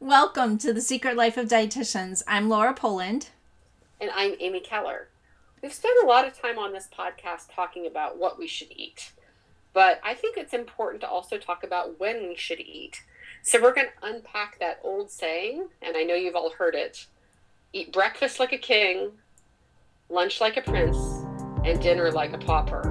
Welcome 0.00 0.58
to 0.58 0.74
the 0.74 0.82
Secret 0.82 1.16
Life 1.16 1.38
of 1.38 1.48
Dietitians. 1.48 2.22
I'm 2.28 2.50
Laura 2.50 2.74
Poland. 2.74 3.30
And 3.98 4.10
I'm 4.14 4.34
Amy 4.40 4.60
Keller. 4.60 5.08
We've 5.62 5.72
spent 5.72 5.94
a 6.04 6.06
lot 6.06 6.26
of 6.26 6.38
time 6.38 6.58
on 6.58 6.74
this 6.74 6.86
podcast 6.86 7.54
talking 7.54 7.86
about 7.86 8.18
what 8.18 8.38
we 8.38 8.46
should 8.46 8.68
eat, 8.76 9.12
but 9.72 9.98
I 10.04 10.12
think 10.12 10.36
it's 10.36 10.52
important 10.52 11.00
to 11.00 11.08
also 11.08 11.38
talk 11.38 11.64
about 11.64 11.98
when 11.98 12.28
we 12.28 12.36
should 12.36 12.60
eat. 12.60 13.00
So 13.42 13.60
we're 13.60 13.72
going 13.72 13.86
to 13.86 14.06
unpack 14.06 14.58
that 14.60 14.80
old 14.84 15.10
saying, 15.10 15.68
and 15.80 15.96
I 15.96 16.02
know 16.02 16.14
you've 16.14 16.36
all 16.36 16.50
heard 16.50 16.74
it 16.74 17.06
eat 17.72 17.90
breakfast 17.90 18.38
like 18.38 18.52
a 18.52 18.58
king, 18.58 19.12
lunch 20.10 20.42
like 20.42 20.58
a 20.58 20.62
prince, 20.62 20.98
and 21.64 21.80
dinner 21.80 22.12
like 22.12 22.34
a 22.34 22.38
pauper. 22.38 22.82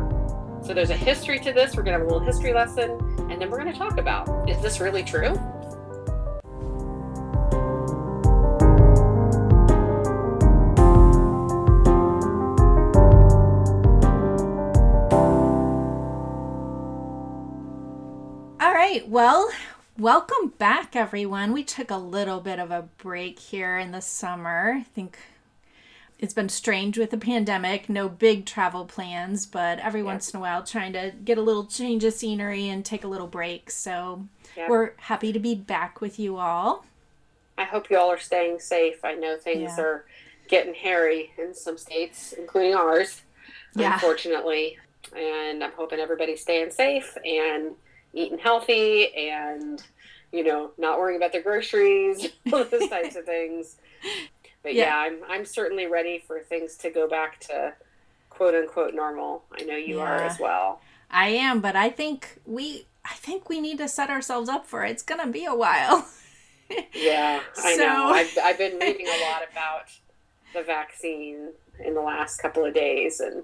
So 0.64 0.74
there's 0.74 0.90
a 0.90 0.98
history 0.98 1.38
to 1.42 1.54
this. 1.54 1.76
We're 1.76 1.84
going 1.84 2.00
to 2.00 2.00
have 2.00 2.10
a 2.10 2.12
little 2.12 2.26
history 2.26 2.52
lesson, 2.52 2.90
and 3.30 3.40
then 3.40 3.52
we're 3.52 3.62
going 3.62 3.72
to 3.72 3.78
talk 3.78 4.00
about 4.00 4.50
is 4.50 4.60
this 4.64 4.80
really 4.80 5.04
true? 5.04 5.40
Well, 19.16 19.50
welcome 19.98 20.50
back, 20.58 20.94
everyone. 20.94 21.54
We 21.54 21.64
took 21.64 21.90
a 21.90 21.96
little 21.96 22.42
bit 22.42 22.60
of 22.60 22.70
a 22.70 22.90
break 22.98 23.40
here 23.40 23.78
in 23.78 23.94
the 23.94 24.02
summer. 24.02 24.74
I 24.80 24.84
think 24.84 25.18
it's 26.20 26.34
been 26.34 26.50
strange 26.50 26.98
with 26.98 27.12
the 27.12 27.18
pandemic, 27.18 27.88
no 27.88 28.10
big 28.10 28.46
travel 28.46 28.84
plans, 28.84 29.46
but 29.46 29.80
every 29.80 30.02
yeah. 30.02 30.08
once 30.08 30.34
in 30.34 30.38
a 30.38 30.42
while 30.42 30.64
trying 30.64 30.92
to 30.92 31.14
get 31.24 31.38
a 31.38 31.42
little 31.42 31.66
change 31.66 32.04
of 32.04 32.12
scenery 32.12 32.68
and 32.68 32.84
take 32.84 33.06
a 33.06 33.08
little 33.08 33.28
break. 33.28 33.72
So 33.72 34.26
yeah. 34.58 34.70
we're 34.70 34.92
happy 34.98 35.32
to 35.32 35.40
be 35.40 35.56
back 35.56 36.02
with 36.02 36.20
you 36.20 36.36
all. 36.36 36.84
I 37.58 37.64
hope 37.64 37.90
you 37.90 37.98
all 37.98 38.12
are 38.12 38.20
staying 38.20 38.60
safe. 38.60 39.06
I 39.06 39.14
know 39.14 39.38
things 39.38 39.76
yeah. 39.78 39.82
are 39.82 40.06
getting 40.50 40.74
hairy 40.74 41.32
in 41.38 41.54
some 41.54 41.78
states, 41.78 42.34
including 42.34 42.76
ours, 42.76 43.22
unfortunately. 43.76 44.78
And 45.16 45.64
I'm 45.64 45.72
hoping 45.78 46.00
everybody's 46.00 46.42
staying 46.42 46.72
safe 46.72 47.16
and 47.24 47.76
eating 48.16 48.40
healthy 48.40 49.14
and, 49.16 49.84
you 50.32 50.44
know, 50.44 50.72
not 50.78 50.98
worrying 50.98 51.18
about 51.18 51.32
their 51.32 51.44
groceries, 51.44 52.30
all 52.54 52.64
those 52.64 52.90
types 52.90 53.16
of 53.16 53.26
things 53.26 53.78
but 54.66 54.74
yeah. 54.74 54.86
yeah, 54.86 54.98
I'm 54.98 55.18
I'm 55.30 55.46
certainly 55.46 55.86
ready 55.86 56.24
for 56.26 56.40
things 56.40 56.76
to 56.78 56.90
go 56.90 57.08
back 57.08 57.40
to 57.42 57.74
quote 58.32 58.56
unquote 58.56 58.96
normal. 58.96 59.44
I 59.58 59.64
know 59.64 59.76
you 59.76 59.98
yeah. 59.98 60.04
are 60.04 60.16
as 60.16 60.40
well. 60.40 60.82
I 61.12 61.30
am, 61.30 61.62
but 61.62 61.76
I 61.76 61.90
think 61.90 62.40
we 62.48 62.88
I 63.06 63.14
think 63.14 63.48
we 63.48 63.62
need 63.62 63.78
to 63.78 63.88
set 63.88 64.10
ourselves 64.10 64.50
up 64.50 64.66
for 64.66 64.84
it. 64.84 64.90
It's 64.90 65.04
gonna 65.04 65.28
be 65.28 65.46
a 65.46 65.54
while. 65.54 66.08
yeah, 66.94 67.42
I 67.64 67.78
so... 67.78 67.86
know. 67.86 68.08
I've 68.08 68.36
I've 68.42 68.58
been 68.58 68.80
reading 68.80 69.06
a 69.08 69.30
lot 69.30 69.44
about 69.50 69.84
the 70.56 70.64
vaccine 70.64 71.52
in 71.80 71.94
the 71.94 72.02
last 72.02 72.38
couple 72.40 72.66
of 72.66 72.74
days 72.74 73.20
and 73.20 73.44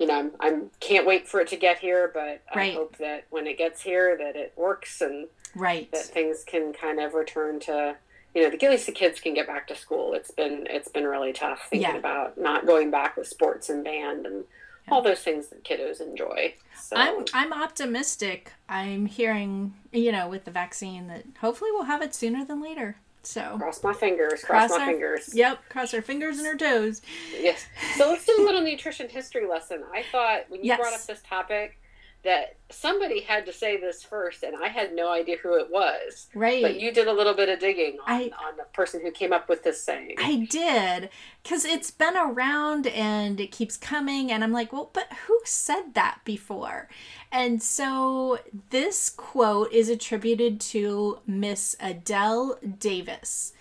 you 0.00 0.06
know, 0.06 0.18
I'm, 0.18 0.32
I'm 0.40 0.70
can't 0.80 1.06
wait 1.06 1.28
for 1.28 1.40
it 1.40 1.48
to 1.48 1.56
get 1.56 1.78
here, 1.78 2.10
but 2.12 2.42
right. 2.56 2.72
I 2.72 2.74
hope 2.74 2.96
that 2.96 3.26
when 3.30 3.46
it 3.46 3.58
gets 3.58 3.82
here 3.82 4.16
that 4.16 4.34
it 4.34 4.54
works 4.56 5.00
and 5.00 5.28
right 5.54 5.90
that 5.92 6.04
things 6.04 6.42
can 6.44 6.72
kind 6.72 6.98
of 6.98 7.12
return 7.12 7.60
to 7.60 7.96
you 8.34 8.42
know, 8.42 8.48
at 8.48 8.62
least 8.62 8.86
the 8.86 8.92
kids 8.92 9.20
can 9.20 9.34
get 9.34 9.46
back 9.46 9.66
to 9.68 9.76
school. 9.76 10.14
It's 10.14 10.30
been 10.30 10.66
it's 10.70 10.88
been 10.88 11.04
really 11.04 11.32
tough 11.32 11.66
thinking 11.68 11.90
yeah. 11.90 11.96
about 11.96 12.38
not 12.38 12.66
going 12.66 12.90
back 12.90 13.16
with 13.16 13.26
sports 13.26 13.68
and 13.68 13.84
band 13.84 14.24
and 14.24 14.44
yeah. 14.86 14.94
all 14.94 15.02
those 15.02 15.20
things 15.20 15.48
that 15.48 15.64
kiddos 15.64 16.00
enjoy. 16.00 16.54
So. 16.80 16.96
I'm 16.96 17.24
I'm 17.34 17.52
optimistic. 17.52 18.52
I'm 18.68 19.06
hearing 19.06 19.74
you 19.92 20.12
know 20.12 20.28
with 20.28 20.44
the 20.44 20.50
vaccine 20.50 21.08
that 21.08 21.24
hopefully 21.40 21.70
we'll 21.72 21.84
have 21.84 22.02
it 22.02 22.14
sooner 22.14 22.44
than 22.44 22.62
later. 22.62 22.96
So 23.22 23.56
cross 23.58 23.82
my 23.82 23.92
fingers. 23.92 24.42
Cross, 24.42 24.68
cross 24.68 24.70
my 24.70 24.84
our, 24.84 24.90
fingers. 24.90 25.34
Yep, 25.34 25.68
cross 25.68 25.94
our 25.94 26.02
fingers 26.02 26.38
and 26.38 26.46
our 26.46 26.56
toes. 26.56 27.02
Yes. 27.38 27.66
So 27.96 28.08
let's 28.08 28.24
do 28.24 28.36
a 28.38 28.44
little 28.44 28.62
nutrition 28.62 29.08
history 29.08 29.46
lesson. 29.46 29.82
I 29.92 30.04
thought 30.10 30.42
when 30.48 30.60
you 30.60 30.68
yes. 30.68 30.78
brought 30.78 30.94
up 30.94 31.04
this 31.06 31.20
topic, 31.22 31.79
that 32.22 32.56
somebody 32.68 33.20
had 33.20 33.46
to 33.46 33.52
say 33.52 33.80
this 33.80 34.02
first 34.02 34.42
and 34.42 34.54
I 34.62 34.68
had 34.68 34.94
no 34.94 35.10
idea 35.10 35.36
who 35.42 35.54
it 35.58 35.70
was. 35.70 36.28
Right. 36.34 36.62
But 36.62 36.78
you 36.78 36.92
did 36.92 37.08
a 37.08 37.12
little 37.12 37.34
bit 37.34 37.48
of 37.48 37.58
digging 37.58 37.98
on, 38.06 38.14
I, 38.14 38.22
on 38.24 38.56
the 38.56 38.64
person 38.72 39.00
who 39.00 39.10
came 39.10 39.32
up 39.32 39.48
with 39.48 39.62
this 39.62 39.82
saying. 39.82 40.16
I 40.18 40.46
did. 40.50 41.08
Because 41.42 41.64
it's 41.64 41.90
been 41.90 42.16
around 42.16 42.86
and 42.88 43.40
it 43.40 43.50
keeps 43.50 43.76
coming. 43.76 44.30
And 44.30 44.44
I'm 44.44 44.52
like, 44.52 44.72
well, 44.72 44.90
but 44.92 45.08
who 45.26 45.40
said 45.44 45.94
that 45.94 46.20
before? 46.24 46.88
And 47.32 47.62
so 47.62 48.38
this 48.70 49.08
quote 49.08 49.72
is 49.72 49.88
attributed 49.88 50.60
to 50.60 51.20
Miss 51.26 51.74
Adelle 51.80 52.58
Davis. 52.78 53.54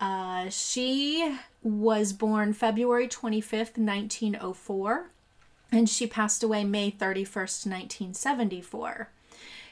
Uh, 0.00 0.48
she 0.48 1.36
was 1.62 2.12
born 2.12 2.52
February 2.52 3.08
25th, 3.08 3.78
1904 3.78 5.10
and 5.72 5.88
she 5.88 6.06
passed 6.06 6.42
away 6.42 6.64
May 6.64 6.90
31st, 6.90 7.66
1974. 7.66 9.10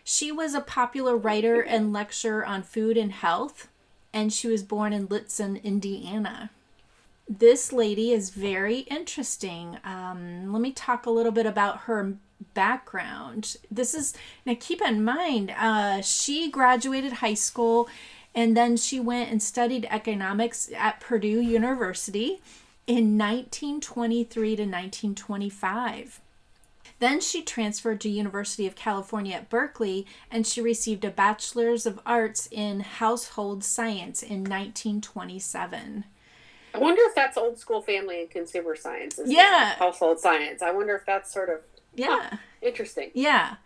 She 0.03 0.31
was 0.31 0.55
a 0.55 0.61
popular 0.61 1.17
writer 1.17 1.61
and 1.61 1.93
lecturer 1.93 2.45
on 2.45 2.63
food 2.63 2.97
and 2.97 3.13
health, 3.13 3.69
and 4.13 4.33
she 4.33 4.49
was 4.49 4.63
born 4.63 4.93
in 4.93 5.07
Lizton, 5.07 5.57
Indiana. 5.65 6.51
This 7.27 7.73
lady 7.73 8.13
is 8.13 8.31
very 8.31 8.81
interesting. 8.81 9.79
Um, 9.83 10.53
let 10.53 10.61
me 10.61 10.73
talk 10.73 11.07
a 11.07 11.11
little 11.11 11.33
bit 11.33 11.47
about 11.47 11.81
her 11.83 12.17
background. 12.53 13.57
This 13.71 13.95
is 13.95 14.15
now 14.45 14.57
keep 14.59 14.83
in 14.83 15.03
mind, 15.03 15.55
uh, 15.57 16.03
she 16.03 16.51
graduated 16.51 17.15
high 17.15 17.35
school 17.35 17.89
and 18.35 18.57
then 18.57 18.77
she 18.77 18.99
went 19.01 19.31
and 19.31 19.43
studied 19.43 19.87
economics 19.91 20.71
at 20.77 21.01
Purdue 21.01 21.41
University 21.41 22.43
in 22.87 23.19
1923 23.19 24.57
to 24.57 24.63
1925. 24.63 26.21
Then 26.99 27.21
she 27.21 27.43
transferred 27.43 28.01
to 28.03 28.09
University 28.09 28.67
of 28.67 28.77
California 28.77 29.37
at 29.37 29.51
Berkeley 29.51 30.07
and 30.31 30.47
she 30.47 30.61
received 30.61 31.05
a 31.05 31.11
bachelor's 31.11 31.87
of 31.87 32.01
arts 32.07 32.49
in 32.51 32.81
household 32.81 33.65
science 33.65 34.23
in 34.23 34.45
1927. 34.45 36.05
I 36.75 36.79
wonder 36.79 37.03
if 37.05 37.15
that's 37.15 37.37
old 37.37 37.59
school 37.59 37.81
family 37.81 38.21
and 38.21 38.31
consumer 38.31 38.75
science. 38.75 39.21
Yeah. 39.25 39.75
Household 39.75 40.19
science. 40.19 40.61
I 40.61 40.73
wonder 40.73 40.95
if 40.97 41.07
that's 41.07 41.33
sort 41.33 41.49
of 41.49 41.61
yeah. 41.95 42.29
Huh, 42.31 42.37
interesting. 42.61 43.11
Yeah. 43.15 43.57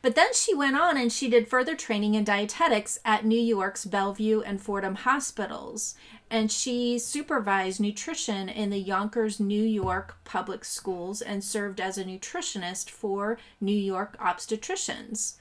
But 0.00 0.14
then 0.14 0.32
she 0.32 0.54
went 0.54 0.76
on 0.78 0.96
and 0.96 1.12
she 1.12 1.28
did 1.28 1.48
further 1.48 1.74
training 1.74 2.14
in 2.14 2.24
dietetics 2.24 2.98
at 3.04 3.24
New 3.24 3.40
York's 3.40 3.84
Bellevue 3.84 4.40
and 4.40 4.60
Fordham 4.60 4.94
hospitals 4.94 5.94
and 6.30 6.52
she 6.52 6.98
supervised 6.98 7.80
nutrition 7.80 8.48
in 8.48 8.70
the 8.70 8.78
Yonkers, 8.78 9.40
New 9.40 9.62
York 9.62 10.16
public 10.24 10.64
schools 10.64 11.22
and 11.22 11.42
served 11.42 11.80
as 11.80 11.96
a 11.96 12.04
nutritionist 12.04 12.90
for 12.90 13.38
New 13.60 13.76
York 13.76 14.16
obstetricians. 14.18 15.34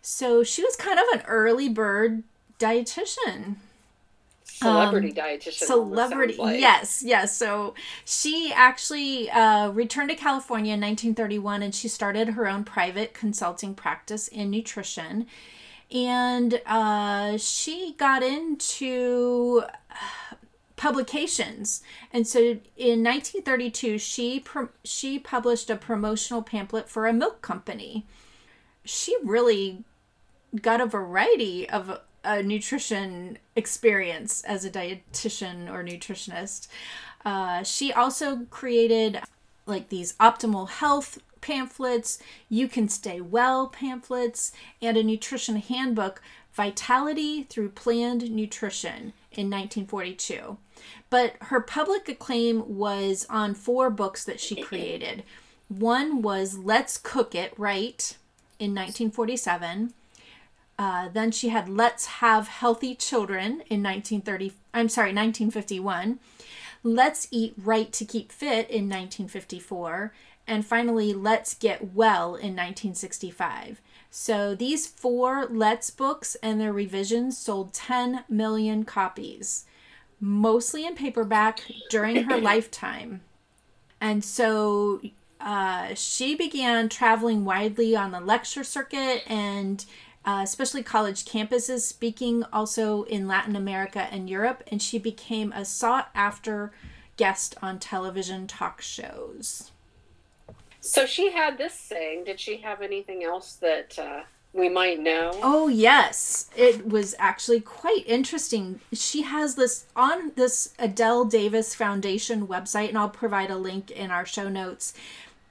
So 0.00 0.42
she 0.42 0.62
was 0.62 0.76
kind 0.76 0.98
of 0.98 1.06
an 1.12 1.26
early 1.26 1.68
bird 1.68 2.22
dietitian. 2.58 3.56
Celebrity 4.44 5.10
um, 5.10 5.14
dietitian. 5.14 5.66
Celebrity, 5.66 6.36
like. 6.36 6.58
yes, 6.58 7.02
yes. 7.04 7.36
So 7.36 7.74
she 8.04 8.50
actually 8.54 9.30
uh, 9.30 9.68
returned 9.70 10.10
to 10.10 10.16
California 10.16 10.72
in 10.72 10.80
1931 10.80 11.62
and 11.62 11.74
she 11.74 11.86
started 11.86 12.30
her 12.30 12.48
own 12.48 12.64
private 12.64 13.14
consulting 13.14 13.74
practice 13.74 14.26
in 14.26 14.50
nutrition 14.50 15.26
and 15.90 16.60
uh, 16.66 17.38
she 17.38 17.94
got 17.96 18.22
into 18.22 19.62
publications. 20.76 21.82
And 22.12 22.26
so 22.26 22.40
in 22.76 23.04
1932, 23.04 23.98
she 23.98 24.44
she 24.84 25.18
published 25.18 25.68
a 25.68 25.76
promotional 25.76 26.42
pamphlet 26.42 26.88
for 26.88 27.06
a 27.06 27.12
milk 27.12 27.42
company. 27.42 28.06
She 28.84 29.16
really 29.22 29.84
got 30.62 30.80
a 30.80 30.86
variety 30.86 31.68
of 31.68 32.00
a 32.24 32.42
nutrition 32.42 33.38
experience 33.54 34.42
as 34.42 34.64
a 34.64 34.70
dietitian 34.70 35.70
or 35.70 35.84
nutritionist. 35.84 36.68
Uh, 37.24 37.62
she 37.62 37.92
also 37.92 38.46
created 38.50 39.20
like 39.66 39.88
these 39.88 40.14
optimal 40.14 40.68
health 40.68 41.18
pamphlets, 41.40 42.18
You 42.48 42.68
Can 42.68 42.88
Stay 42.88 43.20
Well 43.20 43.68
pamphlets, 43.68 44.52
and 44.80 44.96
a 44.96 45.02
nutrition 45.02 45.56
handbook, 45.56 46.22
Vitality 46.52 47.44
Through 47.44 47.70
Planned 47.70 48.30
Nutrition, 48.30 49.12
in 49.32 49.50
1942. 49.50 50.58
But 51.10 51.34
her 51.42 51.60
public 51.60 52.08
acclaim 52.08 52.76
was 52.76 53.26
on 53.28 53.54
four 53.54 53.90
books 53.90 54.24
that 54.24 54.40
she 54.40 54.62
created. 54.62 55.22
One 55.68 56.22
was 56.22 56.58
Let's 56.58 56.96
Cook 56.96 57.34
It 57.34 57.52
Right 57.58 58.16
in 58.58 58.70
1947. 58.74 59.92
Uh, 60.78 61.08
then 61.12 61.30
she 61.30 61.48
had 61.48 61.68
Let's 61.68 62.06
Have 62.06 62.48
Healthy 62.48 62.94
Children 62.94 63.62
in 63.68 63.82
1930. 63.82 64.52
I'm 64.72 64.88
sorry, 64.88 65.08
1951. 65.08 66.20
Let's 66.82 67.26
Eat 67.30 67.54
Right 67.56 67.92
to 67.92 68.04
Keep 68.04 68.30
Fit 68.30 68.70
in 68.70 68.88
1954 68.88 70.12
and 70.46 70.64
finally 70.64 71.12
Let's 71.12 71.54
Get 71.54 71.92
Well 71.94 72.28
in 72.28 72.54
1965. 72.54 73.80
So 74.20 74.56
these 74.56 74.84
four 74.84 75.46
Let's 75.48 75.90
books 75.90 76.34
and 76.42 76.60
their 76.60 76.72
revisions 76.72 77.38
sold 77.38 77.72
10 77.72 78.24
million 78.28 78.84
copies, 78.84 79.64
mostly 80.18 80.84
in 80.84 80.96
paperback 80.96 81.62
during 81.88 82.24
her 82.24 82.36
lifetime. 82.40 83.20
And 84.00 84.24
so 84.24 85.00
uh, 85.40 85.94
she 85.94 86.34
began 86.34 86.88
traveling 86.88 87.44
widely 87.44 87.94
on 87.94 88.10
the 88.10 88.18
lecture 88.18 88.64
circuit 88.64 89.22
and 89.28 89.86
uh, 90.24 90.40
especially 90.42 90.82
college 90.82 91.24
campuses, 91.24 91.82
speaking 91.82 92.42
also 92.52 93.04
in 93.04 93.28
Latin 93.28 93.54
America 93.54 94.08
and 94.10 94.28
Europe. 94.28 94.64
And 94.66 94.82
she 94.82 94.98
became 94.98 95.52
a 95.52 95.64
sought 95.64 96.10
after 96.12 96.72
guest 97.16 97.54
on 97.62 97.78
television 97.78 98.48
talk 98.48 98.80
shows. 98.80 99.70
So 100.88 101.04
she 101.04 101.30
had 101.32 101.58
this 101.58 101.74
saying. 101.74 102.24
Did 102.24 102.40
she 102.40 102.58
have 102.58 102.80
anything 102.80 103.22
else 103.22 103.54
that 103.56 103.98
uh, 103.98 104.22
we 104.54 104.70
might 104.70 104.98
know? 104.98 105.32
Oh 105.42 105.68
yes, 105.68 106.48
it 106.56 106.88
was 106.88 107.14
actually 107.18 107.60
quite 107.60 108.04
interesting. 108.06 108.80
She 108.94 109.22
has 109.22 109.56
this 109.56 109.84
on 109.94 110.32
this 110.34 110.72
Adelle 110.78 111.26
Davis 111.26 111.74
Foundation 111.74 112.46
website, 112.46 112.88
and 112.88 112.96
I'll 112.96 113.10
provide 113.10 113.50
a 113.50 113.58
link 113.58 113.90
in 113.90 114.10
our 114.10 114.24
show 114.24 114.48
notes. 114.48 114.94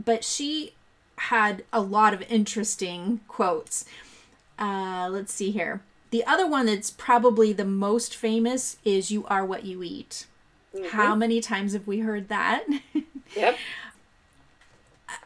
But 0.03 0.23
she 0.23 0.73
had 1.17 1.63
a 1.71 1.81
lot 1.81 2.15
of 2.15 2.23
interesting 2.31 3.21
quotes. 3.27 3.85
Uh, 4.57 5.07
let's 5.11 5.33
see 5.33 5.51
here. 5.51 5.81
The 6.09 6.25
other 6.25 6.47
one 6.47 6.65
that's 6.65 6.89
probably 6.89 7.53
the 7.53 7.65
most 7.65 8.15
famous 8.15 8.77
is 8.83 9.11
"You 9.11 9.23
are 9.27 9.45
what 9.45 9.65
you 9.65 9.83
eat." 9.83 10.25
Mm-hmm. 10.73 10.97
How 10.97 11.13
many 11.13 11.41
times 11.41 11.73
have 11.73 11.85
we 11.85 11.99
heard 11.99 12.27
that? 12.29 12.65
Yep. 13.35 13.57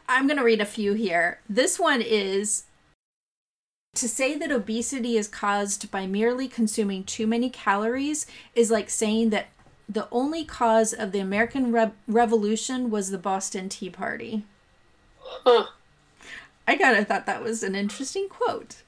I'm 0.08 0.26
going 0.26 0.38
to 0.38 0.44
read 0.44 0.60
a 0.60 0.66
few 0.66 0.94
here. 0.94 1.40
This 1.48 1.78
one 1.78 2.02
is 2.02 2.64
to 3.94 4.08
say 4.08 4.36
that 4.36 4.50
obesity 4.50 5.16
is 5.16 5.28
caused 5.28 5.90
by 5.90 6.06
merely 6.06 6.48
consuming 6.48 7.04
too 7.04 7.26
many 7.26 7.50
calories 7.50 8.26
is 8.54 8.70
like 8.70 8.88
saying 8.88 9.30
that 9.30 9.48
the 9.88 10.08
only 10.10 10.44
cause 10.44 10.92
of 10.92 11.12
the 11.12 11.18
American 11.18 11.72
Re- 11.72 11.90
Revolution 12.08 12.90
was 12.90 13.10
the 13.10 13.18
Boston 13.18 13.68
Tea 13.68 13.90
Party. 13.90 14.44
Huh. 15.20 15.66
I 16.66 16.76
kind 16.76 16.96
of 16.96 17.06
thought 17.06 17.26
that 17.26 17.42
was 17.42 17.62
an 17.62 17.74
interesting 17.74 18.28
quote. 18.28 18.82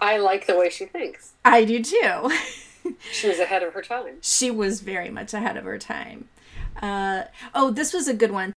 I 0.00 0.18
like 0.18 0.46
the 0.46 0.56
way 0.56 0.68
she 0.68 0.84
thinks. 0.86 1.32
I 1.44 1.64
do 1.64 1.82
too. 1.82 2.30
she 3.12 3.28
was 3.28 3.38
ahead 3.38 3.62
of 3.62 3.72
her 3.74 3.82
time. 3.82 4.16
She 4.20 4.50
was 4.50 4.80
very 4.80 5.10
much 5.10 5.32
ahead 5.32 5.56
of 5.56 5.64
her 5.64 5.78
time. 5.78 6.28
Uh, 6.80 7.24
oh, 7.54 7.70
this 7.70 7.92
was 7.92 8.08
a 8.08 8.14
good 8.14 8.30
one. 8.30 8.52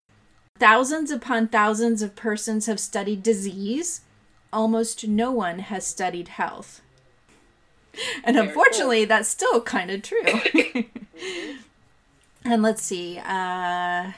Thousands 0.60 1.12
upon 1.12 1.48
thousands 1.48 2.02
of 2.02 2.16
persons 2.16 2.68
have 2.68 2.80
studied 2.80 3.24
disease. 3.24 4.02
Almost 4.52 5.08
no 5.08 5.32
one 5.32 5.60
has 5.60 5.86
studied 5.86 6.28
health. 6.30 6.82
And 8.24 8.36
Very 8.36 8.48
unfortunately, 8.48 9.00
cool. 9.02 9.08
that's 9.08 9.30
still 9.30 9.62
kind 9.62 9.92
of 9.92 10.02
true. 10.02 10.22
mm-hmm. 10.24 11.58
And 12.46 12.62
let's 12.62 12.84
see. 12.84 13.20
Uh, 13.20 14.12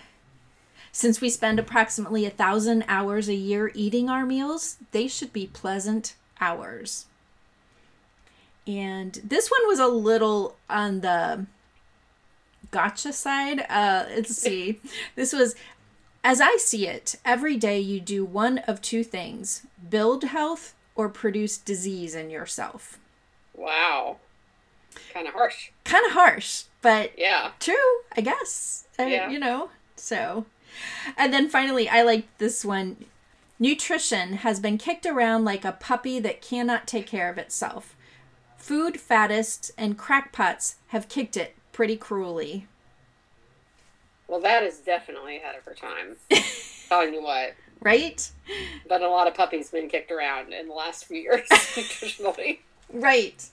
since 0.92 1.22
we 1.22 1.30
spend 1.30 1.60
approximately 1.60 2.26
a 2.26 2.30
thousand 2.30 2.86
hours 2.88 3.28
a 3.28 3.36
year 3.36 3.72
eating 3.74 4.10
our 4.10 4.26
meals, 4.26 4.78
they 4.92 5.08
should 5.08 5.34
be 5.34 5.48
pleasant 5.48 6.16
hours. 6.40 7.06
And 8.66 9.20
this 9.24 9.52
one 9.52 9.68
was 9.68 9.80
a 9.80 9.88
little 9.88 10.56
on 10.70 11.02
the 11.02 11.46
gotcha 12.72 13.14
side. 13.14 13.66
Uh, 13.70 14.06
let's 14.10 14.36
see. 14.36 14.82
This 15.16 15.34
was 15.34 15.56
as 16.26 16.42
I 16.42 16.58
see 16.58 16.88
it, 16.88 17.18
every 17.24 17.56
day 17.56 17.80
you 17.80 18.00
do 18.00 18.26
one 18.26 18.58
of 18.60 18.82
two 18.82 19.04
things 19.04 19.68
build 19.90 20.24
health 20.24 20.74
or 20.96 21.08
produce 21.08 21.60
disease 21.60 22.16
in 22.16 22.32
yourself. 22.32 22.98
Wow. 23.54 24.18
Kind 25.14 25.28
of 25.28 25.36
harsh. 25.36 25.70
Kind 25.84 26.04
of 26.08 26.14
harsh, 26.14 26.64
but 26.82 27.12
yeah. 27.16 27.52
True, 27.60 27.76
I 28.18 28.22
guess. 28.22 28.88
Uh, 29.00 29.04
yeah. 29.04 29.30
You 29.30 29.38
know, 29.38 29.70
so. 29.96 30.48
And 31.16 31.32
then 31.32 31.48
finally, 31.48 31.88
I 31.88 32.02
like 32.02 32.26
this 32.40 32.66
one. 32.66 33.06
Nutrition 33.60 34.38
has 34.38 34.60
been 34.60 34.80
kicked 34.80 35.06
around 35.06 35.46
like 35.46 35.64
a 35.64 35.74
puppy 35.74 36.20
that 36.20 36.42
cannot 36.42 36.88
take 36.88 37.06
care 37.06 37.30
of 37.30 37.38
itself. 37.38 37.96
Food 38.58 38.96
faddists 38.96 39.70
and 39.78 39.96
crackpots 39.96 40.78
have 40.88 41.08
kicked 41.08 41.38
it 41.38 41.56
pretty 41.72 41.96
cruelly. 41.96 42.66
Well, 44.28 44.42
that 44.42 44.64
is 44.64 44.80
definitely 44.80 45.38
ahead 45.38 45.56
of 45.56 45.64
her 45.66 45.74
time. 45.74 46.16
Telling 46.90 47.14
you 47.14 47.24
what. 47.24 47.54
Right? 47.82 48.30
But 48.88 49.02
a 49.02 49.10
lot 49.10 49.28
of 49.28 49.36
puppies 49.36 49.70
been 49.70 49.90
kicked 49.90 50.12
around 50.12 50.54
in 50.54 50.68
the 50.68 50.74
last 50.74 51.06
few 51.06 51.18
years, 51.18 51.48
nutritionally. 51.50 52.60
Right. 52.92 53.48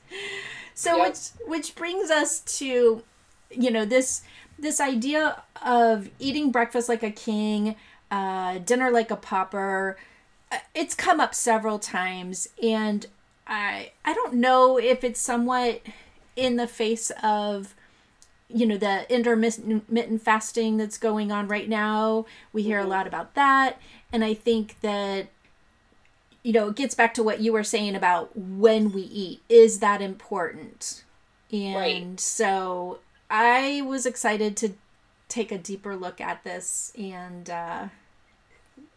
So 0.74 0.96
yep. 0.96 1.08
which 1.08 1.18
which 1.46 1.74
brings 1.74 2.10
us 2.10 2.40
to, 2.58 3.02
you 3.50 3.70
know, 3.70 3.84
this 3.84 4.22
this 4.58 4.80
idea 4.80 5.42
of 5.64 6.08
eating 6.18 6.50
breakfast 6.50 6.88
like 6.88 7.02
a 7.02 7.10
king, 7.10 7.76
uh, 8.10 8.58
dinner 8.58 8.90
like 8.90 9.10
a 9.10 9.16
pauper. 9.16 9.98
Uh, 10.50 10.58
it's 10.74 10.94
come 10.94 11.20
up 11.20 11.34
several 11.34 11.78
times, 11.78 12.48
and 12.62 13.06
I 13.46 13.92
I 14.04 14.14
don't 14.14 14.34
know 14.34 14.78
if 14.78 15.04
it's 15.04 15.20
somewhat 15.20 15.82
in 16.36 16.56
the 16.56 16.66
face 16.66 17.10
of 17.22 17.74
you 18.54 18.66
know 18.66 18.76
the 18.76 19.10
intermittent 19.12 20.22
fasting 20.22 20.76
that's 20.76 20.98
going 20.98 21.32
on 21.32 21.48
right 21.48 21.68
now. 21.68 22.26
We 22.52 22.62
hear 22.62 22.78
mm-hmm. 22.78 22.86
a 22.86 22.90
lot 22.90 23.06
about 23.06 23.34
that. 23.34 23.80
And 24.12 24.24
i 24.24 24.34
think 24.34 24.80
that 24.80 25.28
you 26.42 26.52
know 26.52 26.68
it 26.68 26.76
gets 26.76 26.94
back 26.94 27.14
to 27.14 27.22
what 27.22 27.40
you 27.40 27.52
were 27.52 27.64
saying 27.64 27.94
about 27.94 28.36
when 28.36 28.92
we 28.92 29.02
eat. 29.02 29.42
Is 29.48 29.78
that 29.80 30.02
important? 30.02 31.04
And 31.52 31.76
right. 31.76 32.20
so 32.20 33.00
i 33.28 33.82
was 33.86 34.06
excited 34.06 34.56
to 34.58 34.72
take 35.28 35.52
a 35.52 35.58
deeper 35.58 35.96
look 35.96 36.20
at 36.20 36.44
this 36.44 36.92
and 36.98 37.48
uh 37.48 37.88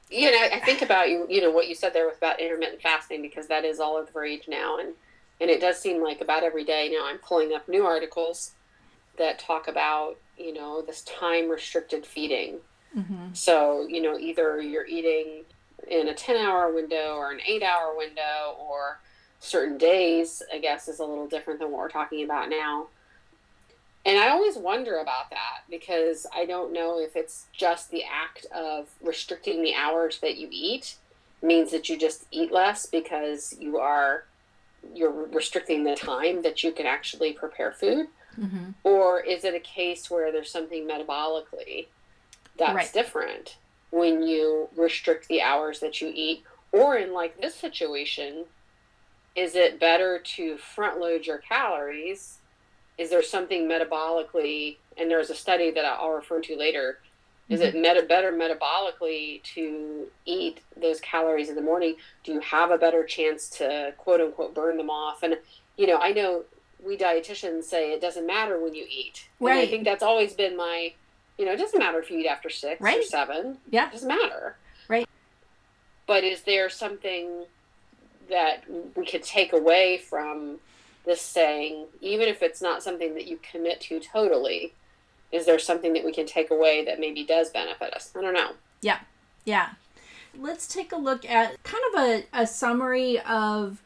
you 0.10 0.30
know 0.32 0.38
i 0.54 0.60
think 0.60 0.82
about 0.82 1.10
you 1.10 1.26
you 1.30 1.42
know 1.42 1.52
what 1.52 1.68
you 1.68 1.76
said 1.76 1.94
there 1.94 2.06
was 2.06 2.18
about 2.18 2.40
intermittent 2.40 2.82
fasting 2.82 3.22
because 3.22 3.48
that 3.48 3.66
is 3.66 3.80
all 3.80 3.98
of 3.98 4.12
the 4.12 4.20
rage 4.20 4.44
now. 4.48 4.78
And 4.78 4.94
and 5.40 5.50
it 5.50 5.60
does 5.60 5.78
seem 5.80 6.02
like 6.02 6.22
about 6.22 6.44
every 6.44 6.64
day 6.64 6.90
now 6.92 7.06
i'm 7.06 7.18
pulling 7.18 7.54
up 7.54 7.68
new 7.68 7.86
articles 7.86 8.52
that 9.18 9.40
talk 9.40 9.68
about 9.68 10.18
you 10.38 10.54
know 10.54 10.82
this 10.82 11.02
time 11.02 11.50
restricted 11.50 12.06
feeding 12.06 12.58
mm-hmm. 12.96 13.34
so 13.34 13.88
you 13.88 14.02
know 14.02 14.18
either 14.18 14.62
you're 14.62 14.86
eating 14.86 15.44
in 15.88 16.08
a 16.08 16.14
10 16.14 16.38
hour 16.38 16.74
window 16.74 17.16
or 17.16 17.32
an 17.32 17.40
8 17.46 17.64
hour 17.64 17.96
window 17.96 18.56
or 18.60 19.00
certain 19.40 19.78
days 19.78 20.42
i 20.54 20.58
guess 20.58 20.88
is 20.88 21.00
a 21.00 21.06
little 21.06 21.28
different 21.28 21.60
than 21.60 21.72
what 21.72 21.80
we're 21.80 21.90
talking 21.90 22.24
about 22.24 22.50
now 22.50 22.88
and 24.06 24.18
i 24.18 24.30
always 24.30 24.56
wonder 24.56 24.98
about 24.98 25.30
that 25.30 25.62
because 25.70 26.26
i 26.34 26.46
don't 26.46 26.74
know 26.74 27.00
if 27.00 27.16
it's 27.16 27.46
just 27.54 27.92
the 27.92 28.04
act 28.04 28.46
of 28.54 28.88
restricting 29.02 29.62
the 29.62 29.74
hours 29.74 30.20
that 30.20 30.38
you 30.38 30.48
eat 30.52 30.96
means 31.42 31.72
that 31.72 31.90
you 31.90 31.98
just 31.98 32.26
eat 32.32 32.52
less 32.52 32.86
because 32.86 33.56
you 33.60 33.78
are 33.78 34.26
you're 34.94 35.12
restricting 35.12 35.84
the 35.84 35.96
time 35.96 36.42
that 36.42 36.64
you 36.64 36.72
can 36.72 36.86
actually 36.86 37.34
prepare 37.34 37.72
food 37.72 38.08
Mm-hmm. 38.40 38.72
Or 38.84 39.20
is 39.20 39.44
it 39.44 39.54
a 39.54 39.60
case 39.60 40.10
where 40.10 40.32
there's 40.32 40.52
something 40.52 40.88
metabolically 40.88 41.88
that's 42.58 42.76
right. 42.76 42.94
different 42.94 43.58
when 43.92 44.24
you 44.24 44.70
restrict 44.76 45.28
the 45.28 45.42
hours 45.42 45.80
that 45.80 46.02
you 46.02 46.12
eat? 46.14 46.44
Or 46.72 46.98
in 46.98 47.14
like 47.14 47.40
this 47.40 47.56
situation, 47.56 48.46
is 49.36 49.56
it 49.56 49.80
better 49.80 50.20
to 50.36 50.58
front 50.58 51.00
load 51.00 51.26
your 51.26 51.38
calories? 51.38 52.40
Is 52.98 53.10
there 53.10 53.24
something 53.24 53.68
metabolically, 53.68 54.78
and 54.98 55.10
there's 55.10 55.30
a 55.30 55.36
study 55.36 55.72
that 55.72 55.86
I'll 55.86 56.12
refer 56.12 56.42
to 56.42 56.56
later. 56.58 57.00
Is 57.48 57.60
mm-hmm. 57.60 57.78
it 57.78 57.82
meta, 57.82 58.02
better 58.08 58.32
metabolically 58.32 59.44
to 59.54 60.08
eat 60.26 60.62
those 60.76 61.00
calories 61.00 61.50
in 61.50 61.56
the 61.56 61.62
morning? 61.62 61.96
Do 62.24 62.34
you 62.34 62.40
have 62.40 62.72
a 62.72 62.78
better 62.78 63.04
chance 63.04 63.50
to 63.52 63.94
quote 63.98 64.20
unquote 64.20 64.56
burn 64.56 64.78
them 64.78 64.90
off? 64.90 65.22
And, 65.22 65.38
you 65.78 65.86
know, 65.86 65.98
I 65.98 66.12
know 66.12 66.46
we 66.86 66.98
dietitians 66.98 67.64
say 67.64 67.92
it 67.92 68.02
doesn't 68.02 68.28
matter 68.28 68.62
when 68.62 68.74
you 68.76 68.86
eat. 68.90 69.28
Right. 69.40 69.52
And 69.52 69.60
I 69.60 69.66
think 69.66 69.84
that's 69.84 70.04
always 70.04 70.34
been 70.34 70.56
my, 70.56 70.94
you 71.38 71.46
know, 71.46 71.54
it 71.54 71.58
doesn't 71.58 71.80
matter 71.80 72.00
if 72.00 72.10
you 72.10 72.20
eat 72.20 72.28
after 72.28 72.50
six 72.50 72.82
right. 72.82 73.00
or 73.00 73.04
seven. 73.04 73.58
Yeah. 73.70 73.88
It 73.88 73.94
doesn't 73.94 74.08
matter. 74.08 74.58
Right. 74.88 75.08
But 76.08 76.24
is 76.24 76.44
there 76.44 76.70
something 76.70 77.46
that 78.30 78.64
we 78.96 79.06
could 79.06 79.24
take 79.24 79.54
away 79.54 79.98
from 79.98 80.58
this 81.06 81.22
saying, 81.22 81.86
even 82.02 82.28
if 82.28 82.42
it's 82.42 82.62
not 82.62 82.84
something 82.84 83.14
that 83.14 83.28
you 83.28 83.40
commit 83.52 83.82
to 83.82 84.00
totally, 84.00 84.74
is 85.32 85.46
there 85.46 85.60
something 85.60 85.94
that 85.94 86.04
we 86.04 86.12
can 86.12 86.26
take 86.26 86.50
away 86.52 86.84
that 86.86 87.00
maybe 87.00 87.24
does 87.24 87.50
benefit 87.50 87.94
us? 87.94 88.12
I 88.18 88.22
don't 88.22 88.34
know. 88.34 88.52
Yeah. 88.82 89.00
Yeah. 89.44 89.70
Let's 90.38 90.68
take 90.68 90.92
a 90.92 90.98
look 90.98 91.30
at 91.30 91.62
kind 91.64 91.84
of 91.94 92.02
a, 92.02 92.24
a 92.34 92.48
summary 92.48 93.20
of 93.22 93.82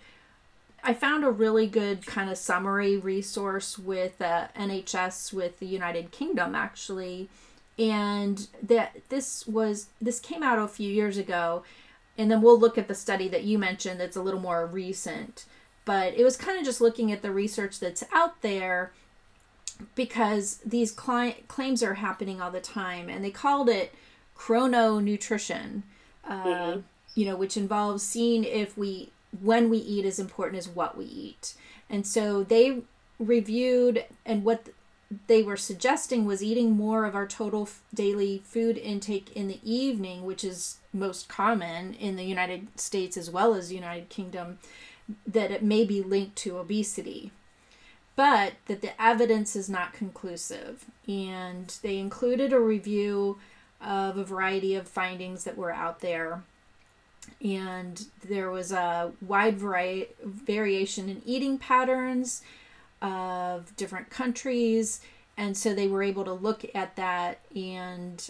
I 0.83 0.93
found 0.93 1.23
a 1.23 1.31
really 1.31 1.67
good 1.67 2.05
kind 2.05 2.29
of 2.29 2.37
summary 2.37 2.97
resource 2.97 3.77
with 3.77 4.21
uh, 4.21 4.47
NHS 4.55 5.33
with 5.33 5.59
the 5.59 5.65
United 5.65 6.11
Kingdom 6.11 6.55
actually, 6.55 7.29
and 7.77 8.47
that 8.61 8.97
this 9.09 9.47
was 9.47 9.87
this 10.01 10.19
came 10.19 10.43
out 10.43 10.59
a 10.59 10.67
few 10.67 10.91
years 10.91 11.17
ago, 11.17 11.63
and 12.17 12.29
then 12.29 12.41
we'll 12.41 12.59
look 12.59 12.77
at 12.77 12.87
the 12.87 12.95
study 12.95 13.27
that 13.29 13.43
you 13.43 13.57
mentioned 13.57 13.99
that's 13.99 14.17
a 14.17 14.21
little 14.21 14.39
more 14.39 14.65
recent. 14.65 15.45
But 15.85 16.13
it 16.13 16.23
was 16.23 16.37
kind 16.37 16.59
of 16.59 16.65
just 16.65 16.81
looking 16.81 17.11
at 17.11 17.21
the 17.21 17.31
research 17.31 17.79
that's 17.79 18.03
out 18.13 18.41
there 18.41 18.91
because 19.95 20.59
these 20.65 20.91
cli- 20.91 21.43
claims 21.47 21.81
are 21.81 21.95
happening 21.95 22.41
all 22.41 22.51
the 22.51 22.59
time, 22.59 23.09
and 23.09 23.23
they 23.23 23.31
called 23.31 23.69
it 23.69 23.93
chrononutrition, 24.37 25.83
uh, 26.27 26.43
mm-hmm. 26.43 26.79
you 27.15 27.25
know, 27.25 27.35
which 27.35 27.57
involves 27.57 28.03
seeing 28.03 28.43
if 28.43 28.77
we 28.77 29.11
when 29.41 29.69
we 29.69 29.77
eat 29.77 30.05
is 30.05 30.19
important 30.19 30.57
as 30.57 30.67
what 30.67 30.97
we 30.97 31.05
eat. 31.05 31.53
And 31.89 32.05
so 32.05 32.43
they 32.43 32.81
reviewed 33.19 34.05
and 34.25 34.43
what 34.43 34.69
they 35.27 35.41
were 35.41 35.57
suggesting 35.57 36.25
was 36.25 36.43
eating 36.43 36.71
more 36.71 37.05
of 37.05 37.15
our 37.15 37.25
total 37.25 37.67
daily 37.93 38.43
food 38.45 38.77
intake 38.77 39.35
in 39.35 39.47
the 39.47 39.59
evening, 39.63 40.23
which 40.23 40.43
is 40.43 40.77
most 40.93 41.27
common 41.27 41.95
in 41.95 42.15
the 42.15 42.23
United 42.23 42.79
States 42.79 43.17
as 43.17 43.29
well 43.29 43.55
as 43.55 43.73
United 43.73 44.09
Kingdom, 44.09 44.59
that 45.25 45.51
it 45.51 45.63
may 45.63 45.83
be 45.83 46.01
linked 46.01 46.35
to 46.37 46.57
obesity. 46.57 47.31
But 48.15 48.53
that 48.67 48.81
the 48.81 49.01
evidence 49.01 49.55
is 49.55 49.69
not 49.69 49.93
conclusive. 49.93 50.85
And 51.07 51.75
they 51.81 51.97
included 51.97 52.53
a 52.53 52.59
review 52.59 53.39
of 53.81 54.17
a 54.17 54.25
variety 54.25 54.75
of 54.75 54.87
findings 54.87 55.45
that 55.45 55.57
were 55.57 55.71
out 55.71 56.01
there. 56.01 56.43
And 57.43 58.05
there 58.23 58.51
was 58.51 58.71
a 58.71 59.11
wide 59.21 59.57
variety, 59.57 60.09
variation 60.23 61.09
in 61.09 61.21
eating 61.25 61.57
patterns 61.57 62.41
of 63.01 63.75
different 63.75 64.09
countries. 64.09 65.01
And 65.37 65.55
so 65.55 65.73
they 65.73 65.87
were 65.87 66.03
able 66.03 66.25
to 66.25 66.33
look 66.33 66.65
at 66.75 66.95
that 66.97 67.39
and 67.55 68.29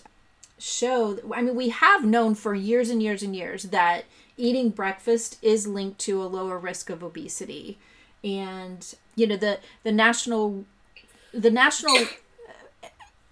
show. 0.59 1.17
I 1.33 1.41
mean, 1.41 1.55
we 1.55 1.69
have 1.69 2.05
known 2.05 2.35
for 2.35 2.53
years 2.53 2.89
and 2.89 3.01
years 3.01 3.23
and 3.23 3.35
years 3.35 3.63
that 3.63 4.05
eating 4.37 4.69
breakfast 4.69 5.37
is 5.41 5.67
linked 5.67 5.99
to 5.99 6.21
a 6.21 6.25
lower 6.25 6.57
risk 6.57 6.89
of 6.89 7.03
obesity. 7.03 7.77
And, 8.23 8.85
you 9.15 9.27
know, 9.27 9.37
the, 9.37 9.59
the 9.83 9.91
national, 9.91 10.65
the 11.33 11.49
national, 11.49 11.97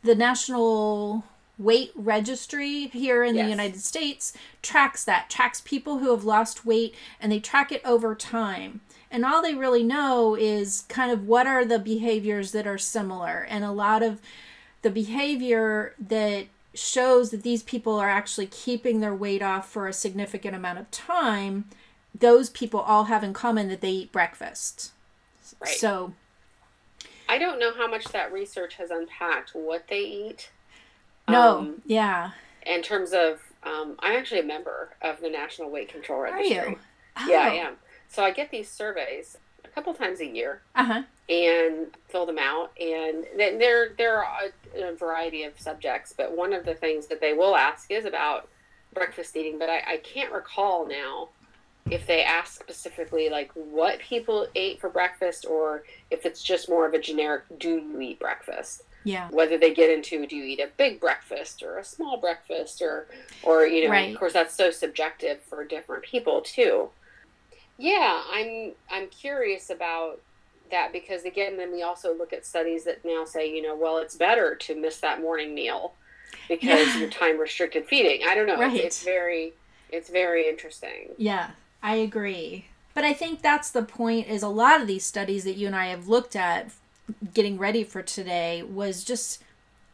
the 0.03 0.15
national 0.15 1.24
weight 1.57 1.91
registry 1.95 2.87
here 2.87 3.23
in 3.23 3.35
yes. 3.35 3.45
the 3.45 3.49
United 3.49 3.81
States 3.81 4.33
tracks 4.61 5.03
that, 5.05 5.29
tracks 5.29 5.61
people 5.61 5.99
who 5.99 6.11
have 6.11 6.23
lost 6.23 6.65
weight, 6.65 6.93
and 7.19 7.31
they 7.31 7.39
track 7.39 7.71
it 7.71 7.81
over 7.83 8.13
time. 8.15 8.81
And 9.09 9.23
all 9.25 9.41
they 9.41 9.55
really 9.55 9.83
know 9.83 10.35
is 10.35 10.85
kind 10.89 11.11
of 11.11 11.27
what 11.27 11.47
are 11.47 11.63
the 11.63 11.79
behaviors 11.79 12.51
that 12.51 12.67
are 12.67 12.77
similar. 12.77 13.45
And 13.49 13.63
a 13.63 13.71
lot 13.71 14.03
of 14.03 14.21
the 14.81 14.89
behavior 14.89 15.95
that 15.99 16.47
shows 16.73 17.31
that 17.31 17.43
these 17.43 17.63
people 17.63 17.97
are 17.97 18.09
actually 18.09 18.47
keeping 18.47 18.99
their 18.99 19.15
weight 19.15 19.41
off 19.41 19.69
for 19.69 19.87
a 19.87 19.93
significant 19.93 20.55
amount 20.55 20.79
of 20.79 20.91
time, 20.91 21.65
those 22.13 22.49
people 22.49 22.79
all 22.79 23.05
have 23.05 23.23
in 23.23 23.33
common 23.33 23.69
that 23.69 23.81
they 23.81 23.91
eat 23.91 24.11
breakfast. 24.11 24.91
Right. 25.59 25.71
So 25.71 26.13
I 27.29 27.37
don't 27.37 27.59
know 27.59 27.73
how 27.73 27.87
much 27.87 28.05
that 28.09 28.31
research 28.31 28.75
has 28.75 28.91
unpacked 28.91 29.51
what 29.53 29.87
they 29.87 30.01
eat. 30.01 30.49
No, 31.29 31.60
um, 31.60 31.81
yeah. 31.86 32.31
In 32.65 32.81
terms 32.81 33.13
of, 33.13 33.39
um, 33.63 33.96
I'm 34.00 34.17
actually 34.17 34.41
a 34.41 34.46
member 34.46 34.89
of 35.01 35.19
the 35.22 35.29
National 35.29 35.69
Weight 35.69 35.89
Control 35.89 36.22
Registry. 36.22 36.57
Are 36.57 36.69
you? 36.69 36.79
Oh. 37.17 37.27
Yeah, 37.27 37.39
I 37.39 37.53
am. 37.55 37.74
So 38.07 38.24
I 38.24 38.31
get 38.31 38.51
these 38.51 38.69
surveys 38.69 39.38
a 39.65 39.67
couple 39.67 39.93
times 39.93 40.22
a 40.22 40.25
year 40.25 40.62
uh-huh. 40.75 41.03
and 41.29 41.88
fill 42.07 42.25
them 42.25 42.38
out. 42.38 42.72
And 42.79 43.25
there, 43.36 43.89
there 43.98 44.24
are 44.24 44.51
a, 44.75 44.91
a, 44.91 44.96
variety 44.96 45.43
of 45.43 45.60
subjects, 45.60 46.13
but 46.15 46.36
one 46.36 46.53
of 46.53 46.65
the 46.65 46.75
things 46.75 47.07
that 47.07 47.19
they 47.19 47.34
will 47.34 47.55
ask 47.55 47.91
is 47.91 48.05
about 48.05 48.48
breakfast 48.93 49.36
eating. 49.36 49.60
But 49.60 49.69
I, 49.69 49.84
I 49.88 49.98
can't 49.98 50.31
recall 50.31 50.88
now 50.88 51.29
if 51.89 52.05
they 52.05 52.24
ask 52.24 52.60
specifically 52.60 53.29
like 53.29 53.51
what 53.53 54.00
people 54.00 54.48
ate 54.55 54.79
for 54.79 54.89
breakfast 54.89 55.46
or 55.46 55.84
if 56.12 56.25
it's 56.25 56.43
just 56.43 56.69
more 56.69 56.86
of 56.86 56.93
a 56.93 57.00
generic 57.00 57.43
do 57.60 57.77
you 57.77 58.01
eat 58.01 58.19
breakfast 58.19 58.84
yeah 59.04 59.30
whether 59.30 59.58
they 59.58 59.74
get 59.74 59.89
into 59.89 60.25
do 60.25 60.36
you 60.36 60.44
eat 60.44 60.60
a 60.60 60.70
big 60.77 61.00
breakfast 61.00 61.63
or 61.63 61.77
a 61.77 61.84
small 61.84 62.18
breakfast 62.18 62.82
or 62.82 63.08
or 63.44 63.66
you 63.66 63.86
know 63.86 63.92
right. 63.92 64.12
of 64.12 64.20
course 64.20 64.34
that's 64.34 64.56
so 64.56 64.72
subjective 64.72 65.39
for 65.42 65.63
different 65.63 66.04
people 66.04 66.42
too 66.42 66.89
yeah, 67.77 68.24
I'm 68.32 68.74
I'm 68.89 69.08
curious 69.08 69.70
about 69.70 70.20
that 70.72 70.92
because 70.92 71.25
again, 71.25 71.58
then 71.58 71.72
we 71.72 71.84
also 71.84 72.16
look 72.16 72.34
at 72.34 72.46
studies 72.46 72.84
that 72.86 73.06
now 73.06 73.24
say, 73.24 73.50
you 73.54 73.62
know, 73.62 73.75
well, 73.75 73.98
it's 74.00 74.16
better 74.16 74.56
to 74.56 74.75
miss 74.75 74.98
that 75.00 75.22
morning 75.22 75.54
meal 75.54 75.94
because 76.50 76.88
yeah. 76.88 76.98
you're 76.98 77.10
time 77.10 77.39
restricted 77.39 77.86
feeding. 77.86 78.27
I 78.27 78.36
don't 78.36 78.48
know. 78.48 78.58
Right. 78.58 78.75
It's, 78.75 78.86
it's 78.86 79.04
very 79.04 79.54
it's 79.89 80.10
very 80.10 80.50
interesting. 80.50 81.10
Yeah, 81.18 81.51
I 81.84 81.96
agree. 81.96 82.66
But 82.94 83.04
I 83.04 83.13
think 83.13 83.44
that's 83.44 83.70
the 83.70 83.84
point 83.84 84.27
is 84.27 84.42
a 84.42 84.50
lot 84.50 84.82
of 84.82 84.88
these 84.88 85.06
studies 85.06 85.44
that 85.44 85.56
you 85.56 85.68
and 85.68 85.75
I 85.75 85.88
have 85.88 86.08
looked 86.08 86.36
at 86.36 86.72
getting 87.33 87.57
ready 87.57 87.83
for 87.83 88.01
today 88.01 88.63
was 88.63 89.03
just 89.03 89.41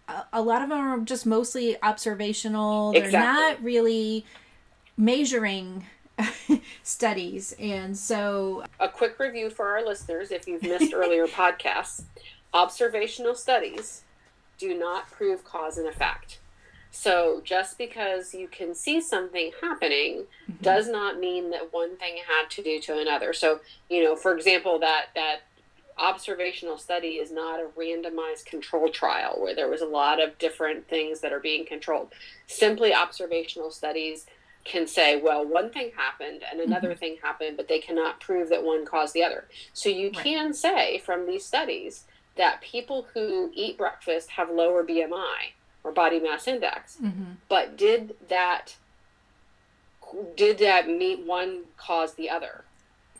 a, 0.08 0.24
a 0.34 0.42
lot 0.42 0.62
of 0.62 0.70
them 0.70 0.80
are 0.80 1.00
just 1.00 1.26
mostly 1.26 1.82
observational. 1.82 2.94
They're 2.94 3.12
not 3.12 3.64
really 3.64 4.26
measuring 4.98 5.86
studies. 6.84 7.56
And 7.60 7.98
so, 7.98 8.64
a 8.80 8.88
quick 8.88 9.20
review 9.20 9.50
for 9.50 9.68
our 9.68 9.86
listeners 9.86 10.32
if 10.32 10.48
you've 10.48 10.64
missed 10.64 10.94
earlier 10.96 11.28
podcasts 11.28 12.04
observational 12.54 13.34
studies 13.34 14.04
do 14.60 14.78
not 14.78 15.10
prove 15.10 15.44
cause 15.44 15.78
and 15.78 15.88
effect. 15.88 16.40
So, 16.92 17.42
just 17.44 17.80
because 17.80 18.36
you 18.36 18.48
can 18.48 18.76
see 18.76 19.02
something 19.02 19.52
happening 19.62 20.26
mm-hmm. 20.48 20.64
does 20.64 20.88
not 20.88 21.20
mean 21.20 21.50
that 21.50 21.74
one 21.74 21.98
thing 21.98 22.18
had 22.28 22.52
to 22.52 22.62
do 22.62 22.80
to 22.82 23.00
another. 23.00 23.34
So, 23.34 23.62
you 23.90 24.04
know, 24.04 24.16
for 24.16 24.36
example, 24.36 24.78
that, 24.80 25.08
that 25.16 25.42
observational 25.98 26.78
study 26.78 27.16
is 27.16 27.32
not 27.32 27.60
a 27.60 27.68
randomized 27.78 28.46
control 28.46 28.90
trial 28.90 29.36
where 29.40 29.56
there 29.56 29.70
was 29.70 29.82
a 29.82 29.86
lot 29.86 30.22
of 30.22 30.38
different 30.38 30.88
things 30.88 31.22
that 31.22 31.34
are 31.34 31.40
being 31.40 31.66
controlled. 31.66 32.14
Simply 32.48 32.94
observational 32.94 33.72
studies 33.72 34.26
can 34.66 34.88
say, 34.88 35.20
well, 35.22 35.46
one 35.46 35.70
thing 35.70 35.92
happened 35.96 36.42
and 36.50 36.62
another 36.62 36.90
mm-hmm. 36.90 37.00
thing 37.00 37.18
happened, 37.22 37.58
but 37.58 37.68
they 37.68 37.80
cannot 37.80 38.20
prove 38.20 38.50
that 38.50 38.64
one 38.64 38.86
caused 38.86 39.14
the 39.14 39.24
other. 39.24 39.46
So 39.74 39.90
you 39.90 40.08
right. 40.08 40.24
can 40.24 40.54
say 40.54 41.00
from 41.00 41.26
these 41.28 41.46
studies 41.46 42.06
that 42.36 42.62
people 42.62 43.08
who 43.14 43.52
eat 43.54 43.78
breakfast 43.78 44.32
have 44.32 44.50
lower 44.50 44.84
BMI 44.84 45.52
or 45.84 45.92
body 45.92 46.20
mass 46.20 46.48
index. 46.48 46.98
Mm-hmm. 47.02 47.34
But 47.50 47.78
did 47.78 48.16
that 48.30 48.76
did 50.36 50.60
that 50.60 50.88
mean 50.88 51.26
one 51.26 51.64
cause 51.76 52.14
the 52.14 52.30
other? 52.30 52.64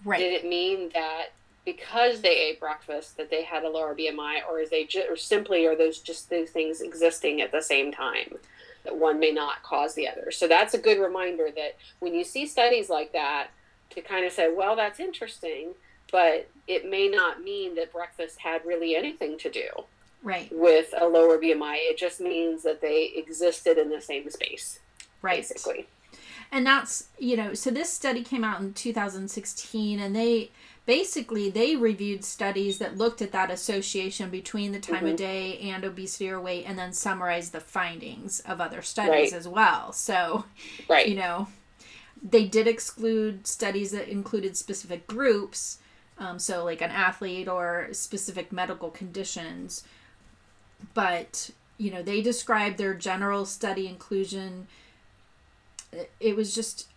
Right. 0.06 0.20
Did 0.20 0.34
it 0.34 0.48
mean 0.48 0.92
that 0.94 1.30
because 1.66 2.22
they 2.22 2.36
ate 2.36 2.60
breakfast 2.60 3.18
that 3.18 3.30
they 3.30 3.44
had 3.44 3.64
a 3.64 3.70
lower 3.70 3.96
BMI, 3.96 4.40
or 4.50 4.60
is 4.60 4.70
they 4.70 4.84
just, 4.84 5.10
or 5.10 5.16
simply 5.16 5.66
are 5.66 5.76
those 5.76 6.00
just 6.00 6.30
those 6.30 6.50
things 6.50 6.82
existing 6.82 7.42
at 7.42 7.52
the 7.52 7.62
same 7.62 7.92
time? 7.92 8.36
that 8.84 8.98
one 8.98 9.20
may 9.20 9.32
not 9.32 9.64
cause 9.64 9.94
the 9.94 10.08
other. 10.08 10.32
So 10.32 10.48
that's 10.48 10.74
a 10.74 10.78
good 10.78 11.00
reminder 11.00 11.48
that 11.56 11.78
when 12.00 12.14
you 12.14 12.24
see 12.24 12.46
studies 12.46 12.90
like 12.90 13.14
that, 13.14 13.48
to 13.92 14.02
kind 14.02 14.26
of 14.26 14.32
say, 14.32 14.52
well, 14.54 14.76
that's 14.76 15.00
interesting, 15.00 15.74
but 16.12 16.50
it 16.68 16.90
may 16.90 17.08
not 17.08 17.42
mean 17.42 17.76
that 17.76 17.92
breakfast 17.92 18.40
had 18.40 18.66
really 18.66 18.96
anything 18.96 19.38
to 19.40 19.50
do 19.50 19.68
right 20.24 20.50
with 20.54 20.94
a 21.00 21.06
lower 21.06 21.38
BMI. 21.38 21.76
It 21.80 21.98
just 21.98 22.20
means 22.20 22.64
that 22.64 22.82
they 22.82 23.12
existed 23.16 23.78
in 23.78 23.90
the 23.90 24.02
same 24.02 24.30
space, 24.30 24.80
right? 25.22 25.38
Basically, 25.48 25.88
and 26.52 26.66
that's 26.66 27.10
you 27.20 27.36
know, 27.36 27.54
so 27.54 27.70
this 27.70 27.92
study 27.92 28.24
came 28.24 28.44
out 28.44 28.62
in 28.62 28.74
2016, 28.74 30.00
and 30.00 30.16
they 30.16 30.52
basically 30.86 31.50
they 31.50 31.76
reviewed 31.76 32.26
studies 32.26 32.78
that 32.80 32.98
looked 32.98 33.22
at 33.22 33.32
that 33.32 33.50
association 33.50 34.30
between 34.30 34.72
the 34.72 34.80
time 34.80 34.98
mm-hmm. 34.98 35.08
of 35.08 35.16
day 35.16 35.58
and 35.60 35.84
obesity 35.84 36.30
or 36.30 36.40
weight 36.40 36.66
and 36.68 36.78
then 36.78 36.92
summarized 36.92 37.54
the 37.54 37.60
findings 37.60 38.42
of 38.42 38.60
other 38.60 38.82
studies 38.82 39.32
right. 39.32 39.34
as 39.34 39.48
well 39.48 39.94
so 39.94 40.46
right. 40.90 41.08
you 41.08 41.16
know 41.16 41.48
they 42.22 42.46
did 42.46 42.68
exclude 42.68 43.48
studies 43.48 43.92
that 43.92 44.10
included 44.10 44.58
specific 44.58 45.08
groups 45.08 45.80
um, 46.20 46.38
so 46.38 46.64
like 46.64 46.82
an 46.82 46.92
athlete 46.92 47.48
or 47.48 47.88
specific 47.92 48.52
medical 48.52 48.90
conditions 48.90 49.84
but 50.94 51.50
you 51.78 51.90
know 51.90 52.04
they 52.04 52.22
described 52.22 52.78
their 52.78 52.94
general 52.94 53.46
study 53.46 53.88
inclusion 53.88 54.68
it 56.20 56.36
was 56.36 56.54
just 56.54 56.88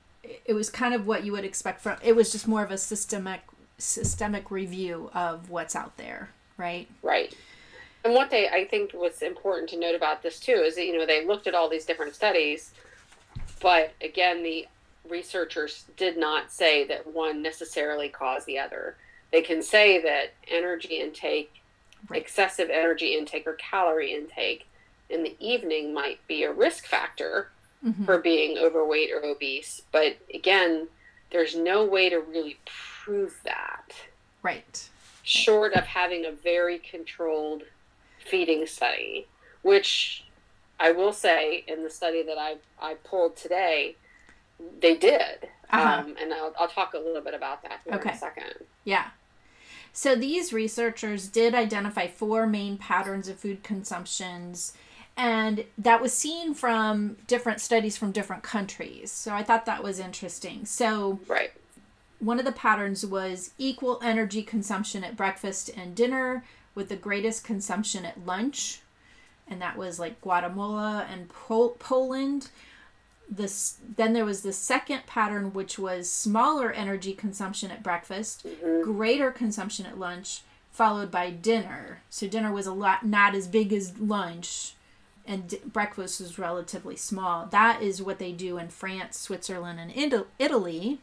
it 0.44 0.54
was 0.54 0.70
kind 0.70 0.92
of 0.92 1.06
what 1.06 1.24
you 1.24 1.32
would 1.32 1.44
expect 1.44 1.80
from 1.80 1.96
it 2.02 2.16
was 2.16 2.32
just 2.32 2.48
more 2.48 2.64
of 2.64 2.70
a 2.70 2.78
systemic 2.78 3.42
systemic 3.78 4.50
review 4.50 5.10
of 5.14 5.50
what's 5.50 5.76
out 5.76 5.96
there, 5.96 6.30
right? 6.56 6.88
Right. 7.02 7.34
And 8.04 8.14
what 8.14 8.30
they, 8.30 8.48
I 8.48 8.64
think, 8.64 8.92
what's 8.92 9.22
important 9.22 9.68
to 9.70 9.78
note 9.78 9.94
about 9.94 10.22
this 10.22 10.38
too 10.38 10.52
is 10.52 10.76
that 10.76 10.86
you 10.86 10.96
know 10.96 11.06
they 11.06 11.26
looked 11.26 11.46
at 11.46 11.54
all 11.54 11.68
these 11.68 11.84
different 11.84 12.14
studies, 12.14 12.72
but 13.60 13.92
again, 14.00 14.42
the 14.42 14.66
researchers 15.08 15.84
did 15.96 16.16
not 16.16 16.50
say 16.50 16.86
that 16.86 17.06
one 17.06 17.42
necessarily 17.42 18.08
caused 18.08 18.46
the 18.46 18.58
other. 18.58 18.96
They 19.32 19.42
can 19.42 19.62
say 19.62 20.00
that 20.02 20.34
energy 20.50 21.00
intake, 21.00 21.62
right. 22.08 22.20
excessive 22.20 22.70
energy 22.70 23.16
intake 23.16 23.46
or 23.46 23.54
calorie 23.54 24.14
intake 24.14 24.66
in 25.08 25.22
the 25.22 25.36
evening 25.40 25.94
might 25.94 26.24
be 26.26 26.44
a 26.44 26.52
risk 26.52 26.86
factor 26.86 27.50
mm-hmm. 27.84 28.04
for 28.04 28.18
being 28.18 28.58
overweight 28.58 29.10
or 29.12 29.24
obese. 29.24 29.82
But 29.92 30.16
again, 30.32 30.88
there's 31.30 31.56
no 31.56 31.84
way 31.84 32.08
to 32.08 32.20
really 32.20 32.58
prove 33.06 33.38
that. 33.44 33.92
Right. 34.42 34.88
Short 35.22 35.74
of 35.74 35.84
having 35.84 36.24
a 36.24 36.32
very 36.32 36.78
controlled 36.78 37.62
feeding 38.18 38.66
study, 38.66 39.28
which 39.62 40.24
I 40.80 40.90
will 40.90 41.12
say 41.12 41.64
in 41.68 41.84
the 41.84 41.90
study 41.90 42.22
that 42.24 42.36
I, 42.36 42.56
I 42.80 42.94
pulled 42.94 43.36
today, 43.36 43.94
they 44.80 44.96
did. 44.96 45.48
Uh-huh. 45.70 46.00
Um, 46.00 46.16
and 46.20 46.32
I'll, 46.34 46.54
I'll 46.58 46.68
talk 46.68 46.94
a 46.94 46.98
little 46.98 47.22
bit 47.22 47.34
about 47.34 47.62
that 47.62 47.80
okay. 47.92 48.10
in 48.10 48.14
a 48.14 48.18
second. 48.18 48.54
Yeah. 48.84 49.06
So 49.92 50.14
these 50.14 50.52
researchers 50.52 51.28
did 51.28 51.54
identify 51.54 52.08
four 52.08 52.46
main 52.46 52.76
patterns 52.76 53.28
of 53.28 53.38
food 53.38 53.62
consumptions 53.62 54.74
and 55.16 55.64
that 55.78 56.02
was 56.02 56.12
seen 56.12 56.52
from 56.52 57.16
different 57.26 57.62
studies 57.62 57.96
from 57.96 58.12
different 58.12 58.42
countries. 58.42 59.10
So 59.10 59.32
I 59.32 59.42
thought 59.42 59.64
that 59.64 59.82
was 59.82 59.98
interesting. 59.98 60.66
So 60.66 61.20
Right. 61.26 61.52
One 62.18 62.38
of 62.38 62.44
the 62.44 62.52
patterns 62.52 63.04
was 63.04 63.52
equal 63.58 64.00
energy 64.02 64.42
consumption 64.42 65.04
at 65.04 65.16
breakfast 65.16 65.70
and 65.76 65.94
dinner 65.94 66.44
with 66.74 66.88
the 66.88 66.96
greatest 66.96 67.44
consumption 67.44 68.04
at 68.04 68.26
lunch. 68.26 68.80
And 69.48 69.60
that 69.62 69.76
was 69.76 69.98
like 69.98 70.20
Guatemala 70.20 71.06
and 71.10 71.28
Pol- 71.28 71.76
Poland 71.78 72.48
this 73.28 73.78
then 73.96 74.12
there 74.12 74.24
was 74.24 74.42
the 74.42 74.52
second 74.52 75.06
pattern 75.06 75.52
which 75.52 75.78
was 75.78 76.10
smaller 76.10 76.70
energy 76.72 77.12
consumption 77.12 77.70
at 77.70 77.82
breakfast 77.82 78.46
mm-hmm. 78.46 78.82
greater 78.82 79.30
consumption 79.30 79.84
at 79.86 79.98
lunch 79.98 80.42
followed 80.70 81.10
by 81.10 81.30
dinner 81.30 82.02
so 82.08 82.26
dinner 82.26 82.52
was 82.52 82.66
a 82.66 82.72
lot 82.72 83.04
not 83.04 83.34
as 83.34 83.48
big 83.48 83.72
as 83.72 83.98
lunch 83.98 84.74
and 85.26 85.48
d- 85.48 85.60
breakfast 85.66 86.20
was 86.20 86.38
relatively 86.38 86.96
small 86.96 87.46
that 87.46 87.82
is 87.82 88.00
what 88.00 88.18
they 88.18 88.32
do 88.32 88.58
in 88.58 88.68
france 88.68 89.18
switzerland 89.18 89.80
and 89.80 89.92
italy 90.38 91.00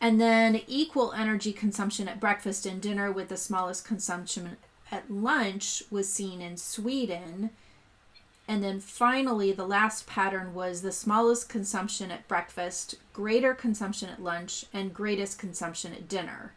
and 0.00 0.20
then 0.20 0.60
equal 0.66 1.12
energy 1.12 1.52
consumption 1.52 2.08
at 2.08 2.20
breakfast 2.20 2.66
and 2.66 2.80
dinner 2.80 3.10
with 3.10 3.28
the 3.28 3.36
smallest 3.36 3.84
consumption 3.84 4.56
at 4.90 5.10
lunch 5.10 5.82
was 5.90 6.12
seen 6.12 6.40
in 6.40 6.56
sweden 6.56 7.50
and 8.48 8.62
then 8.62 8.80
finally, 8.80 9.50
the 9.52 9.66
last 9.66 10.06
pattern 10.06 10.54
was 10.54 10.82
the 10.82 10.92
smallest 10.92 11.48
consumption 11.48 12.10
at 12.12 12.28
breakfast, 12.28 12.94
greater 13.12 13.54
consumption 13.54 14.08
at 14.08 14.22
lunch, 14.22 14.66
and 14.72 14.94
greatest 14.94 15.38
consumption 15.38 15.92
at 15.92 16.08
dinner. 16.08 16.52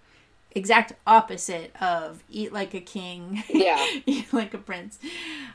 Exact 0.53 0.93
opposite 1.05 1.71
of 1.79 2.23
eat 2.29 2.51
like 2.51 2.73
a 2.73 2.79
king, 2.79 3.43
yeah, 3.49 3.85
eat 4.05 4.33
like 4.33 4.53
a 4.55 4.57
prince. 4.57 4.97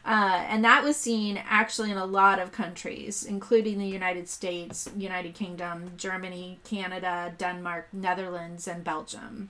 Uh, 0.04 0.44
and 0.48 0.64
that 0.64 0.84
was 0.84 0.96
seen 0.96 1.42
actually 1.48 1.90
in 1.90 1.96
a 1.96 2.06
lot 2.06 2.38
of 2.38 2.52
countries, 2.52 3.24
including 3.24 3.78
the 3.78 3.86
United 3.86 4.28
States, 4.28 4.88
United 4.96 5.34
Kingdom, 5.34 5.92
Germany, 5.96 6.60
Canada, 6.62 7.34
Denmark, 7.36 7.88
Netherlands, 7.92 8.68
and 8.68 8.84
Belgium. 8.84 9.48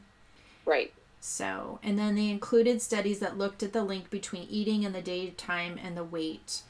Right. 0.65 0.95
So, 1.21 1.79
and 1.83 1.99
then 1.99 2.15
they 2.15 2.29
included 2.29 2.81
studies 2.81 3.19
that 3.21 3.37
looked 3.37 3.63
at 3.63 3.73
the 3.73 3.83
link 3.83 4.11
between 4.11 4.47
eating 4.49 4.83
in 4.83 4.93
the 4.93 5.03
daytime 5.03 5.79
and 5.83 5.97
the 5.97 6.05
weight 6.05 6.63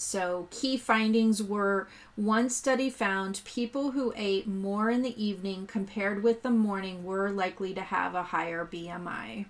so, 0.00 0.46
key 0.52 0.76
findings 0.76 1.42
were 1.42 1.88
one 2.14 2.50
study 2.50 2.88
found 2.88 3.40
people 3.44 3.90
who 3.90 4.12
ate 4.14 4.46
more 4.46 4.90
in 4.90 5.02
the 5.02 5.20
evening 5.20 5.66
compared 5.66 6.22
with 6.22 6.44
the 6.44 6.50
morning 6.50 7.02
were 7.02 7.32
likely 7.32 7.74
to 7.74 7.80
have 7.80 8.14
a 8.14 8.22
higher 8.22 8.64
BMI. 8.64 9.46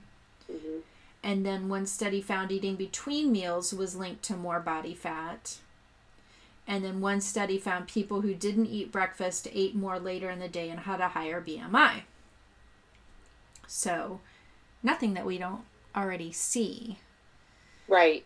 Mm-hmm. 0.50 0.78
And 1.23 1.45
then 1.45 1.69
one 1.69 1.85
study 1.85 2.23
found 2.23 2.50
eating 2.50 2.76
between 2.76 3.31
meals 3.31 3.75
was 3.75 3.95
linked 3.95 4.23
to 4.23 4.37
more 4.37 4.59
body 4.59 4.95
fat. 4.95 5.59
And 6.67 6.83
then 6.83 7.02
one 7.02 7.21
study 7.21 7.59
found 7.59 7.87
people 7.87 8.23
who 8.23 8.33
didn't 8.33 8.69
eat 8.69 8.90
breakfast 8.90 9.49
ate 9.52 9.75
more 9.75 9.99
later 9.99 10.31
in 10.31 10.38
the 10.38 10.49
day 10.49 10.71
and 10.71 10.81
had 10.81 11.02
a 11.02 11.09
higher 11.09 11.43
BMI. 11.43 12.05
So, 13.67 14.21
nothing 14.83 15.12
that 15.12 15.26
we 15.26 15.37
don't 15.37 15.64
already 15.95 16.33
see. 16.33 17.01
Right 17.87 18.25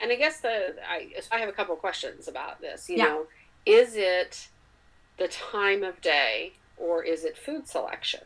and 0.00 0.12
I 0.12 0.16
guess 0.16 0.40
the 0.40 0.76
I 0.88 1.12
I 1.32 1.38
have 1.38 1.48
a 1.48 1.52
couple 1.52 1.74
questions 1.76 2.28
about 2.28 2.60
this. 2.60 2.88
You 2.88 2.98
yeah. 2.98 3.04
know, 3.04 3.26
is 3.64 3.94
it 3.94 4.48
the 5.16 5.28
time 5.28 5.82
of 5.82 6.00
day 6.00 6.52
or 6.76 7.02
is 7.02 7.24
it 7.24 7.36
food 7.36 7.68
selection? 7.68 8.20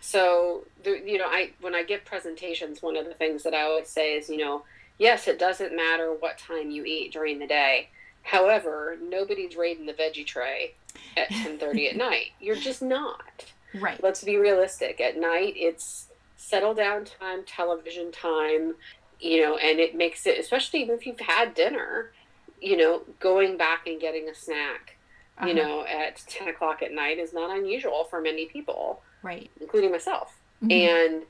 So 0.00 0.64
the, 0.84 1.02
you 1.04 1.18
know, 1.18 1.26
I 1.26 1.50
when 1.60 1.74
I 1.74 1.82
give 1.82 2.04
presentations, 2.04 2.82
one 2.82 2.96
of 2.96 3.06
the 3.06 3.14
things 3.14 3.42
that 3.42 3.54
I 3.54 3.62
always 3.62 3.88
say 3.88 4.16
is, 4.16 4.28
you 4.28 4.38
know, 4.38 4.62
yes, 4.98 5.28
it 5.28 5.38
doesn't 5.38 5.74
matter 5.74 6.12
what 6.12 6.38
time 6.38 6.70
you 6.70 6.84
eat 6.84 7.12
during 7.12 7.38
the 7.38 7.46
day. 7.46 7.88
However, 8.22 8.96
nobody's 9.02 9.56
raiding 9.56 9.86
the 9.86 9.92
veggie 9.92 10.26
tray 10.26 10.74
at 11.16 11.28
ten 11.28 11.58
thirty 11.58 11.88
at 11.88 11.96
night. 12.08 12.32
You're 12.40 12.56
just 12.56 12.82
not. 12.82 13.46
Right. 13.74 14.02
Let's 14.02 14.24
be 14.24 14.36
realistic. 14.36 15.00
At 15.00 15.18
night, 15.18 15.54
it's 15.56 16.08
settle 16.36 16.74
down 16.74 17.04
time, 17.04 17.44
television 17.44 18.10
time, 18.12 18.76
you 19.20 19.42
know, 19.42 19.56
and 19.56 19.80
it 19.80 19.96
makes 19.96 20.26
it, 20.26 20.38
especially 20.38 20.82
even 20.82 20.94
if 20.94 21.06
you've 21.06 21.20
had 21.20 21.54
dinner, 21.54 22.12
you 22.60 22.76
know, 22.76 23.02
going 23.20 23.56
back 23.56 23.86
and 23.86 24.00
getting 24.00 24.28
a 24.28 24.34
snack, 24.34 24.96
uh-huh. 25.38 25.48
you 25.48 25.54
know, 25.54 25.84
at 25.84 26.22
10 26.28 26.48
o'clock 26.48 26.82
at 26.82 26.92
night 26.92 27.18
is 27.18 27.32
not 27.32 27.56
unusual 27.56 28.04
for 28.08 28.20
many 28.20 28.46
people, 28.46 29.02
right? 29.22 29.50
Including 29.60 29.90
myself. 29.90 30.36
Mm-hmm. 30.62 30.72
And 30.72 31.22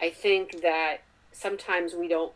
I 0.00 0.10
think 0.10 0.62
that 0.62 0.98
sometimes 1.32 1.94
we 1.94 2.08
don't, 2.08 2.32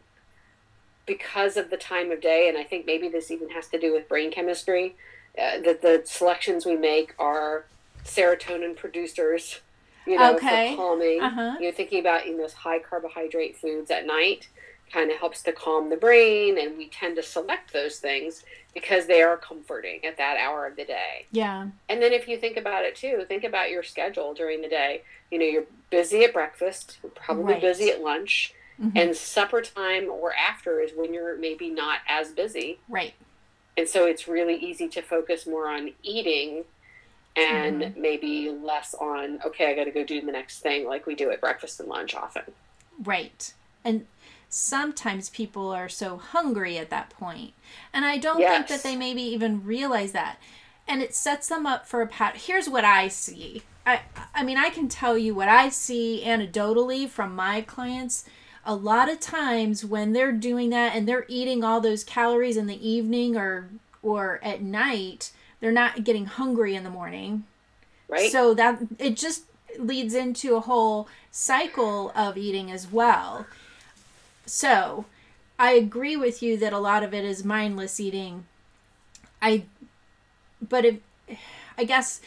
because 1.07 1.57
of 1.57 1.71
the 1.71 1.77
time 1.77 2.11
of 2.11 2.21
day, 2.21 2.49
and 2.49 2.59
I 2.59 2.64
think 2.64 2.85
maybe 2.85 3.09
this 3.09 3.31
even 3.31 3.51
has 3.51 3.68
to 3.68 3.79
do 3.79 3.92
with 3.92 4.09
brain 4.09 4.31
chemistry, 4.31 4.94
uh, 5.38 5.61
that 5.64 5.81
the 5.81 6.03
selections 6.05 6.66
we 6.66 6.77
make 6.77 7.14
are 7.18 7.64
serotonin 8.05 8.77
producers 8.77 9.61
you 10.07 10.16
know, 10.16 10.35
okay. 10.35 10.71
for 10.71 10.77
calming. 10.77 11.21
Uh-huh. 11.21 11.57
You're 11.61 11.73
thinking 11.73 12.01
about 12.01 12.25
eating 12.25 12.38
those 12.38 12.55
high 12.55 12.79
carbohydrate 12.79 13.59
foods 13.59 13.90
at 13.90 14.07
night 14.07 14.49
kind 14.92 15.11
of 15.11 15.18
helps 15.18 15.42
to 15.42 15.53
calm 15.53 15.90
the 15.90 15.96
brain 15.96 16.59
and 16.59 16.77
we 16.77 16.88
tend 16.88 17.16
to 17.16 17.22
select 17.22 17.72
those 17.72 17.98
things 17.98 18.44
because 18.74 19.07
they 19.07 19.22
are 19.22 19.37
comforting 19.37 20.05
at 20.05 20.16
that 20.16 20.37
hour 20.38 20.66
of 20.66 20.77
the 20.77 20.85
day. 20.85 21.27
Yeah. 21.33 21.68
And 21.88 22.03
then 22.03 22.12
if 22.12 22.29
you 22.29 22.38
think 22.38 22.57
about 22.57 22.85
it 22.85 22.94
too, 22.94 23.24
think 23.27 23.44
about 23.44 23.70
your 23.70 23.83
schedule 23.83 24.35
during 24.35 24.62
the 24.62 24.68
day. 24.68 25.03
You 25.31 25.38
know, 25.38 25.46
you're 25.46 25.66
busy 25.90 26.24
at 26.24 26.33
breakfast, 26.33 26.98
you're 27.03 27.12
probably 27.12 27.55
right. 27.55 27.61
busy 27.61 27.90
at 27.90 28.01
lunch, 28.01 28.55
mm-hmm. 28.81 28.96
and 28.96 29.16
supper 29.16 29.62
time 29.62 30.09
or 30.09 30.33
after 30.35 30.81
is 30.81 30.92
when 30.96 31.12
you're 31.12 31.37
maybe 31.37 31.70
not 31.70 32.01
as 32.09 32.31
busy. 32.31 32.79
Right. 32.88 33.14
And 33.77 33.88
so 33.88 34.07
it's 34.07 34.27
really 34.27 34.57
easy 34.57 34.88
to 34.88 35.03
focus 35.03 35.46
more 35.46 35.68
on 35.68 35.92
eating 36.03 36.64
and 37.37 37.83
mm-hmm. 37.83 38.01
maybe 38.01 38.51
less 38.51 38.94
on 38.94 39.40
okay, 39.44 39.70
I 39.70 39.74
got 39.74 39.85
to 39.85 39.90
go 39.90 40.05
do 40.05 40.20
the 40.20 40.33
next 40.33 40.61
thing 40.61 40.87
like 40.87 41.07
we 41.07 41.14
do 41.14 41.31
at 41.31 41.40
breakfast 41.40 41.81
and 41.81 41.88
lunch 41.88 42.14
often. 42.14 42.42
Right. 43.03 43.55
And 43.85 44.07
sometimes 44.49 45.31
people 45.31 45.71
are 45.71 45.89
so 45.89 46.17
hungry 46.17 46.79
at 46.79 46.91
that 46.91 47.11
point. 47.11 47.53
And 47.93 48.05
I 48.05 48.19
don't 48.19 48.41
yes. 48.41 48.57
think 48.57 48.69
that 48.69 48.83
they 48.83 48.97
maybe 48.97 49.23
even 49.23 49.65
realize 49.65 50.13
that. 50.13 50.39
And 50.87 51.03
it 51.03 51.15
sets 51.15 51.49
them 51.49 51.67
up 51.67 51.87
for 51.87 52.01
a 52.01 52.07
pat. 52.07 52.37
Here's 52.37 52.69
what 52.69 52.85
I 52.85 53.09
see. 53.09 53.63
I, 53.85 54.01
I 54.35 54.43
mean, 54.43 54.57
I 54.57 54.71
can 54.71 54.89
tell 54.89 55.19
you 55.19 55.35
what 55.35 55.49
I 55.49 55.69
see 55.69 56.23
anecdotally 56.25 57.09
from 57.09 57.35
my 57.35 57.61
clients. 57.61 58.25
A 58.65 58.75
lot 58.75 59.11
of 59.11 59.21
times 59.21 59.85
when 59.85 60.13
they're 60.13 60.33
doing 60.33 60.71
that 60.71 60.95
and 60.95 61.07
they're 61.07 61.27
eating 61.29 61.65
all 61.65 61.81
those 61.81 62.05
calories 62.05 62.57
in 62.57 62.67
the 62.67 62.89
evening 62.89 63.37
or 63.37 63.71
or 64.03 64.41
at 64.43 64.63
night, 64.63 65.33
they're 65.61 65.73
not 65.73 66.05
getting 66.05 66.27
hungry 66.27 66.75
in 66.75 66.85
the 66.85 66.91
morning. 66.91 67.45
Right. 68.09 68.31
So 68.31 68.55
that 68.55 68.81
it 68.99 69.17
just 69.17 69.45
leads 69.79 70.15
into 70.15 70.55
a 70.55 70.61
whole 70.61 71.09
cycle 71.31 72.13
of 72.15 72.37
eating 72.37 72.71
as 72.71 72.91
well. 72.91 73.47
So, 74.49 75.05
I 75.59 75.73
agree 75.73 76.17
with 76.17 76.43
you 76.43 76.57
that 76.59 76.73
a 76.73 76.79
lot 76.79 77.03
of 77.03 77.13
it 77.13 77.25
is 77.25 77.45
mindless 77.45 77.99
eating. 78.01 78.47
I 79.43 79.65
but 80.67 80.85
if 80.85 80.97
I 81.77 81.85
guess 81.85 82.21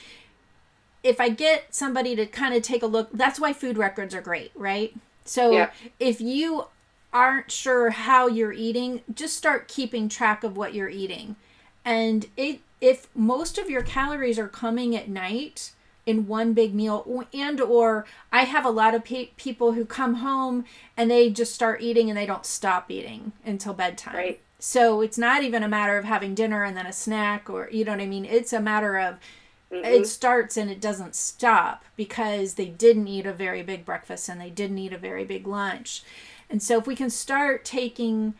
if 1.04 1.20
I 1.20 1.30
get 1.30 1.74
somebody 1.74 2.16
to 2.16 2.26
kind 2.26 2.54
of 2.54 2.62
take 2.62 2.84
a 2.84 2.88
look, 2.88 3.10
that's 3.12 3.40
why 3.40 3.54
food 3.54 3.78
records 3.78 4.14
are 4.14 4.22
great, 4.22 4.52
right? 4.56 4.94
So 5.26 5.52
yeah. 5.52 5.72
if 6.00 6.22
you 6.22 6.66
aren't 7.12 7.52
sure 7.52 7.90
how 7.90 8.28
you're 8.28 8.54
eating, 8.54 9.02
just 9.14 9.36
start 9.36 9.68
keeping 9.68 10.08
track 10.08 10.44
of 10.44 10.56
what 10.56 10.74
you're 10.74 10.90
eating. 10.90 11.36
And 11.84 12.28
it 12.38 12.60
if 12.80 13.08
most 13.16 13.58
of 13.58 13.70
your 13.70 13.82
calories 13.82 14.40
are 14.40 14.48
coming 14.48 14.96
at 14.96 15.08
night, 15.08 15.72
in 16.12 16.28
one 16.28 16.54
big 16.54 16.76
meal 16.76 17.26
and 17.34 17.60
or 17.60 18.06
i 18.32 18.44
have 18.44 18.66
a 18.66 18.70
lot 18.70 18.94
of 18.94 19.04
pe- 19.04 19.30
people 19.38 19.72
who 19.72 19.86
come 19.86 20.16
home 20.16 20.64
and 20.96 21.10
they 21.10 21.30
just 21.30 21.56
start 21.56 21.82
eating 21.82 22.10
and 22.10 22.18
they 22.18 22.26
don't 22.26 22.46
stop 22.46 22.92
eating 22.92 23.32
until 23.46 23.74
bedtime 23.74 24.16
right. 24.16 24.42
so 24.60 25.02
it's 25.02 25.18
not 25.18 25.44
even 25.44 25.64
a 25.64 25.68
matter 25.68 25.98
of 25.98 26.06
having 26.06 26.36
dinner 26.36 26.64
and 26.64 26.78
then 26.78 26.86
a 26.86 26.94
snack 26.94 27.50
or 27.50 27.68
you 27.72 27.84
know 27.84 27.92
what 27.92 28.02
i 28.02 28.06
mean 28.06 28.26
it's 28.26 28.54
a 28.54 28.62
matter 28.62 29.00
of 29.00 29.16
mm-hmm. 29.72 29.84
it 29.84 30.06
starts 30.06 30.58
and 30.58 30.70
it 30.70 30.80
doesn't 30.80 31.16
stop 31.16 31.84
because 31.96 32.54
they 32.54 32.68
didn't 32.68 33.08
eat 33.08 33.26
a 33.26 33.34
very 33.34 33.64
big 33.64 33.84
breakfast 33.86 34.30
and 34.30 34.40
they 34.40 34.50
didn't 34.50 34.78
eat 34.78 34.94
a 34.94 34.98
very 34.98 35.24
big 35.24 35.48
lunch 35.48 36.04
and 36.52 36.62
so 36.62 36.78
if 36.78 36.86
we 36.86 36.96
can 36.96 37.10
start 37.10 37.64
taking 37.66 38.36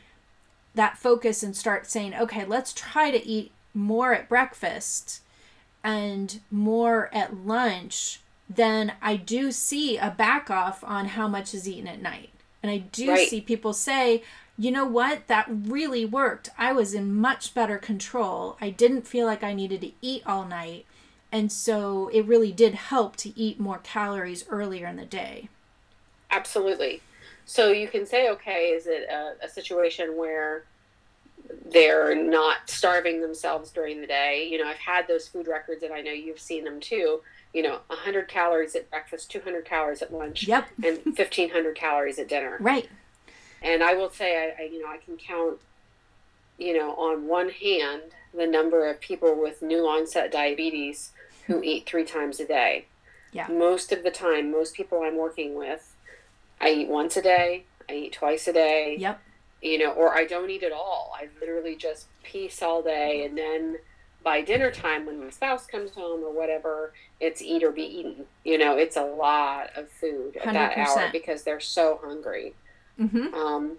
that 0.76 0.98
focus 0.98 1.44
and 1.44 1.56
start 1.56 1.88
saying, 1.88 2.14
okay, 2.16 2.46
let's 2.46 2.74
try 2.74 3.12
to 3.12 3.26
eat 3.26 3.52
more 3.74 4.14
at 4.14 4.30
breakfast 4.30 5.22
and 5.84 6.40
more 6.52 7.10
at 7.14 7.46
lunch, 7.46 8.20
then 8.50 8.94
I 9.02 9.16
do 9.16 9.52
see 9.52 9.98
a 9.98 10.12
back 10.12 10.50
off 10.50 10.84
on 10.84 11.08
how 11.08 11.28
much 11.28 11.54
is 11.54 11.68
eaten 11.68 11.88
at 11.88 12.02
night. 12.02 12.30
And 12.62 12.72
I 12.72 12.78
do 12.78 13.10
Right. 13.12 13.28
see 13.30 13.42
people 13.42 13.74
say, 13.74 14.24
you 14.58 14.72
know 14.72 14.86
what, 14.86 15.28
that 15.28 15.48
really 15.50 16.06
worked. 16.06 16.50
I 16.58 16.72
was 16.74 16.94
in 16.94 17.16
much 17.16 17.54
better 17.54 17.78
control. 17.78 18.58
I 18.62 18.70
didn't 18.70 19.08
feel 19.08 19.26
like 19.26 19.44
I 19.44 19.54
needed 19.54 19.82
to 19.82 19.92
eat 20.02 20.24
all 20.26 20.46
night. 20.46 20.86
And 21.32 21.52
so 21.52 22.10
it 22.10 22.26
really 22.26 22.52
did 22.52 22.76
help 22.76 23.16
to 23.18 23.38
eat 23.40 23.60
more 23.60 23.80
calories 23.80 24.46
earlier 24.50 24.86
in 24.88 24.98
the 24.98 25.06
day. 25.06 25.50
Absolutely. 26.30 27.04
So 27.46 27.72
you 27.72 27.88
can 27.88 28.06
say, 28.06 28.30
okay, 28.30 28.70
is 28.70 28.88
it 28.88 29.08
a, 29.10 29.46
a 29.46 29.50
situation 29.50 30.18
where 30.18 30.66
they're 31.72 32.16
not 32.16 32.70
starving 32.70 33.22
themselves 33.22 33.72
during 33.72 34.02
the 34.02 34.08
day? 34.08 34.48
You 34.52 34.58
know, 34.60 34.68
I've 34.68 34.78
had 34.78 35.08
those 35.08 35.28
food 35.28 35.48
records 35.48 35.84
and 35.84 35.94
I 35.94 36.02
know 36.02 36.12
you've 36.12 36.40
seen 36.40 36.64
them 36.64 36.80
too. 36.80 37.22
You 37.54 37.64
know, 37.64 37.80
100 37.88 38.28
calories 38.28 38.76
at 38.76 38.90
breakfast, 38.90 39.30
200 39.32 39.66
calories 39.66 40.02
at 40.02 40.14
lunch, 40.14 40.48
Yep. 40.48 40.68
and 40.84 41.00
1500 41.06 41.76
calories 41.76 42.18
at 42.18 42.28
dinner. 42.30 42.58
Right. 42.60 42.90
And 43.62 43.84
I 43.84 43.94
will 43.94 44.10
say, 44.10 44.38
I, 44.58 44.64
I, 44.64 44.66
you 44.68 44.82
know, 44.82 44.88
I 44.88 44.98
can 44.98 45.18
count, 45.18 45.60
you 46.58 46.78
know, 46.78 46.96
on 46.96 47.28
one 47.28 47.50
hand 47.50 48.02
the 48.34 48.48
number 48.48 48.90
of 48.90 49.00
people 49.02 49.36
with 49.40 49.62
new 49.62 49.86
onset 49.86 50.32
diabetes 50.32 51.12
who 51.48 51.62
eat 51.62 51.86
three 51.86 52.06
times 52.06 52.40
a 52.40 52.46
day. 52.48 52.86
Yeah. 53.34 53.48
Most 53.50 53.92
of 53.92 54.04
the 54.04 54.12
time, 54.12 54.52
most 54.52 54.74
people 54.74 55.02
I'm 55.04 55.18
working 55.18 55.54
with, 55.56 55.94
I 56.62 56.70
eat 56.72 56.88
once 56.88 57.18
a 57.18 57.22
day, 57.22 57.66
I 57.90 57.94
eat 57.94 58.14
twice 58.14 58.48
a 58.48 58.54
day, 58.54 58.96
Yep. 59.00 59.20
You 59.62 59.78
know, 59.78 59.92
or 59.92 60.14
I 60.14 60.26
don't 60.26 60.50
eat 60.50 60.64
at 60.64 60.72
all. 60.72 61.14
I 61.16 61.28
literally 61.40 61.76
just 61.76 62.08
piece 62.24 62.62
all 62.62 62.82
day, 62.82 63.26
and 63.26 63.38
then 63.38 63.78
by 64.24 64.42
dinner 64.42 64.70
time, 64.72 65.06
when 65.08 65.20
my 65.24 65.30
spouse 65.32 65.66
comes 65.66 65.92
home 65.92 66.24
or 66.24 66.32
whatever, 66.32 66.94
it's 67.20 67.42
eat 67.42 67.64
or 67.64 67.72
be 67.72 67.84
eaten. 67.84 68.26
You 68.44 68.58
know, 68.58 68.78
it's 68.78 68.96
a 68.98 69.04
lot 69.04 69.72
of 69.76 69.90
food 69.90 70.38
at 70.38 70.54
that 70.54 70.78
hour 70.78 71.10
because 71.12 71.44
they're 71.44 71.60
so 71.60 72.00
hungry. 72.04 72.54
Mm-hmm. 73.00 73.34
Um, 73.34 73.78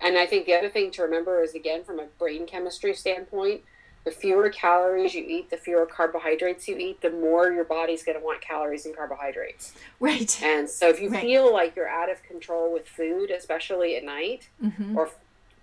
and 0.00 0.18
I 0.18 0.26
think 0.26 0.46
the 0.46 0.54
other 0.54 0.68
thing 0.68 0.90
to 0.92 1.02
remember 1.02 1.42
is 1.42 1.54
again 1.54 1.84
from 1.84 2.00
a 2.00 2.06
brain 2.18 2.44
chemistry 2.46 2.92
standpoint, 2.94 3.60
the 4.04 4.10
fewer 4.10 4.48
calories 4.50 5.14
you 5.14 5.24
eat, 5.24 5.48
the 5.50 5.56
fewer 5.56 5.86
carbohydrates 5.86 6.66
you 6.66 6.76
eat, 6.76 7.00
the 7.00 7.10
more 7.10 7.52
your 7.52 7.64
body's 7.64 8.02
going 8.02 8.18
to 8.18 8.24
want 8.24 8.40
calories 8.40 8.84
and 8.86 8.96
carbohydrates. 8.96 9.74
Right. 10.00 10.42
And 10.42 10.68
so 10.68 10.88
if 10.88 11.00
you 11.00 11.08
Right. 11.08 11.22
feel 11.22 11.52
like 11.52 11.76
you're 11.76 11.88
out 11.88 12.10
of 12.10 12.22
control 12.24 12.72
with 12.72 12.86
food, 12.88 13.30
especially 13.30 13.96
at 13.96 14.02
night, 14.04 14.48
Mm-hmm. 14.62 14.98
or 14.98 15.08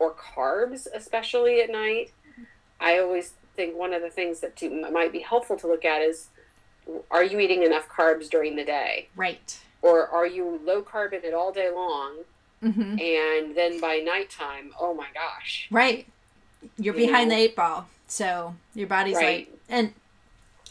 or 0.02 0.14
carbs, 0.14 0.88
especially 0.94 1.62
at 1.62 1.70
night, 1.70 2.12
I 2.80 2.98
always 3.00 3.34
think 3.56 3.78
one 3.78 3.94
of 3.94 4.02
the 4.02 4.10
things 4.10 4.40
that 4.40 4.56
to, 4.58 4.92
might 4.92 5.12
be 5.12 5.20
helpful 5.20 5.58
to 5.58 5.68
look 5.68 5.86
at 5.86 6.02
is 6.02 6.28
are 7.12 7.24
you 7.24 7.40
eating 7.40 7.62
enough 7.64 7.88
carbs 7.88 8.28
during 8.30 8.56
the 8.56 8.66
day? 8.66 9.08
Right. 9.16 9.60
Or 9.84 10.08
are 10.08 10.26
you 10.28 10.60
low 10.66 10.82
carb 10.82 11.14
in 11.14 11.24
it 11.24 11.34
all 11.34 11.52
day 11.54 11.70
long 11.74 12.18
Mm-hmm. 12.64 13.00
and 13.00 13.56
then 13.58 13.80
by 13.82 13.96
nighttime, 13.98 14.72
oh 14.80 14.94
my 14.94 15.08
gosh. 15.16 15.68
Right. 15.72 16.06
You're 16.78 16.96
You 16.96 17.08
behind 17.08 17.30
know? 17.30 17.36
the 17.36 17.42
eight 17.42 17.56
ball. 17.56 17.88
So 18.08 18.54
your 18.76 18.86
body's 18.88 19.16
Right. 19.16 19.48
like, 19.50 19.60
and 19.68 19.94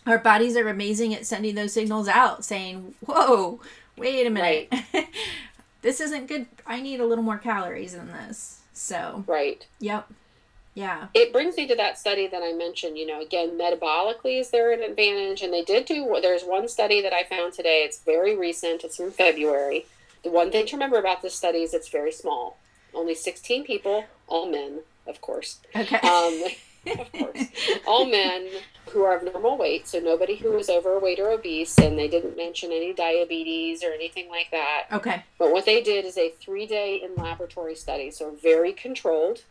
our 0.07 0.19
bodies 0.19 0.57
are 0.57 0.69
amazing 0.69 1.15
at 1.17 1.27
sending 1.27 1.57
those 1.57 1.73
signals 1.73 2.07
out 2.07 2.45
saying, 2.45 2.95
whoa, 3.05 3.59
wait 3.97 4.25
a 4.25 4.31
minute. 4.31 4.73
this 5.83 6.01
isn't 6.01 6.29
good. 6.29 6.47
I 6.65 6.81
need 6.81 7.01
a 7.01 7.05
little 7.07 7.25
more 7.25 7.39
calories 7.39 7.95
in 7.95 8.07
this. 8.07 8.60
So, 8.73 9.25
Right. 9.27 9.67
yep. 9.79 10.07
Yeah. 10.75 11.09
It 11.15 11.33
brings 11.33 11.57
me 11.57 11.67
to 11.67 11.75
that 11.75 11.99
study 11.99 12.27
that 12.29 12.43
I 12.43 12.53
mentioned. 12.53 12.97
You 12.97 13.07
know, 13.07 13.21
again, 13.21 13.59
metabolically, 13.59 14.41
is 14.41 14.51
there 14.51 14.73
an 14.73 14.83
advantage? 14.83 15.43
And 15.43 15.53
they 15.53 15.63
did 15.65 15.85
do, 15.85 16.17
there's 16.23 16.43
one 16.45 16.69
study 16.69 17.03
that 17.03 17.13
I 17.13 17.25
found 17.25 17.53
today. 17.53 17.83
It's 17.85 17.99
very 18.01 18.37
recent, 18.37 18.85
it's 18.85 18.97
from 18.97 19.11
February. 19.11 19.87
The 20.23 20.31
one 20.31 20.51
thing 20.53 20.67
to 20.67 20.77
remember 20.77 20.99
about 20.99 21.23
this 21.23 21.35
study 21.35 21.63
is 21.63 21.75
it's 21.75 21.89
very 21.89 22.13
small. 22.13 22.57
Only 22.95 23.15
16 23.15 23.65
people, 23.65 24.05
all 24.29 24.51
men, 24.51 24.81
of 25.07 25.21
course. 25.21 25.59
Okay. 25.75 25.97
Um, 25.99 26.45
of 26.87 27.13
course. 27.13 27.45
All 27.87 28.07
men 28.07 28.49
who 28.91 29.03
are 29.05 29.17
of 29.17 29.23
normal 29.25 29.57
weight, 29.57 29.87
so 29.87 29.99
nobody 30.01 30.37
who 30.37 30.51
was 30.53 30.69
overweight 30.69 31.19
or 31.19 31.31
obese, 31.31 31.79
and 31.79 31.99
they 31.99 32.09
didn't 32.09 32.37
mention 32.37 32.73
any 32.73 32.93
diabetes 32.93 33.85
or 33.85 33.93
anything 33.93 34.29
like 34.29 34.51
that. 34.51 34.87
okay. 34.93 35.25
But 35.39 35.53
what 35.53 35.65
they 35.67 35.83
did 35.83 36.05
is 36.05 36.17
a 36.19 36.31
three 36.41 36.67
day 36.67 37.01
in 37.03 37.15
laboratory 37.23 37.75
study, 37.77 38.11
so 38.11 38.31
very 38.43 38.73
controlled, 38.73 39.43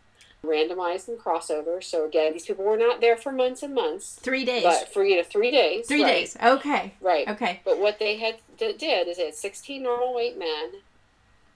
randomized 0.44 1.08
and 1.08 1.18
crossover. 1.18 1.84
So 1.84 2.06
again, 2.06 2.34
these 2.34 2.46
people 2.46 2.66
were 2.66 2.78
not 2.78 3.02
there 3.02 3.18
for 3.18 3.32
months 3.32 3.64
and 3.64 3.74
months, 3.74 4.20
Three 4.22 4.46
days. 4.46 4.64
but 4.64 4.94
for 4.94 5.04
you 5.04 5.18
know 5.18 5.24
three 5.24 5.52
days. 5.52 5.88
Three 5.88 6.04
right, 6.04 6.12
days. 6.14 6.38
Okay. 6.42 6.94
Right. 7.02 7.28
Okay. 7.28 7.62
But 7.64 7.80
what 7.80 8.00
they 8.00 8.18
had 8.18 8.38
d- 8.58 8.76
did 8.78 9.08
is 9.08 9.18
they 9.18 9.26
had 9.26 9.36
16 9.36 9.82
normal 9.84 10.14
weight 10.14 10.38
men, 10.38 10.72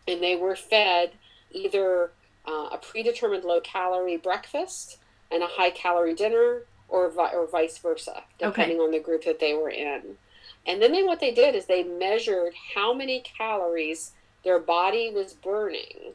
and 0.07 0.21
they 0.21 0.35
were 0.35 0.55
fed 0.55 1.11
either 1.51 2.11
uh, 2.47 2.69
a 2.71 2.77
predetermined 2.81 3.43
low 3.43 3.59
calorie 3.61 4.17
breakfast 4.17 4.97
and 5.33 5.41
a 5.43 5.47
high 5.47 5.71
calorie 5.71 6.13
dinner, 6.13 6.61
or 6.87 7.09
vi- 7.09 7.33
or 7.33 7.47
vice 7.47 7.77
versa, 7.79 8.23
depending 8.37 8.79
on 8.79 8.91
the 8.91 8.99
group 8.99 9.23
that 9.25 9.39
they 9.39 9.53
were 9.53 9.69
in. 9.69 10.17
And 10.65 10.81
then 10.81 10.91
they, 10.91 11.03
what 11.03 11.19
they 11.19 11.33
did 11.33 11.55
is 11.55 11.65
they 11.65 11.83
measured 11.83 12.53
how 12.75 12.93
many 12.93 13.21
calories 13.21 14.11
their 14.43 14.59
body 14.59 15.09
was 15.09 15.33
burning 15.33 16.13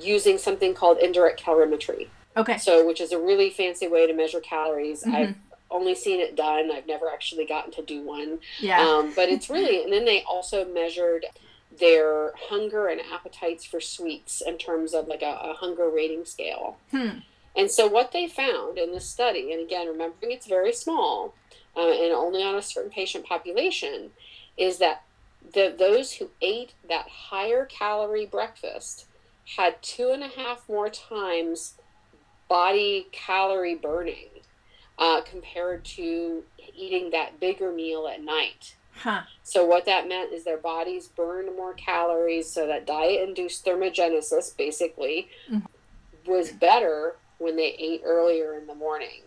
using 0.00 0.38
something 0.38 0.74
called 0.74 0.98
indirect 0.98 1.40
calorimetry. 1.42 2.08
Okay. 2.36 2.58
So, 2.58 2.84
which 2.86 3.00
is 3.00 3.12
a 3.12 3.18
really 3.18 3.50
fancy 3.50 3.86
way 3.86 4.06
to 4.06 4.12
measure 4.12 4.40
calories. 4.40 5.04
Mhm. 5.04 5.14
I've 5.14 5.34
only 5.70 5.94
seen 5.94 6.18
it 6.20 6.34
done. 6.34 6.70
I've 6.72 6.86
never 6.86 7.08
actually 7.08 7.44
gotten 7.46 7.70
to 7.72 7.82
do 7.82 8.02
one. 8.02 8.40
Yeah. 8.58 8.80
Um, 8.80 9.12
but 9.14 9.28
it's 9.28 9.48
really, 9.50 9.84
and 9.84 9.92
then 9.92 10.04
they 10.04 10.22
also 10.22 10.64
measured 10.64 11.26
their 11.78 12.32
hunger 12.48 12.86
and 12.88 13.00
appetites 13.12 13.64
for 13.64 13.80
sweets 13.80 14.40
in 14.40 14.58
terms 14.58 14.94
of 14.94 15.06
like 15.08 15.22
a, 15.22 15.38
a 15.42 15.54
hunger 15.54 15.88
rating 15.88 16.24
scale. 16.24 16.76
hmm. 16.90 17.18
And 17.56 17.70
so, 17.70 17.86
what 17.86 18.12
they 18.12 18.26
found 18.26 18.78
in 18.78 18.92
this 18.92 19.08
study, 19.08 19.52
and 19.52 19.62
again, 19.62 19.86
remembering 19.86 20.32
it's 20.32 20.46
very 20.46 20.72
small 20.72 21.34
uh, 21.76 21.90
and 21.90 22.12
only 22.12 22.42
on 22.42 22.54
a 22.56 22.62
certain 22.62 22.90
patient 22.90 23.26
population, 23.26 24.10
is 24.56 24.78
that 24.78 25.02
the, 25.52 25.74
those 25.76 26.14
who 26.14 26.30
ate 26.40 26.74
that 26.88 27.06
higher 27.08 27.64
calorie 27.66 28.26
breakfast 28.26 29.06
had 29.56 29.82
two 29.82 30.10
and 30.10 30.22
a 30.22 30.28
half 30.28 30.68
more 30.68 30.88
times 30.88 31.74
body 32.48 33.06
calorie 33.12 33.74
burning 33.74 34.28
uh, 34.98 35.20
compared 35.22 35.84
to 35.84 36.44
eating 36.74 37.10
that 37.10 37.38
bigger 37.40 37.70
meal 37.72 38.06
at 38.06 38.22
night. 38.22 38.76
Huh. 38.96 39.22
So 39.42 39.64
what 39.64 39.86
that 39.86 40.08
meant 40.08 40.32
is 40.32 40.44
their 40.44 40.56
bodies 40.56 41.08
burned 41.08 41.54
more 41.56 41.74
calories, 41.74 42.48
so 42.50 42.66
that 42.66 42.86
diet-induced 42.86 43.64
thermogenesis 43.64 44.56
basically 44.56 45.28
Mhm. 45.50 45.66
was 46.26 46.52
better 46.52 47.16
when 47.38 47.56
they 47.56 47.74
ate 47.78 48.02
earlier 48.04 48.54
in 48.54 48.66
the 48.66 48.74
morning. 48.74 49.22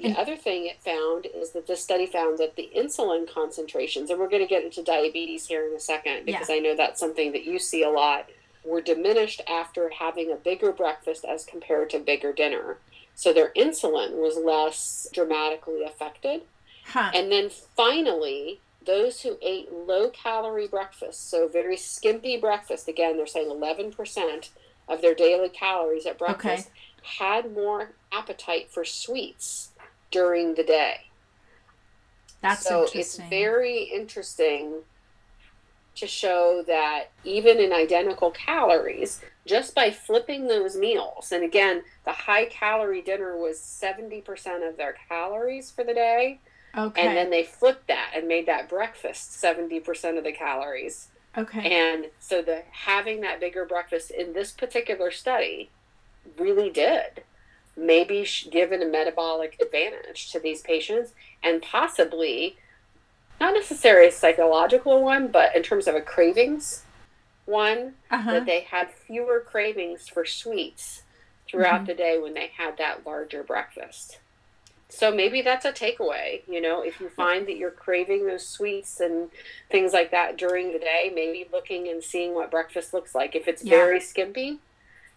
The 0.00 0.18
other 0.18 0.34
thing 0.34 0.64
it 0.64 0.82
found 0.82 1.26
is 1.26 1.50
that 1.50 1.66
this 1.66 1.82
study 1.82 2.06
found 2.06 2.38
that 2.38 2.56
the 2.56 2.70
insulin 2.74 3.30
concentrations, 3.30 4.08
and 4.08 4.18
we're 4.18 4.30
going 4.30 4.42
to 4.42 4.48
get 4.48 4.64
into 4.64 4.82
diabetes 4.82 5.46
here 5.46 5.68
in 5.68 5.74
a 5.74 5.80
second 5.80 6.24
because 6.24 6.48
I 6.48 6.58
know 6.58 6.74
that's 6.74 6.98
something 6.98 7.32
that 7.32 7.44
you 7.44 7.58
see 7.58 7.82
a 7.82 7.90
lot, 7.90 8.30
were 8.64 8.80
diminished 8.80 9.42
after 9.46 9.90
having 9.90 10.32
a 10.32 10.36
bigger 10.36 10.72
breakfast 10.72 11.26
as 11.26 11.44
compared 11.44 11.90
to 11.90 11.98
bigger 11.98 12.32
dinner. 12.32 12.78
So 13.14 13.34
their 13.34 13.50
insulin 13.50 14.12
was 14.12 14.38
less 14.38 15.06
dramatically 15.12 15.84
affected. 15.84 16.42
Huh. 16.86 17.10
And 17.14 17.30
then 17.30 17.50
finally, 17.50 18.60
those 18.84 19.20
who 19.20 19.36
ate 19.42 19.70
low 19.70 20.08
calorie 20.08 20.68
breakfast, 20.68 21.28
so 21.30 21.46
very 21.46 21.76
skimpy 21.76 22.38
breakfast, 22.38 22.88
again, 22.88 23.18
they're 23.18 23.26
saying 23.26 23.50
11% 23.50 24.48
of 24.88 25.02
their 25.02 25.14
daily 25.14 25.48
calories 25.48 26.06
at 26.06 26.18
breakfast, 26.18 26.70
had 27.02 27.52
more 27.52 27.92
appetite 28.12 28.70
for 28.70 28.84
sweets 28.84 29.70
during 30.10 30.54
the 30.54 30.64
day. 30.64 31.06
That's 32.42 32.66
so 32.66 32.86
it's 32.94 33.18
very 33.18 33.82
interesting 33.82 34.82
to 35.96 36.06
show 36.06 36.64
that 36.66 37.10
even 37.24 37.58
in 37.58 37.72
identical 37.72 38.30
calories, 38.30 39.20
just 39.44 39.74
by 39.74 39.90
flipping 39.90 40.46
those 40.46 40.76
meals, 40.76 41.32
and 41.32 41.44
again, 41.44 41.82
the 42.04 42.12
high 42.12 42.46
calorie 42.46 43.02
dinner 43.02 43.36
was 43.36 43.58
70% 43.58 44.66
of 44.66 44.76
their 44.76 44.96
calories 45.08 45.70
for 45.70 45.84
the 45.84 45.92
day. 45.92 46.40
okay. 46.76 47.06
And 47.06 47.16
then 47.16 47.30
they 47.30 47.42
flipped 47.42 47.88
that 47.88 48.12
and 48.14 48.26
made 48.26 48.46
that 48.46 48.68
breakfast 48.68 49.42
70% 49.42 50.16
of 50.16 50.24
the 50.24 50.32
calories. 50.32 51.08
okay. 51.36 51.70
And 51.70 52.06
so 52.18 52.40
the 52.40 52.62
having 52.70 53.20
that 53.20 53.40
bigger 53.40 53.66
breakfast 53.66 54.10
in 54.10 54.32
this 54.32 54.52
particular 54.52 55.10
study 55.10 55.70
really 56.38 56.70
did 56.70 57.22
maybe 57.76 58.26
given 58.50 58.82
a 58.82 58.86
metabolic 58.86 59.56
advantage 59.60 60.30
to 60.32 60.38
these 60.38 60.60
patients 60.60 61.12
and 61.42 61.62
possibly 61.62 62.56
not 63.40 63.54
necessarily 63.54 64.08
a 64.08 64.12
psychological 64.12 65.02
one, 65.02 65.28
but 65.28 65.56
in 65.56 65.62
terms 65.62 65.86
of 65.86 65.94
a 65.94 66.00
cravings 66.00 66.84
one, 67.46 67.94
uh-huh. 68.10 68.32
that 68.32 68.46
they 68.46 68.60
had 68.60 68.90
fewer 68.90 69.40
cravings 69.40 70.08
for 70.08 70.26
sweets 70.26 71.02
throughout 71.48 71.76
mm-hmm. 71.76 71.86
the 71.86 71.94
day 71.94 72.18
when 72.18 72.34
they 72.34 72.50
had 72.56 72.76
that 72.76 73.06
larger 73.06 73.42
breakfast. 73.42 74.18
So 74.90 75.14
maybe 75.14 75.40
that's 75.40 75.64
a 75.64 75.72
takeaway. 75.72 76.42
You 76.48 76.60
know, 76.60 76.82
if 76.82 77.00
you 77.00 77.08
find 77.08 77.46
that 77.46 77.56
you're 77.56 77.70
craving 77.70 78.26
those 78.26 78.46
sweets 78.46 79.00
and 79.00 79.30
things 79.70 79.92
like 79.92 80.10
that 80.10 80.36
during 80.36 80.72
the 80.72 80.78
day, 80.78 81.10
maybe 81.14 81.48
looking 81.50 81.88
and 81.88 82.02
seeing 82.02 82.34
what 82.34 82.50
breakfast 82.50 82.92
looks 82.92 83.14
like. 83.14 83.34
If 83.34 83.48
it's 83.48 83.64
yeah. 83.64 83.70
very 83.70 84.00
skimpy, 84.00 84.58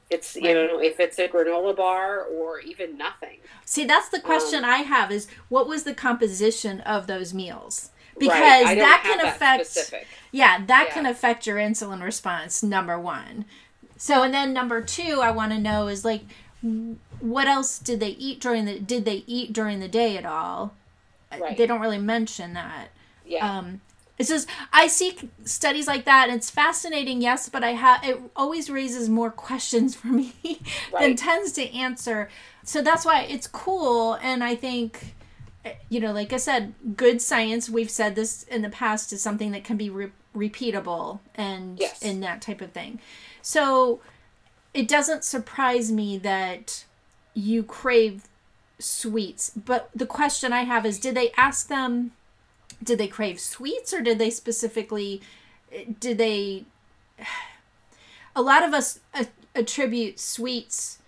it's 0.10 0.36
you 0.36 0.54
know 0.54 0.80
if 0.80 1.00
it's 1.00 1.18
a 1.20 1.28
granola 1.28 1.76
bar 1.76 2.22
or 2.24 2.60
even 2.60 2.98
nothing. 2.98 3.40
See, 3.66 3.86
that's 3.86 4.10
the 4.10 4.20
question 4.20 4.64
um, 4.64 4.70
I 4.70 4.78
have: 4.78 5.12
is 5.12 5.28
what 5.50 5.68
was 5.68 5.84
the 5.84 5.94
composition 5.94 6.82
of 6.82 7.08
those 7.08 7.34
meals? 7.34 7.90
Because 8.18 8.66
right. 8.66 8.78
that 8.78 9.02
can 9.04 9.26
affect. 9.26 9.66
Specific. 9.68 10.08
Yeah, 10.32 10.66
that 10.66 10.88
yeah. 10.88 10.94
can 10.94 11.06
affect 11.06 11.48
your 11.48 11.58
insulin 11.58 12.04
response. 12.04 12.62
Number 12.62 13.00
one. 13.00 13.46
So, 13.98 14.24
and 14.24 14.34
then 14.34 14.54
number 14.54 14.82
two, 14.82 15.20
I 15.22 15.32
want 15.32 15.52
to 15.54 15.60
know 15.60 15.88
is 15.88 16.04
like 16.04 16.24
what 17.20 17.48
else 17.48 17.80
did 17.80 18.00
they 18.00 18.10
eat 18.10 18.40
during 18.40 18.66
the 18.66 18.80
did 18.80 19.06
they 19.06 19.24
eat 19.28 19.54
during 19.54 19.80
the 19.80 19.88
day 19.88 20.18
at 20.18 20.26
all 20.26 20.74
right. 21.32 21.58
they 21.58 21.66
don't 21.68 21.82
really 21.82 21.98
mention 21.98 22.54
that 22.54 22.88
yeah 23.26 23.58
um 23.58 23.82
it's 24.18 24.30
just 24.30 24.48
i 24.72 24.88
see 24.88 25.18
studies 25.44 25.88
like 25.88 26.06
that 26.06 26.30
and 26.30 26.38
it's 26.38 26.50
fascinating 26.50 27.22
yes 27.22 27.50
but 27.50 27.64
i 27.64 27.72
have 27.72 28.04
it 28.04 28.20
always 28.36 28.70
raises 28.70 29.10
more 29.10 29.32
questions 29.32 29.96
for 29.96 30.08
me 30.22 30.34
right. 30.92 31.02
than 31.02 31.16
tends 31.16 31.52
to 31.52 31.70
answer 31.74 32.30
so 32.64 32.82
that's 32.82 33.06
why 33.06 33.22
it's 33.22 33.48
cool 33.48 34.14
and 34.22 34.44
i 34.44 34.56
think 34.56 35.16
eh, 35.66 35.74
you 35.90 36.00
know 36.00 36.12
like 36.12 36.32
i 36.34 36.38
said 36.38 36.74
good 36.96 37.22
science 37.22 37.70
we've 37.70 37.92
said 37.92 38.16
this 38.16 38.44
in 38.44 38.62
the 38.62 38.70
past 38.70 39.12
is 39.14 39.22
something 39.22 39.52
that 39.52 39.64
can 39.64 39.78
be 39.78 39.90
re- 39.90 40.12
repeatable 40.36 41.20
and 41.36 41.80
yes. 41.80 42.02
and 42.02 42.24
that 42.24 42.42
type 42.42 42.62
of 42.62 42.72
thing 42.72 43.00
so 43.42 44.00
it 44.74 44.88
doesn't 44.88 45.24
surprise 45.24 45.92
me 45.92 46.18
that 46.18 46.86
you 47.34 47.64
crave 47.64 48.28
sweets. 48.80 49.52
But 49.52 49.90
the 49.96 50.06
question 50.06 50.54
I 50.54 50.64
have 50.64 50.86
is 50.86 51.00
did 51.00 51.16
they 51.16 51.32
ask 51.38 51.68
them 51.68 52.12
did 52.82 52.98
they 52.98 53.08
crave 53.08 53.40
sweets 53.40 53.94
or 53.94 54.02
did 54.02 54.18
they 54.20 54.30
specifically 54.30 55.22
did 56.00 56.18
they 56.18 56.66
a 58.36 58.42
lot 58.42 58.64
of 58.64 58.74
us 58.74 59.00
uh, 59.14 59.26
attribute 59.56 60.20
sweets 60.20 61.00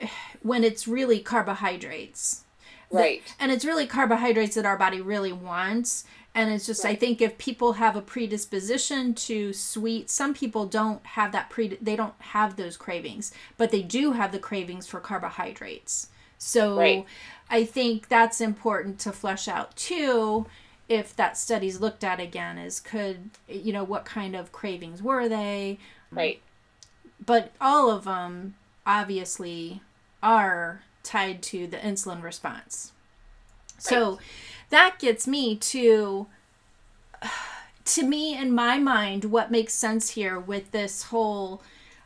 when 0.42 0.64
it's 0.64 0.88
really 0.88 1.20
carbohydrates. 1.20 2.44
Right. 2.90 3.22
and 3.38 3.52
it's 3.52 3.66
really 3.66 3.86
carbohydrates 3.86 4.54
that 4.54 4.64
our 4.64 4.78
body 4.78 5.02
really 5.02 5.32
wants 5.32 6.04
and 6.34 6.50
it's 6.50 6.64
just 6.66 6.84
right. 6.84 6.92
i 6.92 6.96
think 6.96 7.20
if 7.20 7.36
people 7.36 7.74
have 7.74 7.96
a 7.96 8.00
predisposition 8.00 9.12
to 9.12 9.52
sweet 9.52 10.08
some 10.08 10.32
people 10.32 10.64
don't 10.64 11.04
have 11.04 11.32
that 11.32 11.50
pre 11.50 11.76
they 11.82 11.96
don't 11.96 12.14
have 12.18 12.56
those 12.56 12.78
cravings 12.78 13.30
but 13.58 13.70
they 13.70 13.82
do 13.82 14.12
have 14.12 14.32
the 14.32 14.38
cravings 14.38 14.86
for 14.86 15.00
carbohydrates 15.00 16.08
so 16.38 16.78
right. 16.78 17.04
i 17.50 17.62
think 17.62 18.08
that's 18.08 18.40
important 18.40 18.98
to 19.00 19.12
flesh 19.12 19.48
out 19.48 19.76
too 19.76 20.46
if 20.88 21.14
that 21.16 21.36
study's 21.36 21.80
looked 21.80 22.02
at 22.02 22.20
again 22.20 22.58
is 22.58 22.80
could 22.80 23.30
you 23.48 23.72
know 23.72 23.84
what 23.84 24.04
kind 24.04 24.34
of 24.34 24.52
cravings 24.52 25.02
were 25.02 25.28
they? 25.28 25.78
Right. 26.10 26.40
But 27.24 27.52
all 27.60 27.90
of 27.90 28.04
them 28.04 28.54
obviously 28.86 29.82
are 30.22 30.82
tied 31.02 31.42
to 31.42 31.66
the 31.66 31.76
insulin 31.76 32.22
response. 32.22 32.92
So 33.78 34.18
that 34.70 34.98
gets 34.98 35.26
me 35.26 35.56
to 35.56 36.26
to 37.84 38.02
me 38.02 38.36
in 38.36 38.52
my 38.52 38.78
mind 38.78 39.26
what 39.26 39.50
makes 39.50 39.74
sense 39.74 40.10
here 40.10 40.38
with 40.38 40.72
this 40.72 41.04
whole 41.04 41.62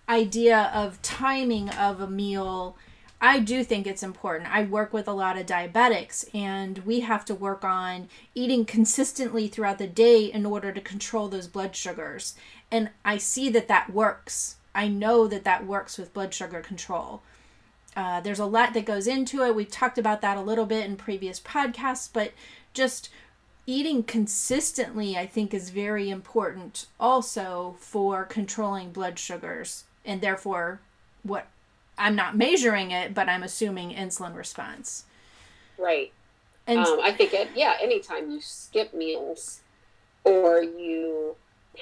idea 0.08 0.70
of 0.74 1.00
timing 1.02 1.70
of 1.70 2.00
a 2.00 2.08
meal 2.08 2.76
I 3.24 3.38
do 3.38 3.62
think 3.62 3.86
it's 3.86 4.02
important. 4.02 4.52
I 4.52 4.64
work 4.64 4.92
with 4.92 5.06
a 5.06 5.12
lot 5.12 5.38
of 5.38 5.46
diabetics, 5.46 6.24
and 6.34 6.78
we 6.78 7.00
have 7.00 7.24
to 7.26 7.36
work 7.36 7.62
on 7.62 8.08
eating 8.34 8.64
consistently 8.64 9.46
throughout 9.46 9.78
the 9.78 9.86
day 9.86 10.24
in 10.24 10.44
order 10.44 10.72
to 10.72 10.80
control 10.80 11.28
those 11.28 11.46
blood 11.46 11.76
sugars. 11.76 12.34
And 12.68 12.90
I 13.04 13.18
see 13.18 13.48
that 13.50 13.68
that 13.68 13.92
works. 13.92 14.56
I 14.74 14.88
know 14.88 15.28
that 15.28 15.44
that 15.44 15.64
works 15.64 15.98
with 15.98 16.12
blood 16.12 16.34
sugar 16.34 16.60
control. 16.60 17.22
Uh, 17.94 18.20
there's 18.20 18.40
a 18.40 18.44
lot 18.44 18.74
that 18.74 18.86
goes 18.86 19.06
into 19.06 19.44
it. 19.44 19.54
We've 19.54 19.70
talked 19.70 19.98
about 19.98 20.20
that 20.22 20.36
a 20.36 20.42
little 20.42 20.66
bit 20.66 20.84
in 20.84 20.96
previous 20.96 21.38
podcasts, 21.38 22.08
but 22.12 22.32
just 22.74 23.08
eating 23.68 24.02
consistently, 24.02 25.16
I 25.16 25.26
think, 25.26 25.54
is 25.54 25.70
very 25.70 26.10
important 26.10 26.86
also 26.98 27.76
for 27.78 28.24
controlling 28.24 28.90
blood 28.90 29.16
sugars 29.20 29.84
and 30.04 30.20
therefore 30.20 30.80
what 31.22 31.46
I'm 32.02 32.16
not 32.16 32.36
measuring 32.36 32.90
it, 32.90 33.14
but 33.14 33.28
I'm 33.28 33.42
assuming 33.42 33.94
insulin 33.94 34.36
response. 34.36 35.04
Right. 35.78 36.12
And 36.66 36.80
um, 36.80 37.00
I 37.02 37.12
think, 37.12 37.32
it, 37.32 37.48
yeah, 37.54 37.74
anytime 37.80 38.30
you 38.30 38.40
skip 38.40 38.94
meals 38.94 39.60
or 40.24 40.62
you 40.62 41.36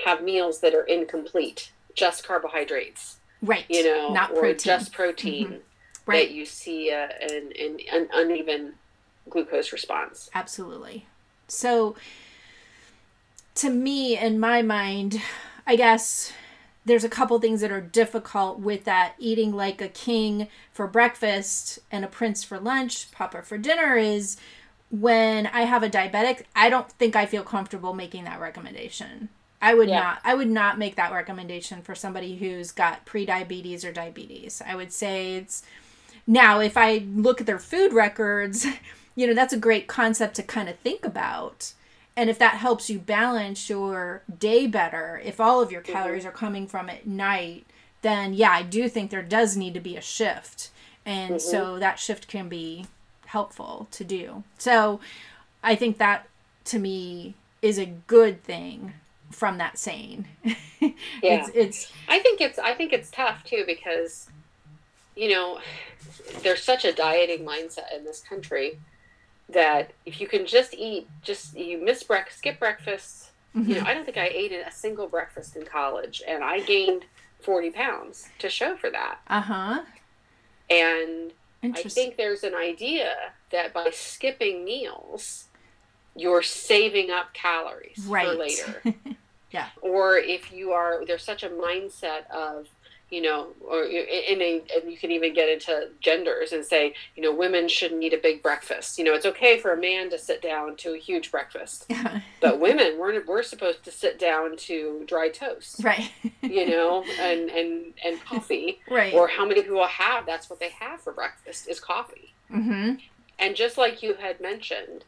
have 0.04 0.22
meals 0.22 0.60
that 0.60 0.74
are 0.74 0.84
incomplete, 0.84 1.72
just 1.94 2.26
carbohydrates. 2.26 3.18
Right. 3.42 3.64
You 3.68 3.84
know, 3.84 4.12
not 4.12 4.30
or 4.30 4.40
protein. 4.40 4.58
just 4.58 4.92
protein. 4.92 5.46
Mm-hmm 5.46 5.56
right. 6.10 6.28
that 6.28 6.34
you 6.34 6.44
see 6.44 6.90
a, 6.90 7.08
an, 7.20 7.52
an, 7.58 7.78
an 7.92 8.08
uneven 8.12 8.74
glucose 9.28 9.72
response. 9.72 10.30
Absolutely. 10.34 11.06
So, 11.48 11.96
to 13.56 13.70
me, 13.70 14.16
in 14.16 14.38
my 14.38 14.62
mind, 14.62 15.20
I 15.66 15.76
guess 15.76 16.32
there's 16.84 17.04
a 17.04 17.08
couple 17.08 17.38
things 17.38 17.60
that 17.60 17.70
are 17.70 17.80
difficult 17.80 18.58
with 18.58 18.84
that 18.84 19.14
eating 19.18 19.52
like 19.52 19.80
a 19.80 19.88
king 19.88 20.48
for 20.72 20.86
breakfast 20.86 21.78
and 21.90 22.04
a 22.04 22.08
prince 22.08 22.42
for 22.42 22.58
lunch, 22.58 23.10
papa 23.12 23.42
for 23.42 23.58
dinner 23.58 23.96
is 23.96 24.36
when 24.90 25.46
I 25.46 25.62
have 25.62 25.82
a 25.82 25.90
diabetic, 25.90 26.44
I 26.56 26.68
don't 26.68 26.90
think 26.92 27.14
I 27.14 27.26
feel 27.26 27.42
comfortable 27.42 27.94
making 27.94 28.24
that 28.24 28.40
recommendation. 28.40 29.28
I 29.62 29.74
would 29.74 29.88
yeah. 29.88 30.00
not 30.00 30.20
I 30.24 30.34
would 30.34 30.50
not 30.50 30.78
make 30.78 30.96
that 30.96 31.12
recommendation 31.12 31.82
for 31.82 31.94
somebody 31.94 32.36
who's 32.36 32.72
got 32.72 33.04
pre-diabetes 33.04 33.84
or 33.84 33.92
diabetes. 33.92 34.62
I 34.66 34.74
would 34.74 34.90
say 34.90 35.34
it's 35.36 35.62
now, 36.26 36.60
if 36.60 36.76
I 36.76 37.04
look 37.14 37.40
at 37.40 37.46
their 37.46 37.58
food 37.58 37.92
records, 37.92 38.66
you 39.16 39.26
know, 39.26 39.34
that's 39.34 39.52
a 39.52 39.58
great 39.58 39.86
concept 39.86 40.36
to 40.36 40.42
kind 40.42 40.68
of 40.68 40.78
think 40.78 41.04
about. 41.04 41.72
And 42.20 42.28
if 42.28 42.38
that 42.38 42.56
helps 42.56 42.90
you 42.90 42.98
balance 42.98 43.70
your 43.70 44.20
day 44.38 44.66
better, 44.66 45.22
if 45.24 45.40
all 45.40 45.62
of 45.62 45.72
your 45.72 45.80
mm-hmm. 45.80 45.92
calories 45.92 46.26
are 46.26 46.30
coming 46.30 46.66
from 46.66 46.90
at 46.90 47.06
night, 47.06 47.64
then 48.02 48.34
yeah, 48.34 48.50
I 48.50 48.62
do 48.62 48.90
think 48.90 49.10
there 49.10 49.22
does 49.22 49.56
need 49.56 49.72
to 49.72 49.80
be 49.80 49.96
a 49.96 50.02
shift. 50.02 50.68
And 51.06 51.36
mm-hmm. 51.36 51.50
so 51.50 51.78
that 51.78 51.98
shift 51.98 52.28
can 52.28 52.50
be 52.50 52.84
helpful 53.24 53.88
to 53.92 54.04
do. 54.04 54.44
So 54.58 55.00
I 55.62 55.74
think 55.74 55.96
that 55.96 56.28
to 56.66 56.78
me 56.78 57.36
is 57.62 57.78
a 57.78 57.86
good 57.86 58.44
thing 58.44 58.92
from 59.30 59.56
that 59.56 59.78
saying. 59.78 60.28
yeah. 60.44 60.52
it's, 61.22 61.50
it's 61.54 61.92
I 62.06 62.18
think 62.18 62.42
it's 62.42 62.58
I 62.58 62.74
think 62.74 62.92
it's 62.92 63.10
tough 63.10 63.44
too 63.44 63.64
because 63.66 64.28
you 65.16 65.30
know, 65.30 65.60
there's 66.42 66.62
such 66.62 66.84
a 66.84 66.92
dieting 66.92 67.46
mindset 67.46 67.96
in 67.96 68.04
this 68.04 68.20
country 68.20 68.78
that 69.52 69.92
if 70.06 70.20
you 70.20 70.26
can 70.26 70.46
just 70.46 70.74
eat, 70.74 71.08
just 71.22 71.56
you 71.56 71.82
miss 71.82 72.02
breakfast, 72.02 72.38
skip 72.38 72.58
breakfast. 72.58 73.30
Mm-hmm. 73.56 73.70
You 73.70 73.80
know. 73.80 73.86
I 73.86 73.94
don't 73.94 74.04
think 74.04 74.16
I 74.16 74.28
ate 74.28 74.52
a 74.52 74.70
single 74.70 75.08
breakfast 75.08 75.56
in 75.56 75.64
college, 75.64 76.22
and 76.26 76.44
I 76.44 76.60
gained 76.60 77.04
forty 77.42 77.70
pounds 77.70 78.28
to 78.38 78.48
show 78.48 78.76
for 78.76 78.90
that. 78.90 79.20
Uh 79.26 79.40
huh. 79.40 79.80
And 80.68 81.32
I 81.62 81.82
think 81.82 82.16
there's 82.16 82.44
an 82.44 82.54
idea 82.54 83.14
that 83.50 83.74
by 83.74 83.90
skipping 83.92 84.64
meals, 84.64 85.46
you're 86.14 86.42
saving 86.42 87.10
up 87.10 87.34
calories 87.34 88.04
right. 88.06 88.28
for 88.28 88.34
later. 88.34 88.82
yeah. 89.50 89.68
Or 89.82 90.16
if 90.16 90.52
you 90.52 90.72
are, 90.72 91.04
there's 91.04 91.24
such 91.24 91.42
a 91.42 91.48
mindset 91.48 92.30
of 92.30 92.68
you 93.10 93.20
know, 93.20 93.48
or 93.60 93.82
in 93.82 94.40
a, 94.40 94.62
and 94.74 94.90
you 94.90 94.96
can 94.96 95.10
even 95.10 95.34
get 95.34 95.48
into 95.48 95.88
genders 96.00 96.52
and 96.52 96.64
say, 96.64 96.94
you 97.16 97.22
know, 97.22 97.34
women 97.34 97.68
shouldn't 97.68 98.02
eat 98.02 98.14
a 98.14 98.18
big 98.18 98.40
breakfast. 98.42 98.98
You 98.98 99.04
know, 99.04 99.14
it's 99.14 99.26
okay 99.26 99.58
for 99.58 99.72
a 99.72 99.76
man 99.76 100.10
to 100.10 100.18
sit 100.18 100.40
down 100.40 100.76
to 100.76 100.94
a 100.94 100.98
huge 100.98 101.32
breakfast, 101.32 101.90
but 102.40 102.60
women, 102.60 102.98
we're, 102.98 103.24
we're 103.24 103.42
supposed 103.42 103.84
to 103.84 103.90
sit 103.90 104.18
down 104.18 104.56
to 104.58 105.04
dry 105.06 105.28
toast, 105.28 105.80
right? 105.84 106.10
you 106.42 106.68
know, 106.68 107.04
and 107.20 107.50
and 107.50 107.94
and 108.04 108.24
coffee, 108.24 108.80
right? 108.88 109.12
Or 109.12 109.26
how 109.26 109.44
many 109.44 109.62
people 109.62 109.84
have 109.86 110.24
that's 110.24 110.48
what 110.48 110.60
they 110.60 110.70
have 110.70 111.00
for 111.00 111.12
breakfast 111.12 111.68
is 111.68 111.80
coffee. 111.80 112.32
Mm-hmm. 112.52 112.94
And 113.38 113.56
just 113.56 113.76
like 113.76 114.02
you 114.02 114.14
had 114.14 114.40
mentioned, 114.40 115.04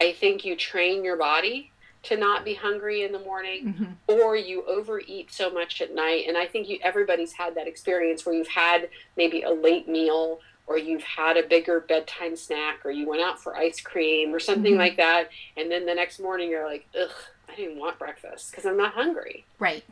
I 0.00 0.12
think 0.12 0.44
you 0.44 0.56
train 0.56 1.04
your 1.04 1.16
body 1.16 1.72
to 2.06 2.16
not 2.16 2.44
be 2.44 2.54
hungry 2.54 3.02
in 3.02 3.10
the 3.10 3.18
morning 3.18 3.74
mm-hmm. 3.74 3.84
or 4.06 4.36
you 4.36 4.64
overeat 4.66 5.32
so 5.32 5.50
much 5.50 5.80
at 5.80 5.94
night. 5.94 6.24
And 6.28 6.36
i 6.36 6.46
think 6.46 6.68
you 6.68 6.78
everybody's 6.82 7.32
had 7.32 7.54
that 7.56 7.66
experience 7.66 8.24
where 8.24 8.34
you've 8.34 8.48
had 8.48 8.88
maybe 9.16 9.42
a 9.42 9.50
late 9.50 9.88
meal 9.88 10.40
or 10.68 10.78
you've 10.78 11.02
had 11.02 11.36
a 11.36 11.46
bigger 11.46 11.80
bedtime 11.80 12.36
snack 12.36 12.84
or 12.84 12.90
you 12.90 13.08
went 13.08 13.22
out 13.22 13.40
for 13.40 13.56
ice 13.56 13.80
cream 13.80 14.34
or 14.34 14.40
something 14.40 14.72
mm-hmm. 14.72 14.80
like 14.80 14.96
that. 14.96 15.28
And 15.56 15.70
then 15.70 15.86
the 15.86 15.94
next 15.94 16.20
morning 16.20 16.50
you're 16.50 16.66
like 16.66 16.86
ugh 17.00 17.10
i 17.48 17.54
didn't 17.56 17.78
want 17.78 17.98
breakfast 17.98 18.50
because 18.50 18.64
i'm 18.64 18.76
not 18.76 18.94
hungry. 18.94 19.44
Right. 19.58 19.84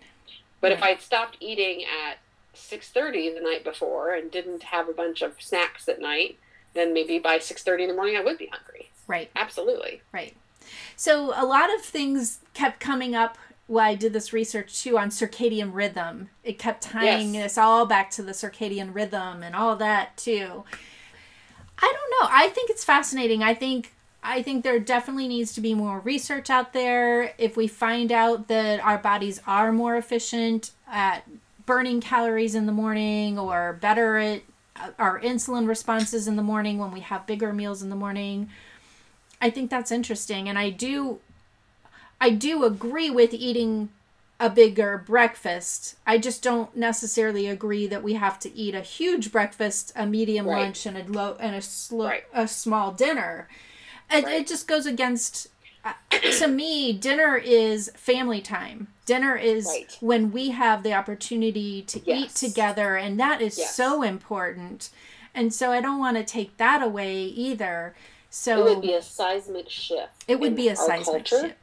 But 0.60 0.70
right. 0.70 0.78
if 0.78 0.82
i'd 0.84 1.00
stopped 1.00 1.36
eating 1.40 1.82
at 1.82 2.18
6.30 2.54 3.34
the 3.34 3.40
night 3.40 3.64
before 3.64 4.14
and 4.14 4.30
didn't 4.30 4.62
have 4.62 4.88
a 4.88 4.92
bunch 4.92 5.22
of 5.22 5.34
snacks 5.40 5.88
at 5.88 6.00
night 6.00 6.38
then 6.74 6.94
maybe 6.94 7.18
by 7.18 7.38
6.30 7.38 7.82
in 7.82 7.88
the 7.88 7.94
morning 7.94 8.16
i 8.16 8.20
would 8.20 8.38
be 8.38 8.46
hungry. 8.46 8.90
Right. 9.08 9.30
Absolutely. 9.34 10.00
Right 10.12 10.36
so 10.96 11.32
a 11.34 11.44
lot 11.44 11.74
of 11.74 11.82
things 11.82 12.40
kept 12.52 12.80
coming 12.80 13.14
up 13.14 13.38
while 13.66 13.86
I 13.86 13.94
did 13.94 14.12
this 14.12 14.32
research 14.32 14.82
too 14.82 14.98
on 14.98 15.08
circadian 15.10 15.70
rhythm. 15.72 16.28
It 16.42 16.58
kept 16.58 16.82
tying 16.82 17.34
yes. 17.34 17.52
us 17.52 17.58
all 17.58 17.86
back 17.86 18.10
to 18.12 18.22
the 18.22 18.32
circadian 18.32 18.94
rhythm 18.94 19.42
and 19.42 19.54
all 19.56 19.76
that 19.76 20.16
too. 20.16 20.64
I 21.78 21.92
don't 21.92 22.10
know. 22.20 22.28
I 22.30 22.48
think 22.48 22.70
it's 22.70 22.84
fascinating. 22.84 23.42
I 23.42 23.54
think 23.54 23.92
I 24.22 24.42
think 24.42 24.64
there 24.64 24.78
definitely 24.78 25.28
needs 25.28 25.52
to 25.54 25.60
be 25.60 25.74
more 25.74 26.00
research 26.00 26.48
out 26.48 26.72
there. 26.72 27.34
If 27.36 27.56
we 27.56 27.66
find 27.66 28.10
out 28.10 28.48
that 28.48 28.80
our 28.80 28.96
bodies 28.96 29.40
are 29.46 29.70
more 29.70 29.96
efficient 29.96 30.70
at 30.90 31.28
burning 31.66 32.00
calories 32.00 32.54
in 32.54 32.66
the 32.66 32.72
morning 32.72 33.38
or 33.38 33.74
better 33.80 34.16
at 34.16 34.42
uh, 34.76 34.90
our 34.98 35.20
insulin 35.20 35.68
responses 35.68 36.26
in 36.26 36.36
the 36.36 36.42
morning 36.42 36.78
when 36.78 36.90
we 36.90 37.00
have 37.00 37.26
bigger 37.26 37.52
meals 37.52 37.82
in 37.82 37.90
the 37.90 37.96
morning, 37.96 38.48
I 39.44 39.50
think 39.50 39.68
that's 39.70 39.92
interesting. 39.92 40.48
And 40.48 40.58
I 40.58 40.70
do 40.70 41.18
I 42.18 42.30
do 42.30 42.64
agree 42.64 43.10
with 43.10 43.34
eating 43.34 43.90
a 44.40 44.48
bigger 44.48 45.04
breakfast. 45.06 45.96
I 46.06 46.16
just 46.16 46.42
don't 46.42 46.74
necessarily 46.74 47.46
agree 47.46 47.86
that 47.86 48.02
we 48.02 48.14
have 48.14 48.38
to 48.40 48.56
eat 48.56 48.74
a 48.74 48.80
huge 48.80 49.30
breakfast, 49.30 49.92
a 49.94 50.06
medium 50.06 50.46
right. 50.46 50.62
lunch, 50.62 50.86
and 50.86 50.96
a 50.96 51.04
low 51.04 51.36
and 51.38 51.54
a 51.54 51.60
slow 51.60 52.06
right. 52.06 52.24
a 52.32 52.48
small 52.48 52.92
dinner. 52.92 53.46
It, 54.10 54.24
right. 54.24 54.40
it 54.40 54.46
just 54.46 54.66
goes 54.66 54.86
against. 54.86 55.48
Uh, 55.84 55.92
to 56.38 56.48
me, 56.48 56.94
dinner 56.94 57.36
is 57.36 57.90
family 57.94 58.40
time. 58.40 58.88
Dinner 59.04 59.36
is 59.36 59.68
when 60.00 60.32
we 60.32 60.52
have 60.52 60.82
the 60.82 60.94
opportunity 60.94 61.82
to 61.82 62.00
yes. 62.06 62.18
eat 62.18 62.48
together, 62.48 62.96
and 62.96 63.20
that 63.20 63.42
is 63.42 63.58
yes. 63.58 63.76
so 63.76 64.02
important. 64.02 64.88
And 65.34 65.52
so 65.52 65.70
I 65.70 65.82
don't 65.82 65.98
want 65.98 66.16
to 66.16 66.24
take 66.24 66.56
that 66.56 66.80
away 66.80 67.24
either. 67.24 67.94
So 68.36 68.58
it 68.58 68.64
would 68.64 68.82
be 68.82 68.94
a 68.94 69.02
seismic 69.02 69.70
shift. 69.70 70.24
It 70.26 70.40
would 70.40 70.56
be 70.56 70.68
a 70.68 70.76
seismic 70.76 71.24
culture. 71.26 71.48
shift 71.48 71.58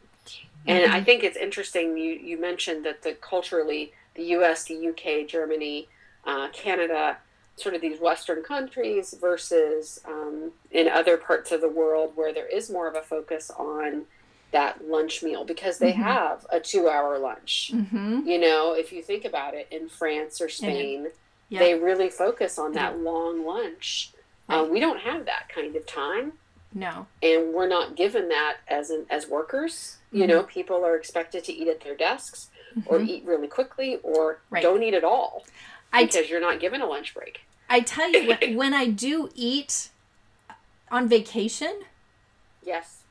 and 0.68 0.86
mm-hmm. 0.86 0.94
I 0.94 1.04
think 1.04 1.24
it's 1.24 1.38
interesting 1.38 1.98
you, 1.98 2.14
you 2.14 2.40
mentioned 2.40 2.86
that 2.86 3.02
the 3.02 3.14
culturally, 3.14 3.94
the 4.16 4.24
US, 4.36 4.66
the 4.66 4.90
UK, 4.90 5.28
Germany, 5.28 5.88
uh, 6.26 6.50
Canada, 6.54 7.18
sort 7.56 7.76
of 7.76 7.82
these 7.82 8.00
Western 8.00 8.44
countries 8.44 9.16
versus 9.20 10.00
um, 10.08 10.52
in 10.72 10.88
other 10.88 11.18
parts 11.18 11.52
of 11.52 11.62
the 11.62 11.70
world 11.70 12.14
where 12.16 12.34
there 12.34 12.48
is 12.48 12.70
more 12.70 12.88
of 12.88 12.96
a 12.96 13.02
focus 13.02 13.52
on 13.58 14.04
that 14.52 14.88
lunch 14.88 15.24
meal 15.24 15.46
because 15.46 15.78
they 15.78 15.94
mm-hmm. 15.94 16.04
have 16.04 16.46
a 16.52 16.60
two 16.60 16.88
hour 16.88 17.18
lunch. 17.18 17.72
Mm-hmm. 17.74 18.28
You 18.28 18.40
know, 18.40 18.74
if 18.74 18.92
you 18.92 19.02
think 19.02 19.26
about 19.26 19.54
it 19.54 19.68
in 19.72 19.90
France 19.90 20.42
or 20.42 20.50
Spain, 20.50 21.08
yeah. 21.50 21.60
they 21.60 21.74
really 21.74 22.10
focus 22.10 22.60
on 22.60 22.74
that 22.74 23.00
long 23.00 23.46
lunch. 23.46 24.12
Right. 24.48 24.60
Um, 24.60 24.72
we 24.72 24.80
don't 24.80 25.00
have 25.02 25.26
that 25.26 25.50
kind 25.54 25.76
of 25.76 25.88
time. 25.88 26.34
No. 26.74 27.08
And 27.22 27.54
we're 27.54 27.68
not 27.68 27.96
given 27.96 28.30
that 28.30 28.58
as 28.68 28.90
an, 28.90 29.06
as 29.10 29.28
workers. 29.28 29.98
You 30.12 30.28
know, 30.28 30.40
mm-hmm. 30.40 30.50
people 30.50 30.86
are 30.86 30.96
expected 30.96 31.44
to 31.46 31.54
eat 31.54 31.68
at 31.68 31.82
their 31.82 31.96
desks 31.96 32.50
mm-hmm. 32.78 32.90
or 32.90 33.02
eat 33.02 33.24
really 33.26 33.48
quickly 33.48 33.98
or 34.04 34.40
right. 34.50 34.62
don't 34.62 34.84
eat 34.84 34.94
at 34.94 35.04
all 35.04 35.46
because 35.92 36.26
t- 36.26 36.28
you're 36.30 36.42
not 36.42 36.60
given 36.60 36.82
a 36.82 36.86
lunch 36.86 37.14
break. 37.14 37.42
I 37.70 37.80
tell 37.80 38.12
you, 38.12 38.28
when, 38.28 38.56
when 38.56 38.74
I 38.74 38.88
do 38.88 39.30
eat 39.36 39.90
on 40.90 41.08
vacation, 41.08 41.82
yes, 42.62 43.04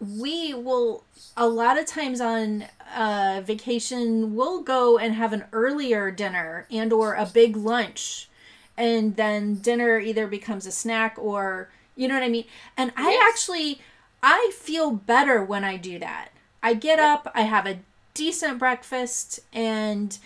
we 0.00 0.54
will 0.54 1.04
a 1.36 1.48
lot 1.48 1.78
of 1.78 1.86
times 1.86 2.20
on 2.20 2.66
uh, 2.94 3.42
vacation 3.44 4.34
we'll 4.34 4.62
go 4.62 4.96
and 4.96 5.14
have 5.14 5.32
an 5.32 5.44
earlier 5.52 6.10
dinner 6.10 6.66
and 6.70 6.92
or 6.92 7.14
a 7.14 7.26
big 7.26 7.56
lunch 7.56 8.28
and 8.76 9.16
then 9.16 9.56
dinner 9.56 9.98
either 9.98 10.26
becomes 10.28 10.66
a 10.66 10.70
snack 10.70 11.16
or 11.18 11.68
you 11.98 12.08
know 12.08 12.14
what 12.14 12.22
i 12.22 12.28
mean 12.28 12.44
and 12.76 12.92
yes. 12.96 13.06
i 13.06 13.28
actually 13.28 13.80
i 14.22 14.50
feel 14.54 14.90
better 14.90 15.44
when 15.44 15.64
i 15.64 15.76
do 15.76 15.98
that 15.98 16.30
I 16.62 16.74
get 16.74 16.98
up, 16.98 17.30
I 17.34 17.42
have 17.42 17.66
a 17.66 17.78
decent 18.14 18.58
breakfast, 18.58 19.40
and 19.52 20.18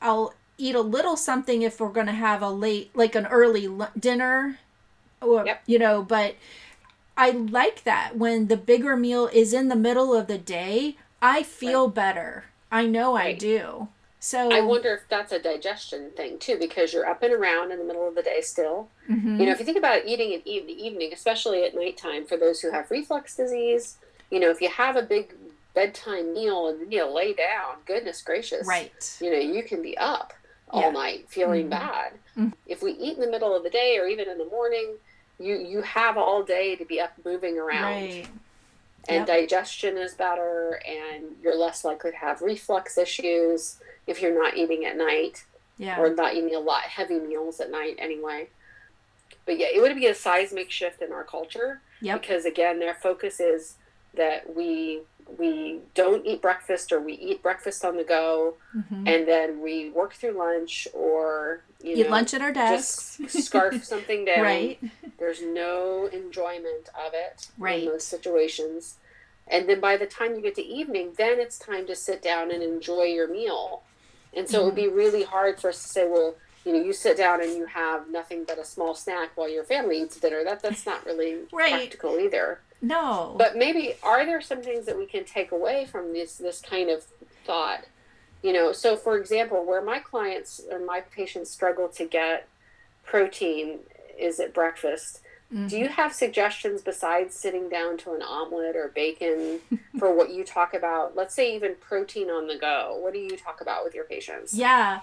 I'll 0.00 0.34
eat 0.56 0.74
a 0.74 0.80
little 0.80 1.16
something 1.16 1.62
if 1.62 1.80
we're 1.80 1.88
going 1.88 2.06
to 2.06 2.12
have 2.12 2.42
a 2.42 2.50
late, 2.50 2.94
like 2.94 3.14
an 3.14 3.26
early 3.26 3.68
dinner, 3.98 4.58
or 5.20 5.44
yep. 5.44 5.62
you 5.66 5.78
know. 5.78 6.02
But 6.02 6.36
I 7.16 7.30
like 7.30 7.84
that 7.84 8.16
when 8.16 8.46
the 8.46 8.56
bigger 8.56 8.96
meal 8.96 9.28
is 9.32 9.52
in 9.52 9.68
the 9.68 9.76
middle 9.76 10.14
of 10.14 10.26
the 10.26 10.38
day. 10.38 10.96
I 11.20 11.42
feel 11.42 11.86
right. 11.86 11.94
better. 11.94 12.44
I 12.70 12.86
know 12.86 13.14
right. 13.14 13.34
I 13.34 13.38
do. 13.38 13.88
So 14.24 14.50
I 14.50 14.62
wonder 14.62 14.94
if 14.94 15.02
that's 15.10 15.32
a 15.32 15.38
digestion 15.38 16.10
thing 16.16 16.38
too, 16.38 16.56
because 16.58 16.94
you're 16.94 17.06
up 17.06 17.22
and 17.22 17.30
around 17.30 17.72
in 17.72 17.78
the 17.78 17.84
middle 17.84 18.08
of 18.08 18.14
the 18.14 18.22
day 18.22 18.40
still. 18.40 18.88
Mm-hmm. 19.06 19.38
You 19.38 19.44
know, 19.44 19.52
if 19.52 19.58
you 19.58 19.66
think 19.66 19.76
about 19.76 20.06
eating 20.06 20.32
in 20.32 20.66
the 20.66 20.72
evening, 20.72 21.12
especially 21.12 21.62
at 21.62 21.74
nighttime, 21.74 22.24
for 22.24 22.38
those 22.38 22.62
who 22.62 22.70
have 22.70 22.90
reflux 22.90 23.36
disease, 23.36 23.98
you 24.30 24.40
know, 24.40 24.48
if 24.48 24.62
you 24.62 24.70
have 24.70 24.96
a 24.96 25.02
big 25.02 25.34
bedtime 25.74 26.32
meal 26.32 26.68
and 26.68 26.80
then 26.80 26.90
you 26.90 27.04
lay 27.04 27.34
down, 27.34 27.74
goodness 27.84 28.22
gracious. 28.22 28.66
Right. 28.66 29.18
You 29.20 29.30
know, 29.30 29.38
you 29.38 29.62
can 29.62 29.82
be 29.82 29.94
up 29.98 30.32
all 30.70 30.80
yeah. 30.80 30.90
night 30.90 31.26
feeling 31.28 31.68
mm-hmm. 31.68 31.70
bad. 31.70 32.12
Mm-hmm. 32.38 32.48
If 32.66 32.82
we 32.82 32.92
eat 32.92 33.16
in 33.16 33.20
the 33.20 33.30
middle 33.30 33.54
of 33.54 33.62
the 33.62 33.68
day 33.68 33.98
or 33.98 34.06
even 34.06 34.26
in 34.30 34.38
the 34.38 34.46
morning, 34.46 34.94
you 35.38 35.56
you 35.56 35.82
have 35.82 36.16
all 36.16 36.42
day 36.42 36.76
to 36.76 36.86
be 36.86 36.98
up 36.98 37.12
moving 37.26 37.58
around. 37.58 37.92
Right. 37.92 38.28
And 39.08 39.26
yep. 39.26 39.26
digestion 39.26 39.96
is 39.96 40.14
better 40.14 40.80
and 40.86 41.24
you're 41.42 41.56
less 41.56 41.84
likely 41.84 42.10
to 42.12 42.16
have 42.16 42.40
reflux 42.40 42.96
issues 42.96 43.80
if 44.06 44.22
you're 44.22 44.34
not 44.34 44.56
eating 44.56 44.84
at 44.84 44.96
night. 44.96 45.44
Yeah. 45.76 46.00
Or 46.00 46.14
not 46.14 46.34
eating 46.34 46.54
a 46.54 46.60
lot 46.60 46.82
heavy 46.82 47.18
meals 47.18 47.60
at 47.60 47.70
night 47.70 47.96
anyway. 47.98 48.48
But 49.44 49.58
yeah, 49.58 49.66
it 49.74 49.80
would 49.80 49.94
be 49.96 50.06
a 50.06 50.14
seismic 50.14 50.70
shift 50.70 51.02
in 51.02 51.12
our 51.12 51.24
culture. 51.24 51.80
Yep. 52.00 52.20
Because 52.20 52.44
again, 52.44 52.78
their 52.78 52.94
focus 52.94 53.40
is 53.40 53.74
that 54.14 54.54
we 54.54 55.00
we 55.38 55.80
don't 55.94 56.24
eat 56.26 56.42
breakfast 56.42 56.92
or 56.92 57.00
we 57.00 57.14
eat 57.14 57.42
breakfast 57.42 57.84
on 57.84 57.96
the 57.96 58.04
go 58.04 58.54
mm-hmm. 58.76 59.06
and 59.06 59.26
then 59.26 59.60
we 59.60 59.90
work 59.90 60.14
through 60.14 60.32
lunch 60.32 60.86
or 60.92 61.62
you 61.82 61.96
eat 61.96 62.04
know, 62.04 62.10
lunch 62.10 62.34
at 62.34 62.42
our 62.42 62.52
desks 62.52 63.18
scarf 63.28 63.84
something 63.84 64.24
down 64.24 64.42
right 64.42 64.78
there's 65.18 65.42
no 65.42 66.08
enjoyment 66.12 66.88
of 67.06 67.12
it 67.14 67.48
right 67.58 67.84
in 67.84 67.88
those 67.88 68.04
situations 68.04 68.96
and 69.48 69.68
then 69.68 69.80
by 69.80 69.96
the 69.96 70.06
time 70.06 70.34
you 70.34 70.40
get 70.40 70.54
to 70.54 70.64
evening 70.64 71.12
then 71.16 71.38
it's 71.40 71.58
time 71.58 71.86
to 71.86 71.94
sit 71.94 72.22
down 72.22 72.50
and 72.50 72.62
enjoy 72.62 73.04
your 73.04 73.28
meal 73.28 73.82
and 74.36 74.48
so 74.48 74.58
mm-hmm. 74.58 74.62
it 74.62 74.66
would 74.66 74.74
be 74.74 74.82
mm-hmm. 74.84 74.96
really 74.96 75.22
hard 75.22 75.60
for 75.60 75.70
us 75.70 75.82
to 75.82 75.88
say 75.88 76.06
well 76.08 76.34
you 76.64 76.72
know 76.72 76.82
you 76.82 76.92
sit 76.92 77.16
down 77.16 77.42
and 77.42 77.52
you 77.56 77.66
have 77.66 78.08
nothing 78.10 78.44
but 78.46 78.58
a 78.58 78.64
small 78.64 78.94
snack 78.94 79.30
while 79.36 79.48
your 79.48 79.64
family 79.64 80.00
eats 80.00 80.18
dinner 80.18 80.42
that 80.44 80.62
that's 80.62 80.86
not 80.86 81.04
really 81.04 81.38
right. 81.52 81.72
practical 81.72 82.18
either 82.18 82.60
no. 82.84 83.34
But 83.38 83.56
maybe 83.56 83.94
are 84.02 84.26
there 84.26 84.40
some 84.40 84.62
things 84.62 84.84
that 84.86 84.96
we 84.96 85.06
can 85.06 85.24
take 85.24 85.52
away 85.52 85.86
from 85.86 86.12
this 86.12 86.36
this 86.36 86.60
kind 86.60 86.90
of 86.90 87.04
thought? 87.46 87.84
You 88.42 88.52
know, 88.52 88.72
so 88.72 88.96
for 88.96 89.16
example, 89.16 89.64
where 89.64 89.82
my 89.82 89.98
clients 90.00 90.60
or 90.70 90.78
my 90.78 91.00
patients 91.00 91.50
struggle 91.50 91.88
to 91.88 92.04
get 92.04 92.46
protein 93.02 93.80
is 94.18 94.38
at 94.38 94.52
breakfast. 94.52 95.20
Mm-hmm. 95.52 95.68
Do 95.68 95.78
you 95.78 95.88
have 95.88 96.12
suggestions 96.12 96.82
besides 96.82 97.34
sitting 97.34 97.68
down 97.68 97.96
to 97.98 98.12
an 98.12 98.22
omelet 98.22 98.76
or 98.76 98.88
bacon 98.88 99.60
for 99.98 100.14
what 100.14 100.30
you 100.30 100.44
talk 100.44 100.74
about? 100.74 101.16
Let's 101.16 101.34
say 101.34 101.54
even 101.54 101.76
protein 101.80 102.28
on 102.28 102.48
the 102.48 102.56
go. 102.56 102.98
What 103.00 103.12
do 103.14 103.18
you 103.18 103.36
talk 103.36 103.60
about 103.60 103.84
with 103.84 103.94
your 103.94 104.04
patients? 104.04 104.52
Yeah. 104.52 105.00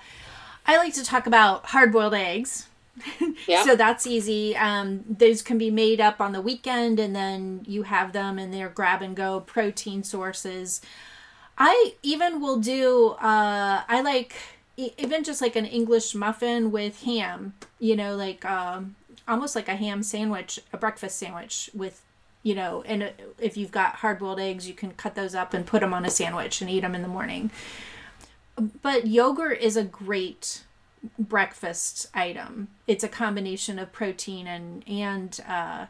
I 0.65 0.77
like 0.77 0.93
to 0.95 1.03
talk 1.03 1.27
about 1.27 1.67
hard 1.67 1.91
boiled 1.91 2.13
eggs 2.13 2.67
yeah. 3.47 3.63
so 3.65 3.75
that's 3.75 4.05
easy. 4.05 4.55
Um, 4.55 5.03
those 5.07 5.41
can 5.41 5.57
be 5.57 5.71
made 5.71 6.01
up 6.01 6.21
on 6.21 6.31
the 6.31 6.41
weekend, 6.41 6.99
and 6.99 7.15
then 7.15 7.63
you 7.67 7.83
have 7.83 8.13
them, 8.13 8.37
and 8.37 8.53
they're 8.53 8.69
grab 8.69 9.01
and 9.01 9.15
go 9.15 9.41
protein 9.41 10.03
sources. 10.03 10.81
I 11.57 11.95
even 12.03 12.41
will 12.41 12.57
do. 12.57 13.09
Uh, 13.21 13.83
I 13.87 14.01
like 14.01 14.35
even 14.77 15.23
just 15.23 15.41
like 15.41 15.55
an 15.55 15.65
English 15.65 16.15
muffin 16.15 16.71
with 16.71 17.03
ham. 17.03 17.53
You 17.79 17.95
know, 17.95 18.15
like 18.15 18.43
um, 18.45 18.95
almost 19.27 19.55
like 19.55 19.67
a 19.67 19.75
ham 19.75 20.03
sandwich, 20.03 20.59
a 20.73 20.77
breakfast 20.77 21.17
sandwich 21.17 21.69
with 21.73 22.01
you 22.43 22.55
know, 22.55 22.81
and 22.87 23.13
if 23.39 23.55
you've 23.55 23.71
got 23.71 23.97
hard 23.97 24.17
boiled 24.17 24.39
eggs, 24.39 24.67
you 24.67 24.73
can 24.73 24.91
cut 24.93 25.13
those 25.13 25.35
up 25.35 25.53
and 25.53 25.65
put 25.65 25.81
them 25.81 25.93
on 25.93 26.05
a 26.05 26.09
sandwich 26.09 26.59
and 26.59 26.71
eat 26.71 26.79
them 26.79 26.95
in 26.95 27.03
the 27.03 27.07
morning. 27.07 27.51
But 28.81 29.07
yogurt 29.07 29.59
is 29.59 29.77
a 29.77 29.83
great 29.83 30.63
breakfast 31.17 32.07
item. 32.13 32.67
It's 32.87 33.03
a 33.03 33.09
combination 33.09 33.79
of 33.79 33.91
protein 33.91 34.47
and 34.47 34.87
and 34.87 35.39
uh, 35.47 35.85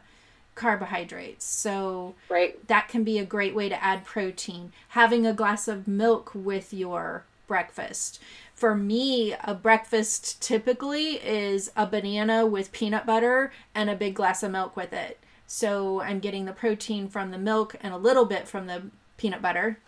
carbohydrates. 0.54 1.44
So 1.44 2.14
right. 2.28 2.66
that 2.68 2.88
can 2.88 3.04
be 3.04 3.18
a 3.18 3.24
great 3.24 3.54
way 3.54 3.68
to 3.68 3.82
add 3.82 4.04
protein. 4.04 4.72
Having 4.90 5.26
a 5.26 5.32
glass 5.32 5.68
of 5.68 5.88
milk 5.88 6.32
with 6.34 6.72
your 6.72 7.24
breakfast. 7.46 8.20
For 8.54 8.74
me, 8.74 9.34
a 9.44 9.54
breakfast 9.54 10.40
typically 10.40 11.14
is 11.16 11.72
a 11.76 11.86
banana 11.86 12.46
with 12.46 12.72
peanut 12.72 13.04
butter 13.04 13.52
and 13.74 13.90
a 13.90 13.96
big 13.96 14.14
glass 14.14 14.42
of 14.42 14.52
milk 14.52 14.76
with 14.76 14.92
it. 14.92 15.18
So 15.46 16.00
I'm 16.00 16.20
getting 16.20 16.44
the 16.44 16.52
protein 16.52 17.08
from 17.08 17.30
the 17.30 17.38
milk 17.38 17.76
and 17.82 17.92
a 17.92 17.98
little 17.98 18.24
bit 18.24 18.46
from 18.48 18.68
the 18.68 18.84
peanut 19.16 19.42
butter. 19.42 19.78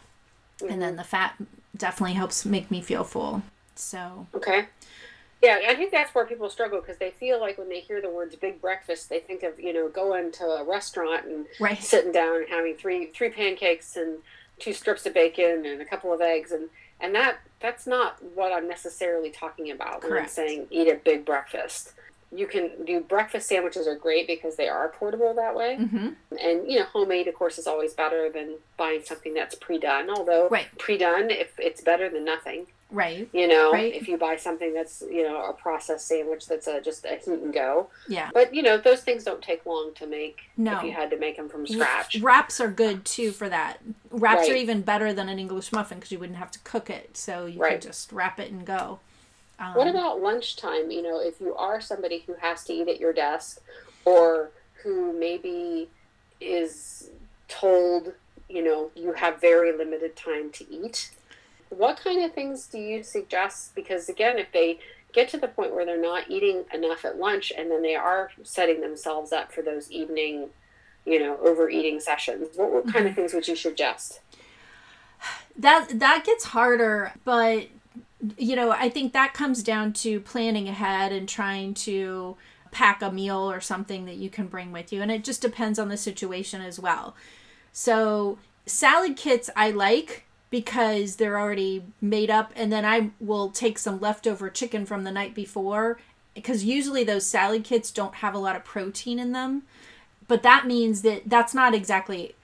Mm-hmm. 0.58 0.72
And 0.72 0.82
then 0.82 0.88
mm-hmm. 0.90 0.98
the 0.98 1.04
fat 1.04 1.36
definitely 1.76 2.14
helps 2.14 2.44
make 2.44 2.70
me 2.70 2.80
feel 2.80 3.04
full. 3.04 3.42
So 3.74 4.26
Okay 4.34 4.66
Yeah, 5.42 5.58
I 5.68 5.74
think 5.74 5.90
that's 5.90 6.14
where 6.14 6.24
people 6.24 6.48
struggle 6.48 6.80
because 6.80 6.96
they 6.98 7.10
feel 7.10 7.40
like 7.40 7.58
when 7.58 7.68
they 7.68 7.80
hear 7.80 8.00
the 8.00 8.08
words 8.10 8.34
big 8.36 8.60
breakfast, 8.60 9.08
they 9.10 9.18
think 9.20 9.42
of, 9.42 9.58
you 9.60 9.72
know, 9.72 9.88
going 9.88 10.32
to 10.32 10.44
a 10.44 10.64
restaurant 10.64 11.26
and 11.26 11.46
Right. 11.60 11.82
sitting 11.82 12.12
down 12.12 12.36
and 12.36 12.48
having 12.48 12.76
three 12.76 13.06
three 13.06 13.30
pancakes 13.30 13.96
and 13.96 14.18
two 14.58 14.72
strips 14.72 15.04
of 15.06 15.14
bacon 15.14 15.66
and 15.66 15.82
a 15.82 15.84
couple 15.84 16.12
of 16.12 16.20
eggs 16.20 16.52
and 16.52 16.70
and 17.00 17.14
that 17.14 17.38
that's 17.60 17.86
not 17.86 18.22
what 18.34 18.52
I'm 18.52 18.68
necessarily 18.68 19.30
talking 19.30 19.70
about 19.70 20.02
when 20.02 20.12
I'm 20.18 20.28
saying 20.28 20.66
eat 20.70 20.88
a 20.88 20.94
big 20.94 21.24
breakfast. 21.24 21.92
You 22.34 22.46
can 22.46 22.84
do 22.84 23.00
breakfast 23.00 23.46
sandwiches 23.48 23.86
are 23.86 23.94
great 23.94 24.26
because 24.26 24.56
they 24.56 24.68
are 24.68 24.88
portable 24.88 25.34
that 25.34 25.54
way. 25.54 25.76
hmm 25.76 26.08
And 26.40 26.70
you 26.70 26.80
know, 26.80 26.84
homemade 26.86 27.28
of 27.28 27.34
course 27.34 27.58
is 27.58 27.66
always 27.66 27.94
better 27.94 28.28
than 28.30 28.56
buying 28.76 29.02
something 29.04 29.34
that's 29.34 29.54
pre-done. 29.54 30.10
Although 30.10 30.48
Right. 30.48 30.66
pre-done, 30.78 31.30
if 31.30 31.58
it's 31.58 31.80
better 31.80 32.08
than 32.08 32.24
nothing. 32.24 32.66
Right. 32.90 33.28
You 33.32 33.48
know, 33.48 33.72
Right. 33.72 33.92
if 33.94 34.06
you 34.08 34.16
buy 34.16 34.36
something 34.36 34.72
that's 34.74 35.02
you 35.10 35.22
know 35.22 35.44
a 35.46 35.52
processed 35.52 36.06
sandwich 36.06 36.46
that's 36.46 36.66
a, 36.66 36.80
just 36.80 37.04
a 37.04 37.16
heat 37.16 37.26
and 37.28 37.52
go. 37.52 37.88
Yeah. 38.08 38.30
But 38.32 38.54
you 38.54 38.62
know, 38.62 38.78
those 38.78 39.02
things 39.02 39.24
don't 39.24 39.42
take 39.42 39.64
long 39.66 39.92
to 39.94 40.06
make. 40.06 40.42
No. 40.56 40.78
If 40.78 40.84
you 40.84 40.92
had 40.92 41.10
to 41.10 41.16
make 41.18 41.36
them 41.36 41.48
from 41.48 41.66
scratch. 41.66 42.20
Wraps 42.20 42.60
are 42.60 42.70
good 42.70 43.04
too 43.04 43.30
for 43.32 43.48
that. 43.48 43.78
Wraps 44.10 44.48
are 44.48 44.54
even 44.54 44.82
better 44.82 45.12
than 45.12 45.28
an 45.28 45.38
English 45.38 45.72
muffin 45.72 45.98
because 45.98 46.12
you 46.12 46.18
wouldn't 46.18 46.38
have 46.38 46.50
to 46.52 46.58
cook 46.60 46.88
it. 46.90 47.16
So 47.16 47.46
you 47.46 47.58
Right. 47.60 47.72
could 47.72 47.82
just 47.82 48.12
wrap 48.12 48.38
it 48.38 48.50
and 48.52 48.64
go. 48.66 49.00
Um, 49.58 49.74
What 49.74 49.86
about 49.86 50.20
lunchtime? 50.20 50.90
You 50.90 51.02
know, 51.02 51.20
if 51.20 51.40
you 51.40 51.54
are 51.54 51.80
somebody 51.80 52.24
who 52.26 52.34
has 52.34 52.64
to 52.64 52.72
eat 52.72 52.88
at 52.88 53.00
your 53.00 53.12
desk, 53.12 53.60
or 54.04 54.50
who 54.82 55.18
maybe 55.18 55.88
is 56.40 57.10
told, 57.48 58.12
you 58.48 58.62
know, 58.62 58.90
you 58.94 59.12
have 59.14 59.40
very 59.40 59.76
limited 59.76 60.16
time 60.16 60.50
to 60.52 60.70
eat. 60.70 61.10
What 61.70 61.96
kind 61.96 62.24
of 62.24 62.32
things 62.34 62.66
do 62.66 62.78
you 62.78 63.02
suggest? 63.02 63.74
Because 63.74 64.08
again, 64.08 64.38
if 64.38 64.52
they 64.52 64.78
get 65.12 65.28
to 65.30 65.38
the 65.38 65.48
point 65.48 65.74
where 65.74 65.86
they're 65.86 66.00
not 66.00 66.30
eating 66.30 66.64
enough 66.72 67.04
at 67.04 67.18
lunch 67.18 67.52
and 67.56 67.70
then 67.70 67.82
they 67.82 67.94
are 67.94 68.30
setting 68.42 68.80
themselves 68.80 69.32
up 69.32 69.52
for 69.52 69.62
those 69.62 69.90
evening, 69.90 70.50
you 71.06 71.18
know, 71.18 71.38
overeating 71.38 72.00
sessions, 72.00 72.48
what, 72.56 72.72
what 72.72 72.92
kind 72.92 73.06
of 73.06 73.14
things 73.14 73.32
would 73.32 73.48
you 73.48 73.56
suggest? 73.56 74.20
that 75.56 75.98
that 76.00 76.24
gets 76.24 76.44
harder, 76.44 77.12
but 77.24 77.68
you 78.38 78.56
know, 78.56 78.70
I 78.70 78.88
think 78.88 79.12
that 79.12 79.34
comes 79.34 79.62
down 79.62 79.92
to 79.94 80.20
planning 80.20 80.68
ahead 80.68 81.12
and 81.12 81.28
trying 81.28 81.74
to 81.74 82.36
pack 82.70 83.02
a 83.02 83.10
meal 83.10 83.50
or 83.50 83.60
something 83.60 84.04
that 84.06 84.16
you 84.16 84.28
can 84.28 84.46
bring 84.46 84.72
with 84.72 84.92
you. 84.92 85.00
And 85.02 85.10
it 85.10 85.24
just 85.24 85.40
depends 85.40 85.78
on 85.78 85.88
the 85.88 85.96
situation 85.96 86.60
as 86.60 86.78
well. 86.78 87.14
So, 87.72 88.38
salad 88.66 89.16
kits 89.16 89.50
I 89.56 89.70
like 89.70 90.24
because 90.50 91.16
they're 91.16 91.38
already 91.38 91.82
made 92.00 92.30
up 92.30 92.52
and 92.54 92.72
then 92.72 92.84
I 92.84 93.10
will 93.20 93.50
take 93.50 93.78
some 93.78 94.00
leftover 94.00 94.48
chicken 94.48 94.86
from 94.86 95.04
the 95.04 95.10
night 95.10 95.34
before 95.34 95.98
because 96.34 96.64
usually 96.64 97.04
those 97.04 97.26
salad 97.26 97.64
kits 97.64 97.90
don't 97.90 98.16
have 98.16 98.34
a 98.34 98.38
lot 98.38 98.56
of 98.56 98.64
protein 98.64 99.18
in 99.18 99.32
them. 99.32 99.62
But 100.26 100.42
that 100.42 100.66
means 100.66 101.02
that 101.02 101.22
that's 101.26 101.54
not 101.54 101.74
exactly 101.74 102.34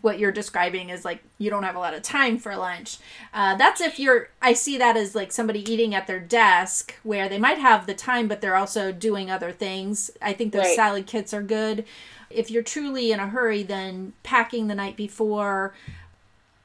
what 0.00 0.18
you're 0.18 0.32
describing 0.32 0.90
is 0.90 1.04
like 1.04 1.22
you 1.38 1.50
don't 1.50 1.62
have 1.62 1.76
a 1.76 1.78
lot 1.78 1.94
of 1.94 2.02
time 2.02 2.38
for 2.38 2.54
lunch. 2.56 2.98
Uh, 3.32 3.56
that's 3.56 3.80
if 3.80 3.98
you're, 3.98 4.28
I 4.42 4.52
see 4.52 4.76
that 4.78 4.96
as 4.96 5.14
like 5.14 5.32
somebody 5.32 5.60
eating 5.70 5.94
at 5.94 6.06
their 6.06 6.20
desk 6.20 6.94
where 7.02 7.28
they 7.28 7.38
might 7.38 7.58
have 7.58 7.86
the 7.86 7.94
time, 7.94 8.28
but 8.28 8.40
they're 8.40 8.56
also 8.56 8.92
doing 8.92 9.30
other 9.30 9.52
things. 9.52 10.10
I 10.20 10.32
think 10.32 10.52
those 10.52 10.66
Right. 10.66 10.76
salad 10.76 11.06
kits 11.06 11.32
are 11.32 11.42
good. 11.42 11.84
If 12.28 12.50
you're 12.50 12.62
truly 12.62 13.10
in 13.10 13.20
a 13.20 13.28
hurry, 13.28 13.62
then 13.62 14.12
packing 14.22 14.68
the 14.68 14.74
night 14.74 14.96
before. 14.96 15.74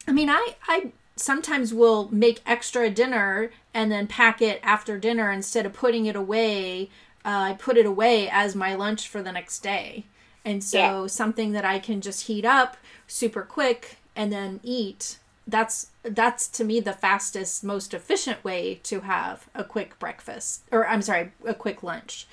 I 0.08 0.12
mean, 0.12 0.30
I, 0.30 0.56
I 0.68 0.92
sometimes 1.16 1.74
will 1.74 2.10
make 2.12 2.42
extra 2.46 2.90
dinner 2.90 3.52
and 3.74 3.92
then 3.92 4.06
pack 4.08 4.42
it 4.42 4.60
after 4.62 5.00
dinner 5.00 5.32
instead 5.32 5.66
of 5.66 5.74
putting 5.74 6.06
it 6.06 6.16
away. 6.16 6.90
Uh, 7.24 7.30
I 7.50 7.54
put 7.58 7.78
it 7.78 7.86
away 7.86 8.30
as 8.30 8.54
my 8.56 8.76
lunch 8.76 9.08
for 9.08 9.24
the 9.24 9.32
next 9.32 9.60
day. 9.60 10.06
And 10.46 10.64
so 10.64 10.78
Yeah. 10.78 11.08
something 11.08 11.52
that 11.54 11.66
I 11.66 11.80
can 11.80 12.00
just 12.02 12.28
heat 12.28 12.46
up 12.46 12.78
super 13.08 13.42
quick 13.42 13.98
and 14.16 14.32
then 14.32 14.60
eat. 14.64 15.18
That's 15.48 15.88
that's 16.04 16.48
to 16.50 16.64
me 16.64 16.80
the 16.80 16.94
fastest, 16.94 17.64
most 17.64 17.94
efficient 17.94 18.44
way 18.44 18.76
to 18.84 19.02
have 19.02 19.48
a 19.56 19.64
quick 19.64 19.98
breakfast 20.00 20.62
or 20.72 20.88
I'm 20.88 21.02
sorry, 21.02 21.32
a 21.46 21.54
quick 21.56 21.82
lunch. 21.84 22.28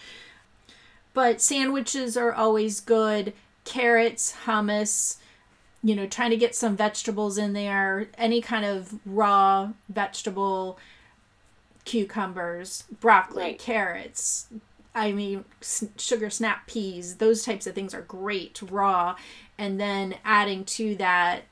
But 1.15 1.41
sandwiches 1.43 2.17
are 2.17 2.33
always 2.33 2.81
good. 2.81 3.33
Carrots, 3.65 4.35
hummus, 4.47 5.17
you 5.83 5.95
know, 5.97 6.07
trying 6.07 6.31
to 6.31 6.37
get 6.37 6.55
some 6.55 6.77
vegetables 6.77 7.37
in 7.39 7.53
there, 7.55 8.09
any 8.17 8.41
kind 8.41 8.65
of 8.65 8.95
raw 9.07 9.73
vegetable, 9.89 10.79
cucumbers, 11.85 12.85
broccoli, 13.01 13.43
Right. 13.43 13.59
carrots. 13.59 14.47
I 14.95 15.13
mean, 15.13 15.45
sugar 15.97 16.29
snap 16.31 16.67
peas, 16.67 17.17
those 17.17 17.45
types 17.45 17.67
of 17.67 17.75
things 17.75 17.95
are 17.95 18.03
great 18.03 18.61
raw. 18.71 19.17
And 19.57 19.81
then 19.81 20.17
adding 20.25 20.65
to 20.65 20.97
that 20.97 21.45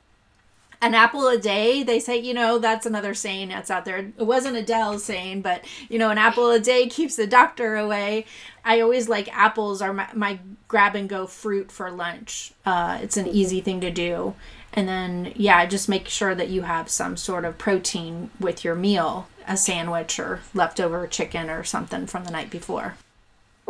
an 0.81 0.95
apple 0.95 1.27
a 1.27 1.37
day, 1.37 1.83
they 1.83 1.99
say, 1.99 2.17
you 2.17 2.33
know, 2.33 2.57
that's 2.57 2.87
another 2.87 3.13
saying 3.13 3.49
that's 3.49 3.69
out 3.69 3.85
there. 3.85 3.97
It 3.97 4.23
wasn't 4.23 4.57
Adelle's 4.57 5.03
saying, 5.03 5.43
but, 5.43 5.63
you 5.89 5.99
know, 5.99 6.09
an 6.09 6.17
apple 6.17 6.49
a 6.49 6.59
day 6.59 6.87
keeps 6.87 7.15
the 7.15 7.27
doctor 7.27 7.75
away. 7.75 8.25
I 8.65 8.81
always 8.81 9.07
like 9.07 9.35
apples 9.35 9.81
are 9.81 9.93
my, 9.93 10.09
my 10.13 10.39
grab 10.67 10.95
and 10.95 11.07
go 11.07 11.27
fruit 11.27 11.71
for 11.71 11.91
lunch. 11.91 12.53
Uh, 12.65 12.97
it's 13.01 13.17
an 13.17 13.27
easy 13.27 13.61
thing 13.61 13.79
to 13.81 13.91
do. 13.91 14.33
And 14.73 14.87
then, 14.87 15.33
yeah, 15.35 15.65
just 15.67 15.89
make 15.89 16.07
sure 16.07 16.33
that 16.33 16.49
you 16.49 16.63
have 16.63 16.89
some 16.89 17.15
sort 17.15 17.45
of 17.45 17.57
protein 17.57 18.31
with 18.39 18.63
your 18.63 18.73
meal, 18.73 19.27
a 19.47 19.57
sandwich 19.57 20.17
or 20.19 20.39
leftover 20.53 21.05
chicken 21.05 21.49
or 21.49 21.63
something 21.63 22.07
from 22.07 22.23
the 22.23 22.31
night 22.31 22.49
before. 22.49 22.95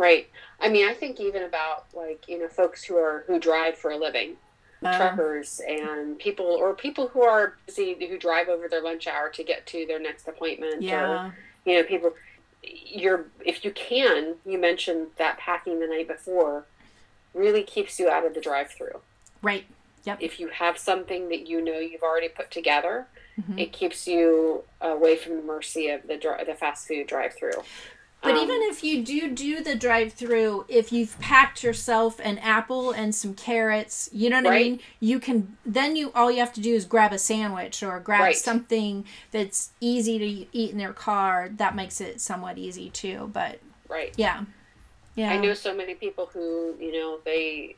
Right. 0.02 0.28
I 0.60 0.68
mean, 0.68 0.88
I 0.88 0.94
think 0.94 1.20
even 1.20 1.42
about 1.44 1.86
like 1.94 2.26
you 2.28 2.36
know 2.40 2.48
folks 2.48 2.82
who 2.82 2.96
are 2.96 3.22
who 3.28 3.38
drive 3.38 3.78
for 3.78 3.90
a 3.92 3.96
living, 3.96 4.36
Uh, 4.82 4.96
truckers 4.96 5.60
and 5.66 6.18
people 6.18 6.46
or 6.46 6.74
people 6.74 7.06
who 7.12 7.22
are 7.22 7.54
busy 7.66 7.94
who 8.10 8.18
drive 8.18 8.48
over 8.48 8.66
their 8.68 8.82
lunch 8.82 9.06
hour 9.06 9.28
to 9.30 9.44
get 9.44 9.64
to 9.66 9.86
their 9.86 10.00
next 10.00 10.26
appointment. 10.26 10.82
yeah. 10.82 11.08
Or, 11.26 11.36
you 11.64 11.76
know, 11.76 11.84
people. 11.84 12.14
You're 12.64 13.26
if 13.44 13.64
you 13.64 13.70
can, 13.72 14.36
you 14.44 14.58
mentioned 14.58 15.08
that 15.18 15.38
packing 15.38 15.78
the 15.80 15.86
night 15.86 16.08
before 16.08 16.64
really 17.34 17.62
keeps 17.62 17.98
you 18.00 18.08
out 18.08 18.24
of 18.26 18.34
the 18.34 18.40
drive-through. 18.40 18.98
Right. 19.40 19.64
Yep. 20.04 20.18
If 20.20 20.38
you 20.40 20.48
have 20.48 20.78
something 20.78 21.28
that 21.28 21.46
you 21.46 21.60
know 21.60 21.78
you've 21.78 22.02
already 22.02 22.28
put 22.28 22.50
together, 22.50 23.06
Mhm. 23.40 23.58
it 23.64 23.72
keeps 23.72 24.06
you 24.06 24.64
away 24.80 25.14
from 25.16 25.32
the 25.38 25.42
mercy 25.42 25.88
of 25.90 26.06
the 26.08 26.16
dri- 26.16 26.44
the 26.44 26.54
fast 26.54 26.86
food 26.88 27.06
drive-through. 27.06 27.62
But 28.22 28.36
Um, 28.36 28.44
even 28.44 28.62
if 28.62 28.84
you 28.84 29.02
do 29.02 29.28
do 29.30 29.62
the 29.64 29.74
drive 29.74 30.12
through, 30.12 30.64
if 30.68 30.92
you've 30.92 31.18
packed 31.18 31.64
yourself 31.64 32.20
an 32.22 32.38
apple 32.38 32.92
and 32.92 33.12
some 33.12 33.34
carrots, 33.34 34.08
you 34.12 34.30
know 34.30 34.40
what 34.40 34.52
I 34.52 34.58
mean? 34.58 34.80
You 35.00 35.18
can 35.18 35.56
then 35.66 35.96
you 35.96 36.12
all 36.14 36.30
you 36.30 36.38
have 36.38 36.52
to 36.52 36.60
do 36.60 36.72
is 36.72 36.84
grab 36.84 37.12
a 37.12 37.18
sandwich 37.18 37.82
or 37.82 37.98
grab 37.98 38.20
Right. 38.20 38.36
something 38.36 39.04
that's 39.32 39.72
easy 39.80 40.18
to 40.20 40.56
eat 40.56 40.70
in 40.72 40.78
your 40.78 40.92
car. 40.92 41.48
That 41.50 41.74
makes 41.74 42.00
it 42.00 42.20
somewhat 42.20 42.58
easy 42.58 42.90
too. 42.90 43.28
But 43.32 43.58
right. 43.88 44.14
yeah. 44.16 44.44
Yeah. 45.16 45.32
I 45.32 45.38
know 45.38 45.52
so 45.52 45.74
many 45.74 45.94
people 45.94 46.30
who, 46.32 46.76
you 46.78 46.92
know, 46.92 47.18
they 47.24 47.74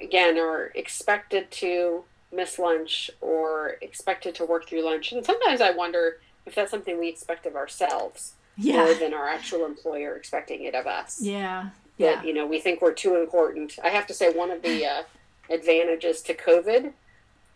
again 0.00 0.38
are 0.38 0.72
expected 0.74 1.50
to 1.50 2.04
miss 2.32 2.58
lunch 2.58 3.10
or 3.20 3.76
expected 3.82 4.34
to 4.36 4.46
work 4.46 4.66
through 4.66 4.82
lunch. 4.82 5.12
And 5.12 5.24
sometimes 5.24 5.60
I 5.60 5.72
wonder 5.72 6.20
if 6.46 6.54
that's 6.54 6.70
something 6.70 6.98
we 6.98 7.08
expect 7.08 7.44
of 7.44 7.54
ourselves 7.54 8.32
more 8.56 8.94
than 8.94 9.12
our 9.14 9.28
actual 9.28 9.64
employer 9.64 10.14
expecting 10.16 10.64
it 10.64 10.74
of 10.74 10.86
us. 10.86 11.20
Yeah. 11.20 11.70
That, 11.98 12.16
Yeah. 12.18 12.22
you 12.22 12.32
know, 12.34 12.46
we 12.46 12.58
think 12.60 12.80
we're 12.82 12.92
too 12.92 13.16
important. 13.16 13.78
I 13.82 13.88
have 13.90 14.06
to 14.08 14.14
say, 14.14 14.30
one 14.32 14.50
of 14.50 14.62
the 14.62 14.84
uh, 14.86 15.02
advantages 15.50 16.22
to 16.22 16.34
COVID 16.34 16.92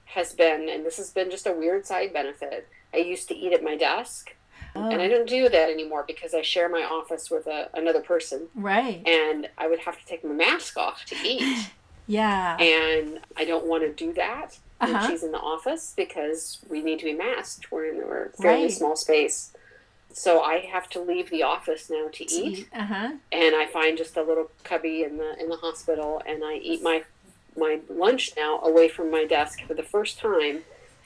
has 0.07 0.33
been, 0.33 0.69
and 0.69 0.85
this 0.85 0.97
has 0.97 1.11
been 1.11 1.31
just 1.31 1.47
a 1.47 1.53
weird 1.53 1.87
side 1.87 2.13
benefit. 2.13 2.69
I 2.93 2.99
used 2.99 3.29
to 3.29 3.37
eat 3.37 3.53
at 3.53 3.63
my 3.63 3.77
desk, 3.77 4.35
and 4.75 5.01
I 5.01 5.07
Oh, 5.07 5.09
don't 5.09 5.29
do 5.29 5.49
that 5.49 5.71
anymore 5.71 6.05
because 6.07 6.35
I 6.35 6.43
share 6.43 6.69
my 6.69 6.83
office 6.83 7.31
with 7.31 7.47
a, 7.47 7.71
another 7.75 8.01
person 8.01 8.49
right. 8.55 9.03
and 9.07 9.49
I 9.59 9.67
would 9.69 9.81
have 9.81 9.99
to 9.99 10.07
take 10.07 10.25
my 10.25 10.33
mask 10.33 10.77
off 10.77 11.05
to 11.07 11.17
eat. 11.25 11.71
Yeah. 12.07 12.57
and 12.59 13.21
I 13.37 13.45
don't 13.45 13.67
want 13.67 13.85
to 13.85 13.93
do 13.93 14.13
that 14.15 14.59
when 14.81 14.97
Uh-huh. 14.97 15.09
she's 15.09 15.23
in 15.23 15.31
the 15.31 15.39
office 15.39 15.93
because 15.97 16.59
we 16.69 16.83
need 16.83 16.99
to 16.99 17.05
be 17.05 17.13
masked. 17.13 17.71
We're 17.71 17.85
in 17.93 18.01
a 18.03 18.37
fairly 18.43 18.63
Right. 18.65 18.73
small 18.73 18.97
space. 18.97 19.53
So 20.13 20.41
I 20.43 20.59
have 20.73 20.89
to 20.91 21.01
leave 21.01 21.31
the 21.31 21.43
office 21.43 21.89
now 21.91 22.09
to 22.13 22.25
eat, 22.33 22.69
Uh 22.75 22.85
huh. 22.85 23.11
and 23.33 23.55
I 23.55 23.67
find 23.67 23.97
just 23.97 24.17
a 24.17 24.23
little 24.23 24.51
cubby 24.65 25.03
in 25.03 25.17
the 25.19 25.37
in 25.41 25.49
the 25.49 25.57
hospital, 25.57 26.21
and 26.27 26.43
I 26.45 26.55
eat 26.57 26.83
my 26.83 27.05
my 27.57 27.81
lunch 27.89 28.33
now 28.37 28.61
away 28.61 28.89
from 28.89 29.11
my 29.11 29.25
desk 29.25 29.61
for 29.67 29.75
the 29.75 29.83
first 29.83 30.19
time 30.19 30.63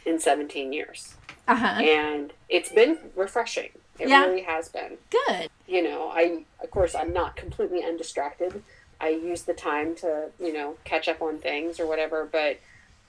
in 0.06 0.18
17 0.18 0.72
years, 0.72 1.14
Uh 1.48 1.54
huh. 1.56 1.80
and 1.82 2.32
it's 2.48 2.70
been 2.70 2.98
refreshing. 3.16 3.70
It 3.98 4.08
Yeah. 4.08 4.24
really 4.26 4.42
has 4.42 4.68
been 4.68 4.98
Good. 5.10 5.48
you 5.66 5.82
know, 5.82 6.08
I 6.12 6.44
of 6.62 6.70
course 6.70 6.94
I'm 6.94 7.12
not 7.12 7.36
completely 7.36 7.82
undistracted. 7.84 8.62
I 9.00 9.08
use 9.10 9.42
the 9.42 9.54
time 9.54 9.94
to, 9.96 10.30
you 10.40 10.52
know, 10.52 10.76
catch 10.84 11.08
up 11.08 11.20
on 11.20 11.38
things 11.38 11.78
or 11.80 11.86
whatever, 11.86 12.28
but 12.30 12.58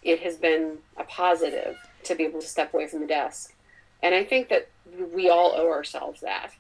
it 0.02 0.20
has 0.22 0.36
been 0.36 0.80
a 0.98 1.04
positive 1.04 1.78
to 2.04 2.16
be 2.16 2.24
able 2.24 2.42
to 2.42 2.48
step 2.48 2.74
away 2.74 2.88
from 2.88 3.02
the 3.02 3.08
desk. 3.08 3.54
And 4.06 4.14
I 4.14 4.24
think 4.24 4.50
that 4.50 4.70
we 5.12 5.30
all 5.30 5.54
owe 5.56 5.72
ourselves 5.72 6.22
that. 6.22 6.52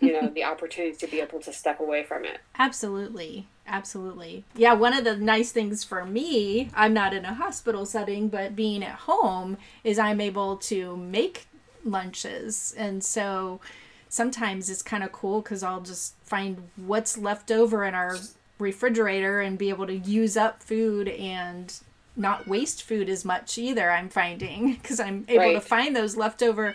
you 0.00 0.10
know, 0.14 0.28
the 0.34 0.44
opportunity 0.44 0.96
to 0.96 1.06
be 1.06 1.20
able 1.20 1.38
to 1.40 1.52
step 1.52 1.80
away 1.80 2.02
from 2.02 2.24
it. 2.24 2.40
Absolutely. 2.58 3.46
Absolutely. 3.66 4.44
Yeah, 4.56 4.72
one 4.72 4.94
of 4.94 5.04
the 5.04 5.14
nice 5.14 5.52
things 5.52 5.84
for 5.84 6.06
me, 6.06 6.70
I'm 6.74 6.94
not 6.94 7.12
in 7.12 7.26
a 7.26 7.34
hospital 7.34 7.84
setting, 7.84 8.28
but 8.28 8.56
being 8.56 8.82
at 8.82 8.94
home 9.00 9.58
is 9.84 9.98
I'm 9.98 10.22
able 10.22 10.56
to 10.56 10.96
make 10.96 11.46
lunches. 11.84 12.74
And 12.78 13.04
so 13.04 13.60
sometimes 14.08 14.70
it's 14.70 14.80
kind 14.80 15.04
of 15.04 15.12
cool 15.12 15.42
because 15.42 15.62
I'll 15.62 15.82
just 15.82 16.14
find 16.24 16.70
what's 16.76 17.18
left 17.18 17.50
over 17.50 17.84
in 17.84 17.92
our 17.94 18.16
refrigerator 18.58 19.42
and 19.42 19.58
be 19.58 19.68
able 19.68 19.86
to 19.86 19.96
use 19.98 20.38
up 20.38 20.62
food 20.62 21.08
and 21.08 21.78
not 22.18 22.46
waste 22.46 22.82
food 22.82 23.08
as 23.08 23.24
much 23.24 23.56
either 23.58 23.90
i'm 23.90 24.08
finding 24.08 24.72
because 24.82 25.00
i'm 25.00 25.24
able 25.28 25.44
right. 25.44 25.54
to 25.54 25.60
find 25.60 25.94
those 25.94 26.16
leftover 26.16 26.74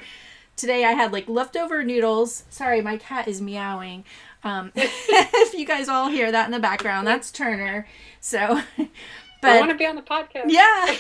today 0.55 0.85
i 0.85 0.91
had 0.91 1.11
like 1.11 1.27
leftover 1.27 1.83
noodles. 1.83 2.43
Sorry 2.49 2.81
my 2.81 2.97
cat 2.97 3.27
is 3.27 3.41
meowing. 3.41 4.05
Um, 4.43 4.71
if 4.75 5.53
you 5.53 5.65
guys 5.65 5.87
all 5.87 6.09
hear 6.09 6.31
that 6.31 6.45
in 6.45 6.51
the 6.51 6.59
background 6.59 7.07
that's 7.07 7.31
turner 7.31 7.87
so 8.19 8.61
but 8.77 9.51
i 9.51 9.59
want 9.59 9.71
to 9.71 9.77
be 9.77 9.85
on 9.85 9.95
the 9.95 10.01
podcast. 10.01 10.45
Yeah. 10.47 10.95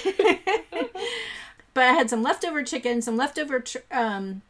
But 1.73 1.85
i 1.85 1.93
had 1.93 2.09
some 2.09 2.21
leftover 2.23 2.63
chicken 2.63 3.01
some 3.01 3.17
leftover 3.17 3.59
tr- 3.59 3.79
um, 3.91 4.43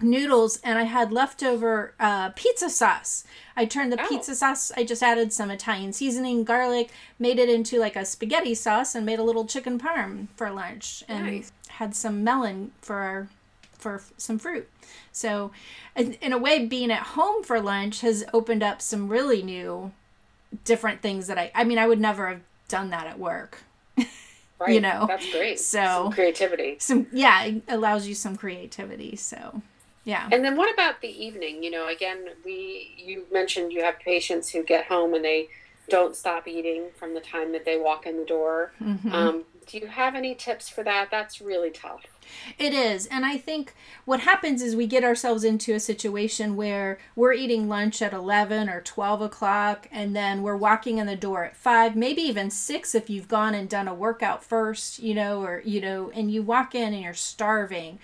noodles 0.00 0.58
and 0.62 0.78
I 0.78 0.84
had 0.84 1.12
leftover 1.12 1.94
uh, 1.98 2.30
pizza 2.30 2.68
sauce. 2.68 3.24
I 3.56 3.64
turned 3.64 3.92
the 3.92 4.02
oh. 4.02 4.08
pizza 4.08 4.34
sauce, 4.34 4.70
I 4.76 4.84
just 4.84 5.02
added 5.02 5.32
some 5.32 5.50
Italian 5.50 5.92
seasoning, 5.92 6.44
garlic, 6.44 6.90
made 7.18 7.38
it 7.38 7.48
into 7.48 7.78
like 7.78 7.96
a 7.96 8.04
spaghetti 8.04 8.54
sauce 8.54 8.94
and 8.94 9.06
made 9.06 9.18
a 9.18 9.24
little 9.24 9.46
chicken 9.46 9.78
parm 9.78 10.28
for 10.36 10.50
lunch 10.50 11.02
and 11.08 11.26
nice. 11.26 11.52
had 11.68 11.94
some 11.94 12.22
melon 12.22 12.72
for 12.80 12.96
our, 12.96 13.28
for 13.72 14.02
some 14.16 14.38
fruit. 14.38 14.68
So 15.12 15.50
in, 15.96 16.14
in 16.14 16.32
a 16.32 16.38
way 16.38 16.66
being 16.66 16.90
at 16.90 17.02
home 17.02 17.42
for 17.42 17.60
lunch 17.60 18.02
has 18.02 18.24
opened 18.34 18.62
up 18.62 18.82
some 18.82 19.08
really 19.08 19.42
new 19.42 19.92
different 20.64 21.02
things 21.02 21.26
that 21.26 21.38
I 21.38 21.50
I 21.54 21.64
mean 21.64 21.78
I 21.78 21.86
would 21.86 22.00
never 22.00 22.28
have 22.28 22.40
done 22.68 22.90
that 22.90 23.06
at 23.06 23.18
work. 23.18 23.62
Right. 24.58 24.72
You 24.72 24.80
know. 24.80 25.04
That's 25.06 25.30
great. 25.30 25.60
So 25.60 25.84
some 25.84 26.12
creativity. 26.12 26.76
Some 26.78 27.08
yeah, 27.12 27.44
it 27.44 27.62
allows 27.68 28.08
you 28.08 28.14
some 28.14 28.36
creativity. 28.36 29.14
So 29.14 29.60
yeah. 30.06 30.28
And 30.30 30.44
then 30.44 30.56
what 30.56 30.72
about 30.72 31.02
the 31.02 31.08
evening? 31.08 31.64
You 31.64 31.70
know, 31.72 31.88
again, 31.88 32.28
we 32.44 32.94
you 32.96 33.26
mentioned 33.32 33.72
you 33.72 33.82
have 33.82 33.98
patients 33.98 34.48
who 34.50 34.62
get 34.62 34.86
home 34.86 35.12
and 35.14 35.24
they 35.24 35.48
don't 35.88 36.14
stop 36.14 36.46
eating 36.46 36.86
from 36.96 37.12
the 37.14 37.20
time 37.20 37.52
that 37.52 37.64
they 37.64 37.76
walk 37.76 38.06
in 38.06 38.16
the 38.16 38.24
door. 38.24 38.72
Mm-hmm. 38.80 39.12
Um, 39.12 39.44
do 39.66 39.78
you 39.78 39.88
have 39.88 40.14
any 40.14 40.36
tips 40.36 40.68
for 40.68 40.84
that? 40.84 41.10
That's 41.10 41.40
really 41.40 41.70
tough. 41.70 42.04
It 42.56 42.72
is. 42.72 43.06
And 43.06 43.24
I 43.24 43.36
think 43.36 43.74
what 44.04 44.20
happens 44.20 44.62
is 44.62 44.76
we 44.76 44.86
get 44.86 45.02
ourselves 45.02 45.42
into 45.42 45.74
a 45.74 45.80
situation 45.80 46.54
where 46.54 46.98
we're 47.16 47.32
eating 47.32 47.68
lunch 47.68 48.00
at 48.00 48.12
11 48.12 48.68
or 48.68 48.80
12 48.80 49.22
o'clock, 49.22 49.88
and 49.90 50.14
then 50.14 50.42
we're 50.42 50.56
walking 50.56 50.98
in 50.98 51.06
the 51.06 51.16
door 51.16 51.44
at 51.44 51.56
5, 51.56 51.96
maybe 51.96 52.22
even 52.22 52.48
6 52.48 52.94
if 52.94 53.10
you've 53.10 53.28
gone 53.28 53.54
and 53.54 53.68
done 53.68 53.88
a 53.88 53.94
workout 53.94 54.44
first, 54.44 55.00
you 55.00 55.14
know, 55.14 55.42
or, 55.42 55.62
you 55.64 55.80
know, 55.80 56.10
and 56.14 56.30
you 56.30 56.42
walk 56.42 56.76
in 56.76 56.94
and 56.94 57.02
you're 57.02 57.14
starving 57.14 57.98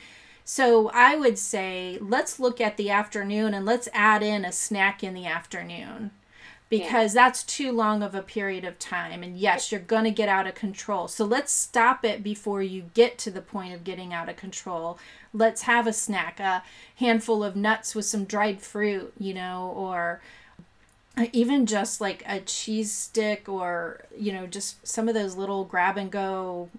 so 0.45 0.91
I 0.93 1.17
would 1.17 1.39
say 1.39 1.99
let's 2.01 2.41
look 2.41 2.61
at 2.61 2.77
the 2.77 2.91
afternoon 2.91 3.55
and 3.55 3.65
let's 3.65 3.89
add 3.93 4.23
in 4.23 4.45
a 4.45 4.53
snack 4.53 5.05
in 5.05 5.15
the 5.15 5.27
afternoon 5.27 6.11
because 6.73 7.15
yeah. 7.15 7.25
that's 7.25 7.43
too 7.43 7.71
long 7.71 8.03
of 8.03 8.15
a 8.15 8.23
period 8.23 8.65
of 8.65 8.79
time. 8.79 9.23
And 9.23 9.37
yes, 9.37 9.71
you're 9.71 9.79
going 9.79 10.05
to 10.05 10.11
get 10.11 10.31
out 10.31 10.47
of 10.47 10.55
control. 10.55 11.07
So 11.07 11.27
let's 11.27 11.53
stop 11.53 12.03
it 12.03 12.23
before 12.23 12.63
you 12.63 12.85
get 12.95 13.19
to 13.19 13.31
the 13.31 13.43
point 13.43 13.75
of 13.75 13.85
getting 13.85 14.15
out 14.15 14.31
of 14.31 14.37
control. 14.37 14.99
Let's 15.35 15.63
have 15.63 15.87
a 15.87 15.93
snack, 15.93 16.41
a 16.41 16.63
handful 16.97 17.45
of 17.45 17.57
nuts 17.57 17.95
with 17.95 18.07
some 18.07 18.25
dried 18.25 18.63
fruit, 18.63 19.13
you 19.19 19.35
know, 19.35 19.75
or 19.77 20.23
even 21.35 21.67
just 21.67 22.01
like 22.01 22.23
a 22.27 22.41
cheese 22.41 22.91
stick 22.91 23.51
or, 23.51 24.07
you 24.17 24.33
know, 24.33 24.47
just 24.47 24.87
some 24.87 25.09
of 25.09 25.15
those 25.15 25.37
little 25.37 25.65
grab 25.65 25.99
and 25.99 26.11
go 26.11 26.71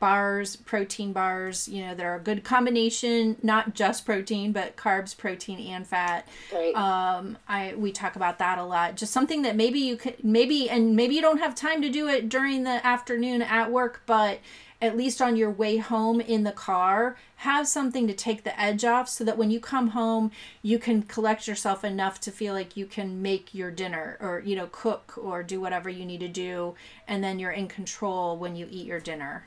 bars, 0.00 0.56
protein 0.56 1.12
bars, 1.12 1.68
you 1.68 1.84
know, 1.84 1.94
that 1.94 2.04
are 2.04 2.16
a 2.16 2.20
good 2.20 2.42
combination, 2.42 3.36
not 3.42 3.74
just 3.74 4.04
protein, 4.04 4.50
but 4.50 4.76
carbs, 4.76 5.16
protein, 5.16 5.60
and 5.72 5.86
fat. 5.86 6.26
Right. 6.52 6.74
Um, 6.74 7.38
I 7.46 7.74
we 7.76 7.92
talk 7.92 8.16
about 8.16 8.38
that 8.38 8.58
a 8.58 8.64
lot. 8.64 8.96
Just 8.96 9.12
something 9.12 9.42
that 9.42 9.54
maybe 9.54 9.78
you 9.78 9.96
could 9.96 10.24
maybe 10.24 10.68
and 10.68 10.96
maybe 10.96 11.14
you 11.14 11.22
don't 11.22 11.38
have 11.38 11.54
time 11.54 11.82
to 11.82 11.88
do 11.88 12.08
it 12.08 12.28
during 12.28 12.64
the 12.64 12.84
afternoon 12.84 13.42
at 13.42 13.70
work, 13.70 14.02
but 14.06 14.40
at 14.82 14.96
least 14.96 15.20
on 15.20 15.36
your 15.36 15.50
way 15.50 15.76
home 15.76 16.20
in 16.20 16.42
the 16.44 16.52
car, 16.52 17.16
have 17.36 17.68
something 17.68 18.06
to 18.06 18.14
take 18.14 18.44
the 18.44 18.58
edge 18.58 18.84
off 18.84 19.08
so 19.08 19.22
that 19.24 19.36
when 19.36 19.50
you 19.50 19.60
come 19.60 19.88
home, 19.88 20.30
you 20.62 20.78
can 20.78 21.02
collect 21.02 21.46
yourself 21.46 21.84
enough 21.84 22.18
to 22.20 22.30
feel 22.30 22.54
like 22.54 22.76
you 22.76 22.86
can 22.86 23.20
make 23.20 23.54
your 23.54 23.70
dinner 23.70 24.16
or, 24.20 24.40
you 24.40 24.56
know, 24.56 24.68
cook 24.72 25.18
or 25.18 25.42
do 25.42 25.60
whatever 25.60 25.90
you 25.90 26.06
need 26.06 26.20
to 26.20 26.28
do. 26.28 26.74
And 27.06 27.22
then 27.22 27.38
you're 27.38 27.50
in 27.50 27.68
control 27.68 28.38
when 28.38 28.56
you 28.56 28.66
eat 28.70 28.86
your 28.86 29.00
dinner. 29.00 29.44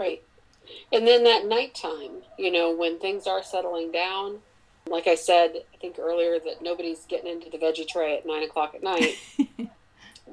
Right. 0.00 0.22
And 0.92 1.06
then 1.06 1.24
that 1.24 1.44
nighttime, 1.44 2.22
you 2.38 2.50
know, 2.50 2.74
when 2.74 2.98
things 2.98 3.26
are 3.26 3.42
settling 3.42 3.92
down, 3.92 4.38
like 4.88 5.06
I 5.06 5.14
said, 5.14 5.62
I 5.74 5.76
think 5.76 5.98
earlier 5.98 6.38
that 6.38 6.62
nobody's 6.62 7.04
getting 7.04 7.30
into 7.30 7.50
the 7.50 7.58
veggie 7.58 7.86
tray 7.86 8.16
at 8.16 8.26
nine 8.26 8.42
o'clock 8.42 8.74
at 8.74 8.82
night. 8.82 9.16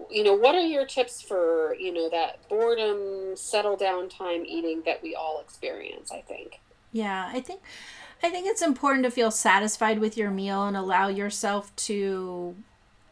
you 0.09 0.23
know, 0.23 0.33
what 0.33 0.55
are 0.55 0.65
your 0.65 0.85
tips 0.85 1.21
for, 1.21 1.75
you 1.75 1.91
know, 1.93 2.09
that 2.09 2.47
boredom, 2.47 3.35
settle 3.35 3.75
down 3.75 4.07
time 4.07 4.45
eating 4.45 4.83
that 4.85 5.03
we 5.03 5.13
all 5.13 5.41
experience, 5.41 6.11
I 6.13 6.21
think? 6.21 6.61
Yeah, 6.93 7.29
I 7.33 7.41
think 7.41 7.61
I 8.23 8.29
think 8.29 8.47
it's 8.47 8.61
important 8.61 9.03
to 9.03 9.11
feel 9.11 9.31
satisfied 9.31 9.99
with 9.99 10.17
your 10.17 10.31
meal 10.31 10.65
and 10.65 10.77
allow 10.77 11.09
yourself 11.09 11.75
to 11.75 12.55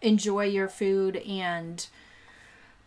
enjoy 0.01 0.45
your 0.45 0.69
food 0.69 1.17
and 1.17 1.85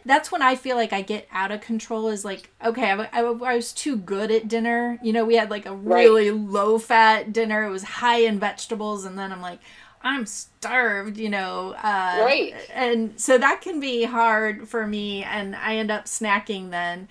that's 0.08 0.32
when 0.32 0.40
I 0.40 0.56
feel 0.56 0.74
like 0.74 0.92
I 0.92 1.02
get 1.02 1.28
out 1.30 1.52
of 1.52 1.60
control. 1.60 2.08
Is 2.08 2.24
like, 2.24 2.50
okay, 2.64 2.90
I, 2.90 3.04
I, 3.12 3.20
I 3.20 3.54
was 3.54 3.72
too 3.72 3.96
good 3.96 4.30
at 4.30 4.48
dinner. 4.48 4.98
You 5.02 5.12
know, 5.12 5.24
we 5.24 5.36
had 5.36 5.50
like 5.50 5.66
a 5.66 5.74
really 5.74 6.30
right. 6.30 6.40
low 6.40 6.78
fat 6.78 7.32
dinner. 7.32 7.64
It 7.64 7.70
was 7.70 7.82
high 7.84 8.20
in 8.20 8.40
vegetables, 8.40 9.04
and 9.04 9.18
then 9.18 9.30
I'm 9.30 9.42
like, 9.42 9.60
I'm 10.02 10.24
starved. 10.24 11.18
You 11.18 11.28
know, 11.28 11.74
uh, 11.74 12.22
right? 12.24 12.54
And 12.72 13.20
so 13.20 13.36
that 13.38 13.60
can 13.60 13.80
be 13.80 14.04
hard 14.04 14.66
for 14.66 14.86
me, 14.86 15.22
and 15.22 15.54
I 15.54 15.76
end 15.76 15.90
up 15.90 16.06
snacking 16.06 16.70
then. 16.70 17.08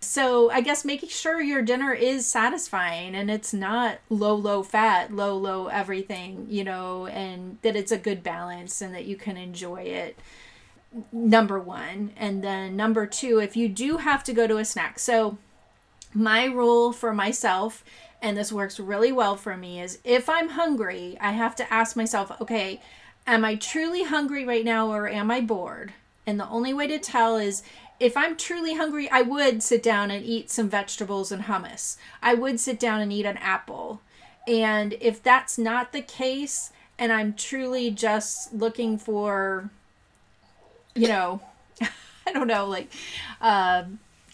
So 0.00 0.50
I 0.50 0.62
guess 0.62 0.84
making 0.84 1.10
sure 1.10 1.40
your 1.40 1.62
dinner 1.62 1.92
is 1.92 2.26
satisfying 2.26 3.14
and 3.14 3.30
it's 3.30 3.54
not 3.54 3.98
low, 4.10 4.34
low 4.34 4.64
fat, 4.64 5.14
low, 5.14 5.36
low 5.36 5.68
everything, 5.68 6.48
you 6.50 6.64
know, 6.64 7.06
and 7.06 7.58
that 7.62 7.76
it's 7.76 7.92
a 7.92 7.98
good 7.98 8.24
balance 8.24 8.82
and 8.82 8.92
that 8.96 9.04
you 9.04 9.14
can 9.14 9.36
enjoy 9.36 9.82
it 9.82 10.18
number 11.10 11.58
one. 11.58 12.12
And 12.16 12.42
then 12.42 12.76
number 12.76 13.06
two, 13.06 13.38
if 13.38 13.56
you 13.56 13.68
do 13.68 13.98
have 13.98 14.22
to 14.24 14.32
go 14.32 14.46
to 14.46 14.58
a 14.58 14.64
snack. 14.64 14.98
So, 14.98 15.38
my 16.14 16.44
rule 16.44 16.92
for 16.92 17.14
myself, 17.14 17.82
and 18.20 18.36
this 18.36 18.52
works 18.52 18.78
really 18.78 19.12
well 19.12 19.36
for 19.36 19.56
me, 19.56 19.80
is 19.80 19.98
if 20.04 20.28
I'm 20.28 20.50
hungry, 20.50 21.16
I 21.20 21.32
have 21.32 21.56
to 21.56 21.72
ask 21.72 21.96
myself, 21.96 22.38
okay, 22.40 22.80
am 23.26 23.44
I 23.44 23.54
truly 23.54 24.04
hungry 24.04 24.44
right 24.44 24.64
now 24.64 24.92
or 24.92 25.08
am 25.08 25.30
I 25.30 25.40
bored? 25.40 25.94
And 26.26 26.38
the 26.38 26.48
only 26.48 26.74
way 26.74 26.86
to 26.86 26.98
tell 26.98 27.36
is 27.36 27.62
if 27.98 28.16
I'm 28.16 28.36
truly 28.36 28.74
hungry, 28.74 29.08
I 29.10 29.22
would 29.22 29.62
sit 29.62 29.82
down 29.82 30.10
and 30.10 30.24
eat 30.24 30.50
some 30.50 30.68
vegetables 30.68 31.32
and 31.32 31.44
hummus. 31.44 31.96
I 32.22 32.34
would 32.34 32.60
sit 32.60 32.78
down 32.78 33.00
and 33.00 33.12
eat 33.12 33.26
an 33.26 33.38
apple. 33.38 34.00
And 34.46 34.94
if 35.00 35.22
that's 35.22 35.56
not 35.56 35.92
the 35.92 36.02
case, 36.02 36.72
and 36.98 37.12
I'm 37.12 37.32
truly 37.34 37.90
just 37.90 38.52
looking 38.52 38.98
for 38.98 39.70
you 40.94 41.08
know, 41.08 41.40
I 42.26 42.32
don't 42.32 42.46
know, 42.46 42.66
like, 42.66 42.90
uh, 43.40 43.84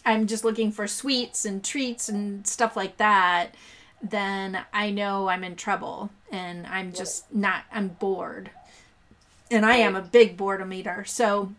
I'm 0.05 0.27
just 0.27 0.45
looking 0.45 0.73
for 0.73 0.87
sweets 0.87 1.45
and 1.45 1.63
treats 1.63 2.09
and 2.09 2.47
stuff 2.47 2.77
like 2.77 2.97
that, 2.97 3.55
then 4.03 4.61
I 4.73 4.91
know 4.91 5.29
I'm 5.29 5.45
in 5.45 5.57
trouble 5.57 6.11
and 6.31 6.67
I'm 6.67 6.93
just 6.93 7.33
not, 7.35 7.65
I'm 7.73 7.89
bored. 7.89 8.51
And 9.51 9.65
I 9.67 9.77
am 9.77 9.97
a 9.97 10.03
big 10.03 10.37
boredom 10.37 10.73
eater. 10.73 11.05
So 11.07 11.53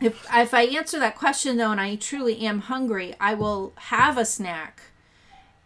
if, 0.00 0.26
if 0.32 0.54
I 0.54 0.62
answer 0.62 0.98
that 0.98 1.16
question 1.16 1.56
though 1.56 1.70
and 1.70 1.80
I 1.80 1.96
truly 1.96 2.40
am 2.40 2.60
hungry, 2.60 3.14
I 3.20 3.34
will 3.34 3.72
have 3.76 4.18
a 4.18 4.24
snack 4.24 4.82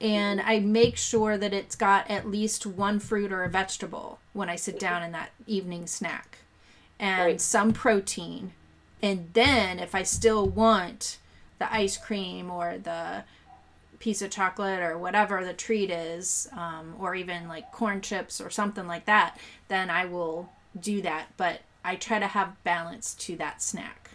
and 0.01 0.41
I 0.41 0.61
make 0.61 0.97
sure 0.97 1.39
that 1.39 1.53
it's 1.53 1.77
got 1.77 2.11
at 2.11 2.29
least 2.29 2.67
one 2.67 2.99
fruit 2.99 3.33
or 3.33 3.45
a 3.45 3.49
vegetable 3.49 4.19
when 4.33 4.49
I 4.49 4.57
sit 4.57 4.79
down 4.79 5.03
in 5.03 5.13
that 5.13 5.31
evening 5.47 5.87
snack 5.87 6.32
and 7.03 7.27
right. 7.27 7.41
some 7.41 7.73
protein. 7.73 8.53
And 9.03 9.31
then 9.33 9.81
if 9.81 9.95
I 9.95 10.05
still 10.05 10.47
want 10.47 11.19
the 11.59 11.71
ice 11.73 11.97
cream 11.97 12.51
or 12.51 12.79
the 12.79 13.25
piece 13.99 14.23
of 14.23 14.31
chocolate 14.31 14.81
or 14.81 14.97
whatever 14.97 15.45
the 15.45 15.53
treat 15.53 15.91
is, 15.91 16.49
um, 16.53 16.95
or 16.99 17.15
even 17.17 17.49
like 17.49 17.73
corn 17.73 18.01
chips 18.01 18.41
or 18.41 18.49
something 18.49 18.87
like 18.87 19.05
that, 19.07 19.37
then 19.67 19.91
I 19.91 20.05
will 20.07 20.49
do 20.81 21.03
that. 21.03 21.27
But 21.37 21.61
I 21.85 21.97
try 21.97 22.21
to 22.21 22.29
have 22.29 22.63
balance 22.63 23.15
to 23.15 23.37
that 23.37 23.61
snack. 23.61 24.11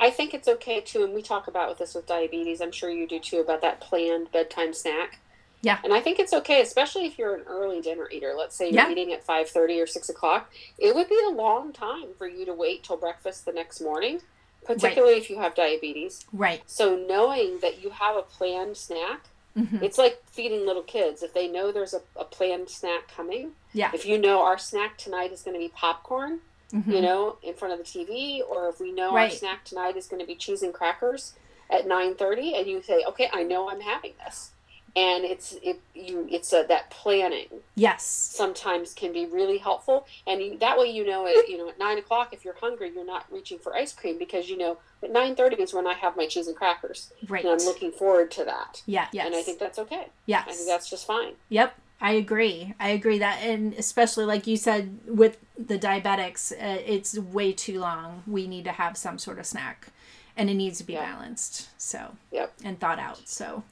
I 0.00 0.10
think 0.10 0.34
it's 0.34 0.48
okay 0.48 0.80
too, 0.80 1.04
and 1.04 1.12
we 1.12 1.22
talk 1.22 1.46
about 1.46 1.68
with 1.68 1.78
this 1.78 1.94
with 1.94 2.06
diabetes. 2.06 2.60
I'm 2.60 2.72
sure 2.72 2.90
you 2.90 3.06
do 3.06 3.20
too 3.20 3.38
about 3.38 3.60
that 3.60 3.80
planned 3.80 4.32
bedtime 4.32 4.72
snack. 4.72 5.20
Yeah. 5.62 5.78
And 5.84 5.92
I 5.94 6.00
think 6.00 6.18
it's 6.18 6.32
okay, 6.32 6.60
especially 6.60 7.06
if 7.06 7.18
you're 7.18 7.34
an 7.34 7.44
early 7.46 7.80
dinner 7.80 8.08
eater. 8.10 8.34
Let's 8.36 8.56
say 8.56 8.66
you're 8.70 8.82
Yeah. 8.82 8.90
eating 8.90 9.12
at 9.12 9.24
5.30 9.26 9.80
or 9.80 9.86
6 9.86 10.08
o'clock. 10.08 10.50
It 10.78 10.94
would 10.94 11.08
be 11.08 11.18
a 11.24 11.30
long 11.30 11.72
time 11.72 12.14
for 12.18 12.26
you 12.26 12.44
to 12.46 12.52
wait 12.52 12.82
till 12.84 12.96
breakfast 12.96 13.44
the 13.44 13.52
next 13.52 13.80
morning, 13.80 14.20
particularly 14.64 15.16
if 15.18 15.30
you 15.30 15.38
have 15.38 15.54
diabetes. 15.54 16.26
Right. 16.32 16.62
So 16.66 16.96
knowing 16.96 17.60
that 17.60 17.82
you 17.82 17.90
have 17.90 18.16
a 18.16 18.22
planned 18.22 18.76
snack, 18.76 19.26
hmm 19.54 19.82
it's 19.82 19.98
like 19.98 20.22
feeding 20.30 20.64
little 20.66 20.82
kids. 20.82 21.22
If 21.22 21.34
they 21.34 21.46
know 21.46 21.70
there's 21.72 21.94
a, 21.94 22.00
a 22.16 22.24
planned 22.24 22.70
snack 22.70 23.08
coming, 23.14 23.52
Yeah. 23.72 23.90
if 23.94 24.06
you 24.06 24.18
know 24.18 24.42
our 24.42 24.56
snack 24.58 24.96
tonight 24.98 25.30
is 25.32 25.42
going 25.42 25.54
to 25.54 25.60
be 25.60 25.68
popcorn, 25.68 26.40
hmm 26.72 26.90
you 26.90 27.02
know, 27.02 27.36
in 27.42 27.52
front 27.54 27.72
of 27.74 27.78
the 27.78 27.84
TV, 27.84 28.40
or 28.48 28.68
if 28.70 28.80
we 28.80 28.92
know 28.92 29.14
our 29.14 29.28
snack 29.30 29.64
tonight 29.64 29.96
is 29.96 30.06
going 30.06 30.20
to 30.20 30.26
be 30.26 30.34
cheese 30.34 30.62
and 30.62 30.72
crackers 30.72 31.34
at 31.70 31.86
nine 31.86 32.14
thirty, 32.14 32.54
and 32.54 32.66
you 32.66 32.80
say, 32.82 33.04
"Okay, 33.06 33.28
I 33.32 33.42
know 33.42 33.68
I'm 33.68 33.80
having 33.82 34.14
this," 34.24 34.51
and 34.94 35.24
it's 35.24 35.54
it 35.62 35.80
you 35.94 36.26
it's 36.30 36.52
a, 36.52 36.64
that 36.68 36.90
planning 36.90 37.48
Yes. 37.74 38.04
sometimes 38.04 38.92
can 38.92 39.12
be 39.12 39.26
really 39.26 39.58
helpful, 39.58 40.06
and 40.26 40.40
you, 40.42 40.58
that 40.58 40.78
way 40.78 40.86
you 40.90 41.06
know 41.06 41.26
it. 41.26 41.48
You 41.48 41.58
know, 41.58 41.68
at 41.68 41.78
nine 41.78 41.98
o'clock, 41.98 42.32
if 42.32 42.44
you're 42.44 42.56
hungry, 42.60 42.90
you're 42.94 43.04
not 43.06 43.24
reaching 43.32 43.58
for 43.58 43.74
ice 43.74 43.92
cream 43.92 44.18
because 44.18 44.48
you 44.48 44.58
know 44.58 44.78
at 45.02 45.10
nine 45.10 45.34
thirty 45.34 45.56
is 45.62 45.72
when 45.72 45.86
I 45.86 45.94
have 45.94 46.16
my 46.16 46.26
cheese 46.26 46.46
and 46.46 46.56
crackers, 46.56 47.10
Right. 47.28 47.44
and 47.44 47.52
I'm 47.60 47.66
looking 47.66 47.90
forward 47.92 48.30
to 48.32 48.44
that. 48.44 48.82
Yeah. 48.86 49.06
Yes. 49.12 49.26
And 49.26 49.34
I 49.34 49.42
think 49.42 49.58
that's 49.58 49.78
okay. 49.78 50.08
yes. 50.26 50.44
I 50.48 50.52
think 50.52 50.68
that's 50.68 50.90
just 50.90 51.06
fine. 51.06 51.34
Yep, 51.48 51.74
I 52.00 52.12
agree. 52.12 52.74
I 52.78 52.90
agree 52.90 53.18
that, 53.18 53.40
and 53.42 53.72
especially 53.74 54.24
like 54.26 54.46
you 54.46 54.56
said 54.56 54.98
with 55.06 55.38
the 55.58 55.78
diabetics, 55.78 56.52
uh, 56.52 56.82
it's 56.84 57.18
way 57.18 57.52
too 57.52 57.80
long. 57.80 58.22
We 58.26 58.46
need 58.46 58.64
to 58.64 58.72
have 58.72 58.96
some 58.98 59.18
sort 59.18 59.38
of 59.38 59.46
snack, 59.46 59.88
and 60.36 60.50
it 60.50 60.54
needs 60.54 60.78
to 60.78 60.84
be 60.84 60.92
Yeah. 60.94 61.10
balanced. 61.14 61.68
So 61.80 62.16
Yep. 62.30 62.52
and 62.64 62.78
thought 62.78 62.98
out. 62.98 63.26
So, 63.28 63.62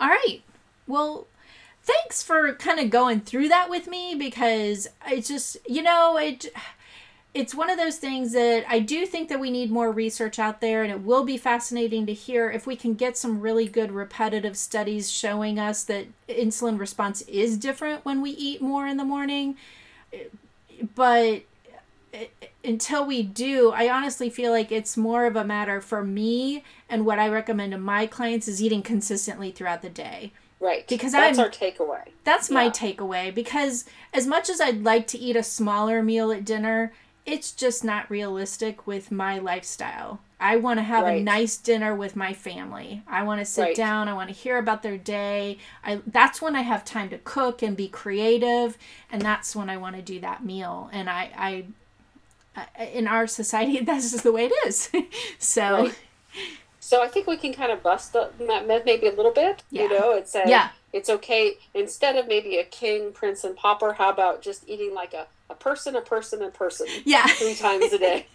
all 0.00 0.08
right. 0.08 0.42
Well, 0.86 1.26
thanks 1.82 2.22
for 2.22 2.54
kind 2.54 2.80
of 2.80 2.90
going 2.90 3.20
through 3.20 3.48
that 3.48 3.70
with 3.70 3.86
me 3.86 4.14
because 4.14 4.88
I 5.04 5.20
just, 5.20 5.56
you 5.66 5.82
know, 5.82 6.16
it 6.16 6.46
it's 7.34 7.52
one 7.52 7.68
of 7.68 7.76
those 7.76 7.96
things 7.96 8.32
that 8.32 8.64
I 8.68 8.78
do 8.78 9.04
think 9.04 9.28
that 9.28 9.40
we 9.40 9.50
need 9.50 9.68
more 9.68 9.90
research 9.90 10.38
out 10.38 10.60
there 10.60 10.84
and 10.84 10.92
it 10.92 11.02
will 11.02 11.24
be 11.24 11.36
fascinating 11.36 12.06
to 12.06 12.14
hear 12.14 12.48
if 12.48 12.64
we 12.64 12.76
can 12.76 12.94
get 12.94 13.16
some 13.16 13.40
really 13.40 13.66
good 13.66 13.90
repetitive 13.90 14.56
studies 14.56 15.10
showing 15.10 15.58
us 15.58 15.82
that 15.84 16.06
insulin 16.28 16.78
response 16.78 17.22
is 17.22 17.56
different 17.58 18.04
when 18.04 18.22
we 18.22 18.30
eat 18.30 18.62
more 18.62 18.86
in 18.86 18.98
the 18.98 19.04
morning. 19.04 19.56
But 20.94 21.42
until 22.64 23.04
we 23.06 23.22
do, 23.22 23.70
I 23.72 23.88
honestly 23.88 24.30
feel 24.30 24.52
like 24.52 24.70
it's 24.72 24.96
more 24.96 25.26
of 25.26 25.36
a 25.36 25.44
matter 25.44 25.80
for 25.80 26.02
me 26.04 26.64
and 26.88 27.04
what 27.06 27.18
I 27.18 27.28
recommend 27.28 27.72
to 27.72 27.78
my 27.78 28.06
clients 28.06 28.48
is 28.48 28.62
eating 28.62 28.82
consistently 28.82 29.50
throughout 29.50 29.82
the 29.82 29.90
day. 29.90 30.32
Right. 30.60 30.86
Because 30.88 31.12
that's 31.12 31.38
I'm- 31.38 31.44
our 31.46 31.50
takeaway. 31.50 32.08
That's 32.24 32.50
my 32.50 32.70
takeaway 32.70 33.34
because 33.34 33.84
as 34.14 34.26
much 34.26 34.48
as 34.48 34.60
I'd 34.60 34.82
like 34.82 35.06
to 35.08 35.18
eat 35.18 35.36
a 35.36 35.42
smaller 35.42 36.02
meal 36.02 36.32
at 36.32 36.44
dinner, 36.44 36.92
it's 37.26 37.52
just 37.52 37.84
not 37.84 38.10
realistic 38.10 38.86
with 38.86 39.10
my 39.10 39.38
lifestyle. 39.38 40.20
I 40.40 40.56
want 40.56 40.78
to 40.78 40.82
have 40.84 41.06
a 41.06 41.20
nice 41.20 41.56
dinner 41.56 41.94
with 41.94 42.16
my 42.16 42.34
family. 42.34 43.02
I 43.06 43.22
want 43.22 43.40
to 43.40 43.46
sit 43.46 43.62
Right. 43.62 43.76
down, 43.76 44.08
I 44.08 44.12
want 44.14 44.28
to 44.28 44.34
hear 44.34 44.58
about 44.58 44.82
their 44.82 44.98
day. 44.98 45.58
I 45.82 46.00
that's 46.06 46.42
when 46.42 46.54
I 46.54 46.62
have 46.62 46.84
time 46.84 47.08
to 47.10 47.18
cook 47.18 47.62
and 47.62 47.76
be 47.76 47.88
creative 47.88 48.76
and 49.10 49.22
that's 49.22 49.54
when 49.56 49.70
I 49.70 49.76
want 49.78 49.96
to 49.96 50.02
do 50.02 50.20
that 50.20 50.44
meal. 50.44 50.90
And 50.92 51.08
I 51.08 51.30
I- 51.36 51.64
in 52.92 53.06
our 53.06 53.26
society 53.26 53.80
that's 53.84 54.10
just 54.12 54.24
the 54.24 54.32
way 54.32 54.46
it 54.50 54.66
is. 54.66 54.90
so 55.38 55.84
Right. 55.84 55.94
So 56.80 57.02
I 57.02 57.08
think 57.08 57.26
we 57.26 57.38
can 57.38 57.54
kind 57.54 57.72
of 57.72 57.82
bust 57.82 58.12
the, 58.12 58.30
that 58.46 58.66
myth 58.66 58.82
maybe 58.84 59.06
a 59.06 59.12
little 59.12 59.32
bit. 59.32 59.62
Yeah. 59.70 59.84
You 59.84 59.88
know, 59.88 60.12
it's 60.12 60.34
a, 60.34 60.42
Yeah. 60.46 60.68
it's 60.92 61.08
okay 61.08 61.56
instead 61.72 62.16
of 62.16 62.28
maybe 62.28 62.58
a 62.58 62.64
king, 62.64 63.10
prince, 63.10 63.42
and 63.42 63.56
pauper. 63.56 63.94
How 63.94 64.10
about 64.10 64.42
just 64.42 64.68
eating 64.68 64.92
like 64.94 65.14
a, 65.14 65.26
a 65.48 65.54
person, 65.54 65.96
a 65.96 66.02
person, 66.02 66.42
a 66.42 66.50
person 66.50 66.86
yeah. 67.06 67.26
three 67.26 67.54
times 67.54 67.90
a 67.90 67.98
day? 67.98 68.26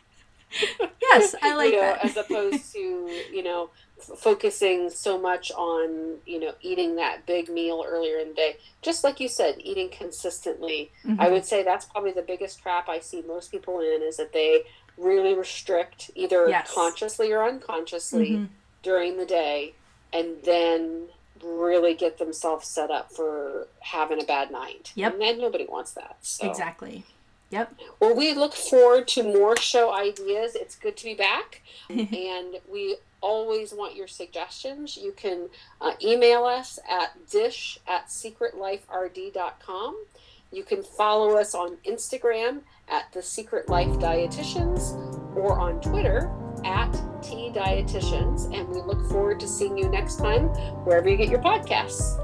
yes, 1.02 1.36
I 1.44 1.56
like 1.56 1.74
you 1.74 1.76
know, 1.76 1.82
that. 1.82 2.06
as 2.06 2.18
opposed 2.18 2.74
to 2.74 2.80
you 2.80 3.44
know 3.44 3.70
focusing 4.02 4.90
so 4.90 5.18
much 5.20 5.52
on 5.52 6.18
you 6.26 6.40
know 6.40 6.54
eating 6.62 6.96
that 6.96 7.26
big 7.26 7.50
meal 7.50 7.84
earlier 7.88 8.18
in 8.18 8.30
the 8.30 8.34
day. 8.34 8.58
Just 8.82 9.04
like 9.04 9.20
you 9.20 9.28
said, 9.28 9.56
eating 9.60 9.90
consistently. 9.90 10.92
I 11.06 11.28
Mhm. 11.28 11.32
would 11.32 11.46
say 11.46 11.64
that's 11.64 11.86
probably 11.86 12.12
the 12.12 12.22
biggest 12.22 12.60
trap 12.62 12.88
I 12.90 13.00
see 13.00 13.22
most 13.22 13.52
people 13.52 13.80
in 13.80 14.02
is 14.02 14.18
that 14.18 14.34
they 14.34 14.64
really 14.98 15.34
restrict 15.34 16.12
either 16.16 16.50
Yes. 16.50 16.72
consciously 16.74 17.32
or 17.32 17.44
unconsciously 17.44 18.32
Mhm. 18.32 18.50
during 18.84 19.18
the 19.18 19.26
day 19.26 19.74
and 20.12 20.42
then 20.44 21.10
really 21.42 21.94
get 21.94 22.18
themselves 22.18 22.68
set 22.68 22.92
up 22.92 23.12
for 23.14 23.68
having 23.80 24.22
a 24.22 24.26
bad 24.26 24.52
night. 24.52 24.92
Yep. 24.96 25.14
And 25.14 25.22
then 25.22 25.40
nobody 25.40 25.66
wants 25.66 25.92
that. 25.94 26.18
So 26.22 26.50
Exactly. 26.50 27.06
Yep. 27.52 27.74
well, 28.00 28.16
we 28.16 28.34
look 28.34 28.54
forward 28.54 29.08
to 29.10 29.24
more 29.24 29.58
show 29.58 29.92
ideas. 29.92 30.56
It's 30.56 30.76
good 30.76 30.96
to 30.98 31.04
be 31.04 31.16
back. 31.16 31.62
and 31.90 32.58
we 32.72 32.98
always 33.22 33.74
want 33.74 33.96
your 33.96 34.08
suggestions. 34.08 34.98
You 34.98 35.12
can 35.12 35.50
uh, 35.82 35.94
email 36.02 36.46
us 36.46 36.80
at 36.90 37.30
dish 37.30 37.80
at 37.88 38.08
secretliferd.com. 38.08 40.06
You 40.52 40.64
can 40.64 40.84
follow 40.84 41.38
us 41.38 41.54
on 41.54 41.78
Instagram 41.88 42.62
at 42.88 43.12
The 43.14 43.22
Secret 43.22 43.70
Life 43.70 43.92
Dietitians 44.00 44.94
or 45.36 45.60
on 45.60 45.80
Twitter 45.82 46.32
at 46.66 46.92
T 47.22 47.52
Dietitians. 47.54 48.46
And 48.54 48.68
we 48.70 48.82
look 48.82 49.06
forward 49.10 49.40
to 49.42 49.48
seeing 49.48 49.78
you 49.78 49.90
next 49.90 50.18
time 50.18 50.48
wherever 50.86 51.08
you 51.08 51.18
get 51.18 51.30
your 51.30 51.42
podcasts. 51.42 52.20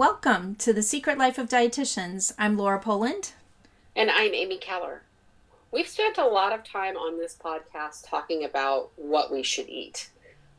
Welcome 0.00 0.54
to 0.60 0.72
the 0.72 0.82
Secret 0.82 1.18
Life 1.18 1.36
of 1.36 1.50
Dietitians. 1.50 2.32
I'm 2.38 2.56
Laura 2.56 2.80
Poland. 2.80 3.32
And 3.94 4.10
I'm 4.10 4.32
Amy 4.32 4.56
Keller. 4.56 5.02
We've 5.72 5.86
spent 5.86 6.16
a 6.16 6.24
lot 6.24 6.54
of 6.54 6.64
time 6.64 6.96
on 6.96 7.18
this 7.18 7.36
podcast 7.38 8.08
talking 8.08 8.42
about 8.42 8.92
what 8.96 9.30
we 9.30 9.42
should 9.42 9.68
eat 9.68 10.08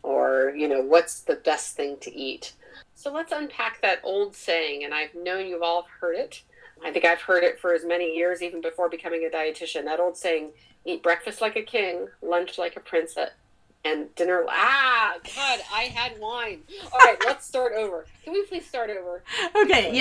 or, 0.03 0.53
you 0.55 0.67
know, 0.67 0.81
what's 0.81 1.21
the 1.21 1.37
best 1.37 1.75
thing 1.75 1.97
to 2.01 2.15
eat. 2.15 2.53
So 2.93 3.11
let's 3.11 3.31
unpack 3.31 3.81
that 3.81 4.01
old 4.03 4.35
saying, 4.35 4.83
and 4.83 4.93
I've 4.93 5.15
known 5.15 5.47
you've 5.47 5.63
all 5.63 5.87
heard 5.99 6.17
it. 6.17 6.43
I 6.85 6.91
think 6.91 7.05
I've 7.05 7.21
heard 7.21 7.43
it 7.43 7.59
for 7.59 7.73
as 7.73 7.83
many 7.83 8.15
years, 8.15 8.43
even 8.43 8.61
before 8.61 8.89
becoming 8.89 9.25
a 9.25 9.35
dietitian. 9.35 9.85
That 9.85 9.99
old 9.99 10.17
saying, 10.17 10.51
eat 10.85 11.01
breakfast 11.01 11.41
like 11.41 11.55
a 11.55 11.63
king, 11.63 12.09
lunch 12.21 12.59
like 12.59 12.75
a 12.75 12.79
princess, 12.79 13.31
and 13.84 14.13
dinner. 14.15 14.45
Ah, 14.49 15.15
God, 15.36 15.59
I 15.73 15.84
had 15.84 16.19
wine. 16.19 16.61
All 16.91 16.99
right, 16.99 17.17
let's 17.25 17.45
start 17.45 17.73
over. 17.77 18.05
Can 18.23 18.34
we 18.34 18.43
please 18.45 18.65
start 18.65 18.89
over? 18.89 19.23
Okay, 19.63 19.88
yeah. 19.88 19.99